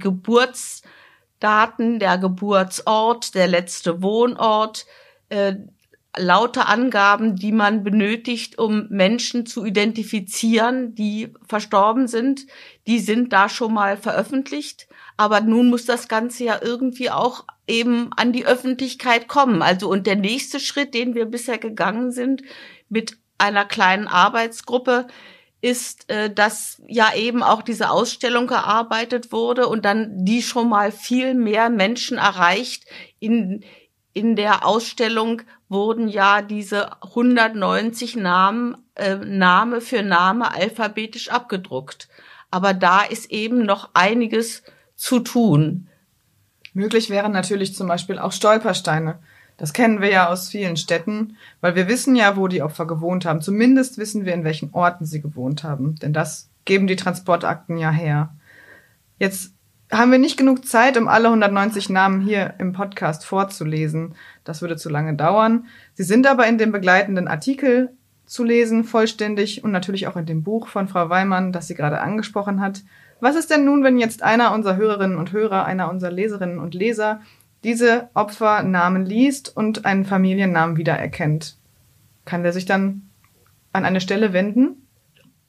Geburtsdaten, 1.39 1.99
der 1.99 2.17
Geburtsort, 2.17 3.35
der 3.35 3.47
letzte 3.47 4.01
Wohnort, 4.01 4.85
äh, 5.29 5.55
lauter 6.17 6.67
Angaben, 6.67 7.35
die 7.35 7.51
man 7.51 7.83
benötigt, 7.83 8.57
um 8.57 8.87
Menschen 8.89 9.45
zu 9.45 9.65
identifizieren, 9.65 10.95
die 10.95 11.31
verstorben 11.47 12.07
sind, 12.07 12.47
die 12.87 12.99
sind 12.99 13.33
da 13.33 13.49
schon 13.49 13.73
mal 13.73 13.97
veröffentlicht. 13.97 14.87
Aber 15.15 15.41
nun 15.41 15.69
muss 15.69 15.85
das 15.85 16.07
Ganze 16.07 16.43
ja 16.43 16.59
irgendwie 16.61 17.11
auch 17.11 17.45
eben 17.67 18.09
an 18.15 18.33
die 18.33 18.47
Öffentlichkeit 18.47 19.27
kommen. 19.27 19.61
Also 19.61 19.89
und 19.89 20.07
der 20.07 20.15
nächste 20.15 20.59
Schritt, 20.59 20.95
den 20.95 21.13
wir 21.13 21.25
bisher 21.25 21.59
gegangen 21.59 22.11
sind, 22.11 22.41
mit 22.89 23.17
einer 23.37 23.65
kleinen 23.65 24.07
Arbeitsgruppe 24.07 25.07
ist, 25.61 26.09
äh, 26.09 26.29
dass 26.33 26.81
ja 26.87 27.13
eben 27.15 27.43
auch 27.43 27.61
diese 27.61 27.89
Ausstellung 27.89 28.47
gearbeitet 28.47 29.31
wurde 29.31 29.67
und 29.67 29.85
dann 29.85 30.25
die 30.25 30.41
schon 30.41 30.69
mal 30.69 30.91
viel 30.91 31.33
mehr 31.33 31.69
Menschen 31.69 32.17
erreicht. 32.17 32.85
In, 33.19 33.63
in 34.13 34.35
der 34.35 34.65
Ausstellung 34.65 35.41
wurden 35.69 36.07
ja 36.07 36.41
diese 36.41 37.01
190 37.01 38.15
Namen 38.15 38.77
äh, 38.95 39.15
Name 39.15 39.81
für 39.81 40.03
Name 40.03 40.53
alphabetisch 40.53 41.29
abgedruckt. 41.29 42.07
Aber 42.51 42.73
da 42.73 43.01
ist 43.01 43.31
eben 43.31 43.65
noch 43.65 43.89
einiges 43.93 44.63
zu 44.95 45.19
tun. 45.19 45.87
Möglich 46.73 47.09
wären 47.09 47.31
natürlich 47.31 47.75
zum 47.75 47.87
Beispiel 47.87 48.19
auch 48.19 48.31
Stolpersteine. 48.31 49.19
Das 49.57 49.73
kennen 49.73 50.01
wir 50.01 50.09
ja 50.09 50.29
aus 50.29 50.49
vielen 50.49 50.77
Städten, 50.77 51.35
weil 51.61 51.75
wir 51.75 51.87
wissen 51.87 52.15
ja, 52.15 52.37
wo 52.37 52.47
die 52.47 52.61
Opfer 52.61 52.85
gewohnt 52.85 53.25
haben. 53.25 53.41
Zumindest 53.41 53.97
wissen 53.97 54.23
wir, 54.23 54.33
in 54.33 54.43
welchen 54.43 54.71
Orten 54.73 55.05
sie 55.05 55.19
gewohnt 55.19 55.63
haben. 55.63 55.95
Denn 55.95 56.13
das 56.13 56.49
geben 56.65 56.85
die 56.85 56.95
Transportakten 56.95 57.77
ja 57.77 57.89
her. 57.89 58.35
Jetzt 59.17 59.53
haben 59.91 60.11
wir 60.11 60.19
nicht 60.19 60.37
genug 60.37 60.67
Zeit, 60.67 60.97
um 60.97 61.07
alle 61.07 61.27
190 61.27 61.89
Namen 61.89 62.21
hier 62.21 62.53
im 62.59 62.73
Podcast 62.73 63.25
vorzulesen. 63.25 64.15
Das 64.43 64.61
würde 64.61 64.75
zu 64.75 64.89
lange 64.89 65.15
dauern. 65.15 65.65
Sie 65.93 66.03
sind 66.03 66.27
aber 66.27 66.45
in 66.45 66.57
dem 66.57 66.71
begleitenden 66.71 67.27
Artikel 67.27 67.91
zu 68.25 68.43
lesen, 68.43 68.83
vollständig 68.83 69.63
und 69.63 69.71
natürlich 69.71 70.07
auch 70.07 70.17
in 70.17 70.25
dem 70.25 70.43
Buch 70.43 70.67
von 70.67 70.87
Frau 70.87 71.09
Weimann, 71.09 71.53
das 71.53 71.67
sie 71.67 71.75
gerade 71.75 72.01
angesprochen 72.01 72.61
hat. 72.61 72.83
Was 73.19 73.35
ist 73.35 73.49
denn 73.49 73.65
nun, 73.65 73.83
wenn 73.83 73.97
jetzt 73.97 74.21
einer 74.21 74.53
unserer 74.53 74.75
Hörerinnen 74.75 75.17
und 75.17 75.31
Hörer, 75.31 75.65
einer 75.65 75.89
unserer 75.89 76.11
Leserinnen 76.11 76.59
und 76.59 76.75
Leser 76.75 77.21
diese 77.63 78.09
Opfernamen 78.13 79.05
liest 79.05 79.55
und 79.55 79.85
einen 79.85 80.05
Familiennamen 80.05 80.77
wiedererkennt, 80.77 81.57
kann 82.25 82.43
der 82.43 82.53
sich 82.53 82.65
dann 82.65 83.09
an 83.73 83.85
eine 83.85 84.01
Stelle 84.01 84.33
wenden? 84.33 84.87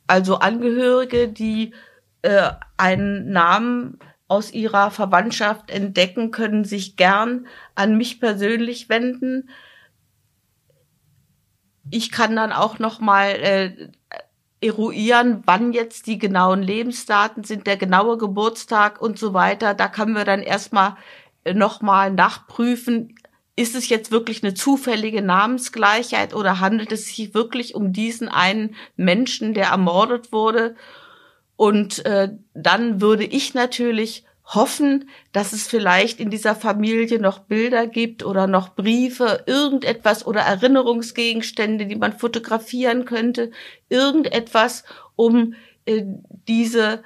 Also 0.06 0.38
Angehörige, 0.38 1.28
die 1.28 1.74
äh, 2.22 2.50
einen 2.76 3.30
Namen 3.30 3.98
aus 4.26 4.52
ihrer 4.52 4.90
Verwandtschaft 4.90 5.70
entdecken, 5.70 6.30
können 6.30 6.64
sich 6.64 6.96
gern 6.96 7.46
an 7.74 7.96
mich 7.96 8.20
persönlich 8.20 8.88
wenden. 8.88 9.48
Ich 11.90 12.10
kann 12.10 12.36
dann 12.36 12.52
auch 12.52 12.78
noch 12.78 13.00
mal 13.00 13.30
äh, 13.30 13.88
eruieren, 14.60 15.42
wann 15.46 15.72
jetzt 15.72 16.06
die 16.06 16.18
genauen 16.18 16.62
Lebensdaten 16.62 17.44
sind, 17.44 17.66
der 17.66 17.76
genaue 17.76 18.18
Geburtstag 18.18 19.00
und 19.00 19.18
so 19.18 19.32
weiter. 19.32 19.74
Da 19.74 19.88
können 19.88 20.14
wir 20.14 20.24
dann 20.24 20.42
erstmal 20.42 20.96
nochmal 21.54 22.12
nachprüfen, 22.12 23.14
ist 23.56 23.74
es 23.74 23.88
jetzt 23.88 24.12
wirklich 24.12 24.44
eine 24.44 24.54
zufällige 24.54 25.20
Namensgleichheit 25.20 26.32
oder 26.32 26.60
handelt 26.60 26.92
es 26.92 27.06
sich 27.06 27.34
wirklich 27.34 27.74
um 27.74 27.92
diesen 27.92 28.28
einen 28.28 28.76
Menschen, 28.96 29.52
der 29.52 29.66
ermordet 29.66 30.32
wurde? 30.32 30.76
Und 31.56 32.06
äh, 32.06 32.30
dann 32.54 33.00
würde 33.00 33.24
ich 33.24 33.54
natürlich 33.54 34.24
hoffen, 34.44 35.10
dass 35.32 35.52
es 35.52 35.66
vielleicht 35.66 36.20
in 36.20 36.30
dieser 36.30 36.54
Familie 36.54 37.20
noch 37.20 37.40
Bilder 37.40 37.88
gibt 37.88 38.24
oder 38.24 38.46
noch 38.46 38.76
Briefe, 38.76 39.42
irgendetwas 39.46 40.24
oder 40.24 40.42
Erinnerungsgegenstände, 40.42 41.86
die 41.86 41.96
man 41.96 42.16
fotografieren 42.16 43.04
könnte, 43.04 43.50
irgendetwas, 43.88 44.84
um 45.16 45.54
äh, 45.84 46.04
diese 46.46 47.02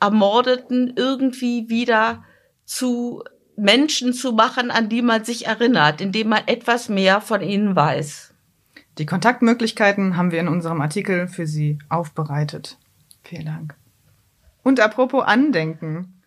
Ermordeten 0.00 0.94
irgendwie 0.96 1.68
wieder 1.68 2.24
zu 2.64 3.24
Menschen 3.56 4.12
zu 4.12 4.32
machen, 4.32 4.70
an 4.70 4.88
die 4.88 5.02
man 5.02 5.24
sich 5.24 5.46
erinnert, 5.46 6.00
indem 6.00 6.28
man 6.28 6.42
etwas 6.46 6.88
mehr 6.88 7.20
von 7.20 7.40
ihnen 7.40 7.74
weiß. 7.74 8.34
Die 8.98 9.06
Kontaktmöglichkeiten 9.06 10.16
haben 10.16 10.30
wir 10.30 10.40
in 10.40 10.48
unserem 10.48 10.80
Artikel 10.80 11.28
für 11.28 11.46
Sie 11.46 11.78
aufbereitet. 11.88 12.78
Vielen 13.22 13.46
Dank. 13.46 13.74
Und 14.62 14.80
apropos 14.80 15.24
Andenken, 15.24 16.22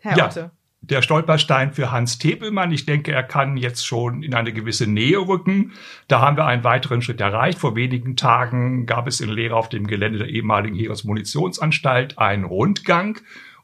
Herr 0.00 0.16
ja. 0.16 0.26
Otte. 0.26 0.50
Der 0.82 1.02
Stolperstein 1.02 1.72
für 1.72 1.92
Hans 1.92 2.18
Tepelmann. 2.18 2.72
Ich 2.72 2.86
denke, 2.86 3.12
er 3.12 3.22
kann 3.22 3.58
jetzt 3.58 3.86
schon 3.86 4.22
in 4.22 4.34
eine 4.34 4.50
gewisse 4.50 4.86
Nähe 4.86 5.18
rücken. 5.18 5.72
Da 6.08 6.20
haben 6.20 6.38
wir 6.38 6.46
einen 6.46 6.64
weiteren 6.64 7.02
Schritt 7.02 7.20
erreicht. 7.20 7.58
Vor 7.58 7.76
wenigen 7.76 8.16
Tagen 8.16 8.86
gab 8.86 9.06
es 9.06 9.20
in 9.20 9.28
Lehre 9.28 9.56
auf 9.56 9.68
dem 9.68 9.86
Gelände 9.86 10.18
der 10.18 10.28
ehemaligen 10.28 10.74
Heeresmunitionsanstalt 10.74 12.18
einen 12.18 12.44
Rundgang 12.44 13.18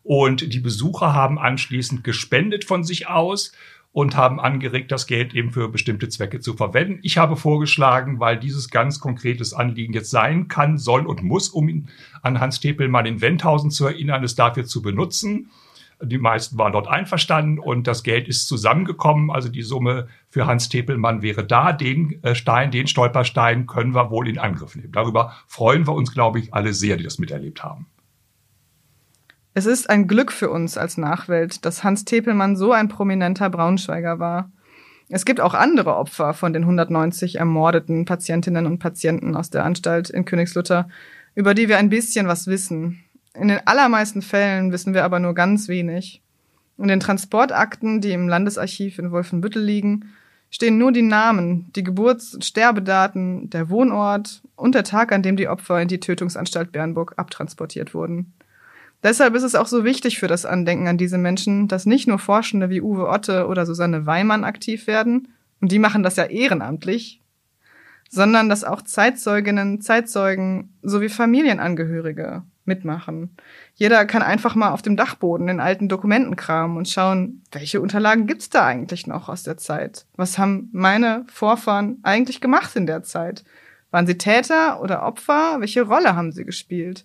und 0.06 0.52
die 0.52 0.60
Besucher 0.60 1.14
haben 1.14 1.36
anschließend 1.36 2.04
gespendet 2.04 2.64
von 2.64 2.84
sich 2.84 3.08
aus 3.08 3.50
und 3.90 4.16
haben 4.16 4.38
angeregt, 4.38 4.92
das 4.92 5.08
Geld 5.08 5.34
eben 5.34 5.50
für 5.50 5.68
bestimmte 5.68 6.08
Zwecke 6.08 6.38
zu 6.38 6.54
verwenden. 6.54 7.00
Ich 7.02 7.18
habe 7.18 7.34
vorgeschlagen, 7.34 8.20
weil 8.20 8.38
dieses 8.38 8.70
ganz 8.70 9.00
konkretes 9.00 9.52
Anliegen 9.52 9.94
jetzt 9.94 10.10
sein 10.10 10.46
kann, 10.46 10.78
soll 10.78 11.06
und 11.06 11.24
muss, 11.24 11.48
um 11.48 11.68
ihn 11.68 11.88
an 12.22 12.38
Hans 12.38 12.60
Tepelmann 12.60 13.04
in 13.04 13.20
Wendhausen 13.20 13.72
zu 13.72 13.84
erinnern, 13.84 14.22
es 14.22 14.36
dafür 14.36 14.64
zu 14.64 14.80
benutzen. 14.80 15.50
Die 16.00 16.18
meisten 16.18 16.56
waren 16.56 16.72
dort 16.72 16.86
einverstanden 16.86 17.58
und 17.58 17.88
das 17.88 18.04
Geld 18.04 18.28
ist 18.28 18.46
zusammengekommen. 18.46 19.32
Also 19.32 19.48
die 19.48 19.62
Summe 19.62 20.06
für 20.28 20.46
Hans 20.46 20.68
Tepelmann 20.68 21.22
wäre 21.22 21.44
da. 21.44 21.72
Den 21.72 22.22
äh, 22.22 22.36
Stein, 22.36 22.70
den 22.70 22.86
Stolperstein 22.86 23.66
können 23.66 23.94
wir 23.94 24.10
wohl 24.10 24.28
in 24.28 24.38
Angriff 24.38 24.76
nehmen. 24.76 24.92
Darüber 24.92 25.34
freuen 25.48 25.84
wir 25.84 25.94
uns, 25.94 26.12
glaube 26.12 26.38
ich, 26.38 26.54
alle 26.54 26.74
sehr, 26.74 26.96
die 26.96 27.04
das 27.04 27.18
miterlebt 27.18 27.64
haben. 27.64 27.86
Es 29.58 29.64
ist 29.64 29.88
ein 29.88 30.06
Glück 30.06 30.32
für 30.32 30.50
uns 30.50 30.76
als 30.76 30.98
Nachwelt, 30.98 31.64
dass 31.64 31.82
Hans 31.82 32.04
Tepelmann 32.04 32.56
so 32.56 32.72
ein 32.72 32.88
prominenter 32.88 33.48
Braunschweiger 33.48 34.18
war. 34.18 34.50
Es 35.08 35.24
gibt 35.24 35.40
auch 35.40 35.54
andere 35.54 35.96
Opfer 35.96 36.34
von 36.34 36.52
den 36.52 36.64
190 36.64 37.36
ermordeten 37.36 38.04
Patientinnen 38.04 38.66
und 38.66 38.80
Patienten 38.80 39.34
aus 39.34 39.48
der 39.48 39.64
Anstalt 39.64 40.10
in 40.10 40.26
Königslutter, 40.26 40.90
über 41.34 41.54
die 41.54 41.70
wir 41.70 41.78
ein 41.78 41.88
bisschen 41.88 42.28
was 42.28 42.48
wissen. 42.48 43.02
In 43.32 43.48
den 43.48 43.66
allermeisten 43.66 44.20
Fällen 44.20 44.72
wissen 44.72 44.92
wir 44.92 45.04
aber 45.04 45.20
nur 45.20 45.32
ganz 45.32 45.68
wenig. 45.68 46.20
In 46.76 46.88
den 46.88 47.00
Transportakten, 47.00 48.02
die 48.02 48.12
im 48.12 48.28
Landesarchiv 48.28 48.98
in 48.98 49.10
Wolfenbüttel 49.10 49.62
liegen, 49.62 50.12
stehen 50.50 50.76
nur 50.76 50.92
die 50.92 51.00
Namen, 51.00 51.72
die 51.74 51.82
Geburts- 51.82 52.34
und 52.34 52.44
Sterbedaten, 52.44 53.48
der 53.48 53.70
Wohnort 53.70 54.42
und 54.54 54.74
der 54.74 54.84
Tag, 54.84 55.12
an 55.12 55.22
dem 55.22 55.38
die 55.38 55.48
Opfer 55.48 55.80
in 55.80 55.88
die 55.88 56.00
Tötungsanstalt 56.00 56.72
Bernburg 56.72 57.14
abtransportiert 57.16 57.94
wurden. 57.94 58.34
Deshalb 59.06 59.36
ist 59.36 59.44
es 59.44 59.54
auch 59.54 59.68
so 59.68 59.84
wichtig 59.84 60.18
für 60.18 60.26
das 60.26 60.44
Andenken 60.44 60.88
an 60.88 60.98
diese 60.98 61.16
Menschen, 61.16 61.68
dass 61.68 61.86
nicht 61.86 62.08
nur 62.08 62.18
Forschende 62.18 62.70
wie 62.70 62.82
Uwe 62.82 63.06
Otte 63.06 63.46
oder 63.46 63.64
Susanne 63.64 64.04
Weimann 64.04 64.42
aktiv 64.42 64.88
werden, 64.88 65.28
und 65.60 65.70
die 65.70 65.78
machen 65.78 66.02
das 66.02 66.16
ja 66.16 66.24
ehrenamtlich, 66.24 67.22
sondern 68.10 68.48
dass 68.48 68.64
auch 68.64 68.82
Zeitzeuginnen, 68.82 69.80
Zeitzeugen 69.80 70.74
sowie 70.82 71.08
Familienangehörige 71.08 72.42
mitmachen. 72.64 73.36
Jeder 73.76 74.06
kann 74.06 74.22
einfach 74.22 74.56
mal 74.56 74.70
auf 74.70 74.82
dem 74.82 74.96
Dachboden 74.96 75.46
in 75.46 75.60
alten 75.60 75.88
Dokumenten 75.88 76.34
kramen 76.34 76.76
und 76.76 76.88
schauen, 76.88 77.44
welche 77.52 77.80
Unterlagen 77.80 78.26
gibt's 78.26 78.50
da 78.50 78.66
eigentlich 78.66 79.06
noch 79.06 79.28
aus 79.28 79.44
der 79.44 79.56
Zeit? 79.56 80.04
Was 80.16 80.36
haben 80.36 80.68
meine 80.72 81.24
Vorfahren 81.32 82.00
eigentlich 82.02 82.40
gemacht 82.40 82.74
in 82.74 82.86
der 82.86 83.04
Zeit? 83.04 83.44
Waren 83.92 84.08
sie 84.08 84.18
Täter 84.18 84.82
oder 84.82 85.04
Opfer? 85.04 85.60
Welche 85.60 85.82
Rolle 85.82 86.16
haben 86.16 86.32
sie 86.32 86.44
gespielt? 86.44 87.04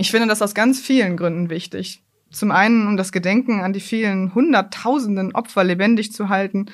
Ich 0.00 0.10
finde 0.10 0.28
das 0.28 0.40
aus 0.40 0.54
ganz 0.54 0.80
vielen 0.80 1.18
Gründen 1.18 1.50
wichtig. 1.50 2.02
Zum 2.30 2.52
einen, 2.52 2.86
um 2.86 2.96
das 2.96 3.12
Gedenken 3.12 3.60
an 3.60 3.74
die 3.74 3.80
vielen 3.80 4.34
hunderttausenden 4.34 5.34
Opfer 5.34 5.62
lebendig 5.62 6.10
zu 6.10 6.30
halten 6.30 6.70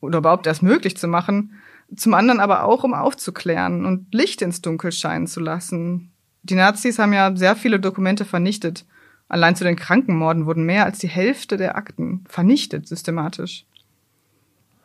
oder 0.00 0.20
überhaupt 0.20 0.46
erst 0.46 0.62
möglich 0.62 0.96
zu 0.96 1.06
machen. 1.06 1.52
Zum 1.94 2.14
anderen 2.14 2.40
aber 2.40 2.64
auch, 2.64 2.82
um 2.82 2.94
aufzuklären 2.94 3.84
und 3.84 4.14
Licht 4.14 4.40
ins 4.40 4.62
Dunkel 4.62 4.90
scheinen 4.90 5.26
zu 5.26 5.38
lassen. 5.38 6.12
Die 6.44 6.54
Nazis 6.54 6.98
haben 6.98 7.12
ja 7.12 7.36
sehr 7.36 7.56
viele 7.56 7.78
Dokumente 7.78 8.24
vernichtet. 8.24 8.86
Allein 9.28 9.54
zu 9.54 9.64
den 9.64 9.76
Krankenmorden 9.76 10.46
wurden 10.46 10.64
mehr 10.64 10.86
als 10.86 10.98
die 10.98 11.08
Hälfte 11.08 11.58
der 11.58 11.76
Akten 11.76 12.24
vernichtet, 12.26 12.88
systematisch. 12.88 13.66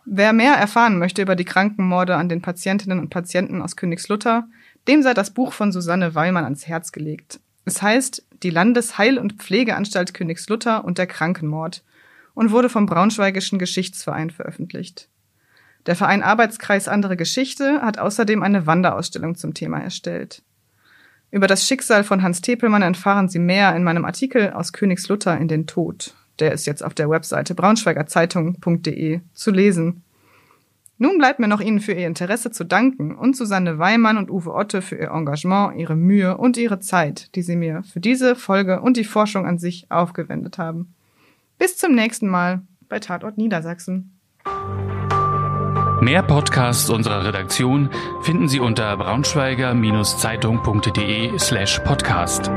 Wer 0.03 0.34
mehr 0.34 0.55
erfahren 0.55 0.99
möchte 0.99 1.22
über 1.22 1.38
die 1.38 1.45
Krankenmorde 1.45 2.17
an 2.17 2.28
den 2.28 2.41
Patientinnen 2.41 2.99
und 2.99 3.11
Patienten 3.11 3.61
aus 3.61 3.78
Königslutter, 3.78 4.49
dem 4.89 5.03
sei 5.03 5.13
das 5.13 5.34
Buch 5.34 5.53
von 5.53 5.72
Susanne 5.72 6.15
Weimann 6.15 6.43
ans 6.43 6.67
Herz 6.67 6.91
gelegt. 6.91 7.39
Es 7.66 7.82
heißt 7.82 8.26
die 8.43 8.49
Landesheil- 8.49 9.20
und 9.20 9.34
Pflegeanstalt 9.34 10.14
Königslutter 10.14 10.84
und 10.84 10.97
der 10.97 11.07
Krankenmord 11.07 11.84
und 12.34 12.51
wurde 12.51 12.70
vom 12.70 12.86
Braunschweigischen 12.86 13.59
Geschichtsverein 13.59 14.30
veröffentlicht. 14.30 15.09
Der 15.86 15.95
Verein 15.95 16.24
Arbeitskreis 16.24 16.88
Andere 16.88 17.18
Geschichte 17.18 17.82
hat 17.82 17.97
außerdem 17.97 18.43
eine 18.43 18.68
Wanderausstellung 18.68 19.36
zum 19.36 19.53
Thema 19.53 19.80
erstellt. 19.80 20.43
Über 21.32 21.47
das 21.47 21.66
Schicksal 21.66 22.03
von 22.03 22.22
Hans 22.22 22.41
Tepelmann 22.41 22.82
erfahren 22.82 23.30
Sie 23.30 23.39
mehr 23.39 23.76
in 23.76 23.84
meinem 23.84 24.05
Artikel 24.05 24.51
aus 24.51 24.74
Königslutter 24.74 25.38
in 25.38 25.47
den 25.47 25.66
Tod. 25.66 26.14
Der 26.39 26.51
ist 26.51 26.66
jetzt 26.66 26.84
auf 26.84 26.93
der 26.93 27.09
Webseite 27.09 27.55
braunschweigerzeitung.de 27.55 29.22
zu 29.34 29.51
lesen. 29.51 30.03
Nun 31.01 31.17
bleibt 31.17 31.39
mir 31.39 31.47
noch 31.47 31.61
Ihnen 31.61 31.79
für 31.79 31.93
Ihr 31.93 32.05
Interesse 32.05 32.51
zu 32.51 32.63
danken 32.63 33.15
und 33.15 33.35
Susanne 33.35 33.79
Weimann 33.79 34.17
und 34.17 34.29
Uwe 34.29 34.53
Otte 34.53 34.83
für 34.83 34.97
Ihr 34.97 35.09
Engagement, 35.09 35.75
Ihre 35.75 35.95
Mühe 35.95 36.37
und 36.37 36.57
Ihre 36.57 36.79
Zeit, 36.79 37.33
die 37.33 37.41
Sie 37.41 37.55
mir 37.55 37.81
für 37.91 37.99
diese 37.99 38.35
Folge 38.35 38.81
und 38.81 38.97
die 38.97 39.03
Forschung 39.03 39.47
an 39.47 39.57
sich 39.57 39.87
aufgewendet 39.89 40.59
haben. 40.59 40.93
Bis 41.57 41.75
zum 41.75 41.95
nächsten 41.95 42.27
Mal 42.27 42.61
bei 42.87 42.99
Tatort 42.99 43.39
Niedersachsen. 43.39 44.15
Mehr 46.01 46.21
Podcasts 46.21 46.91
unserer 46.91 47.25
Redaktion 47.25 47.89
finden 48.21 48.47
Sie 48.47 48.59
unter 48.59 48.95
braunschweiger-zeitung.de 48.95 51.39
slash 51.39 51.79
podcast. 51.79 52.51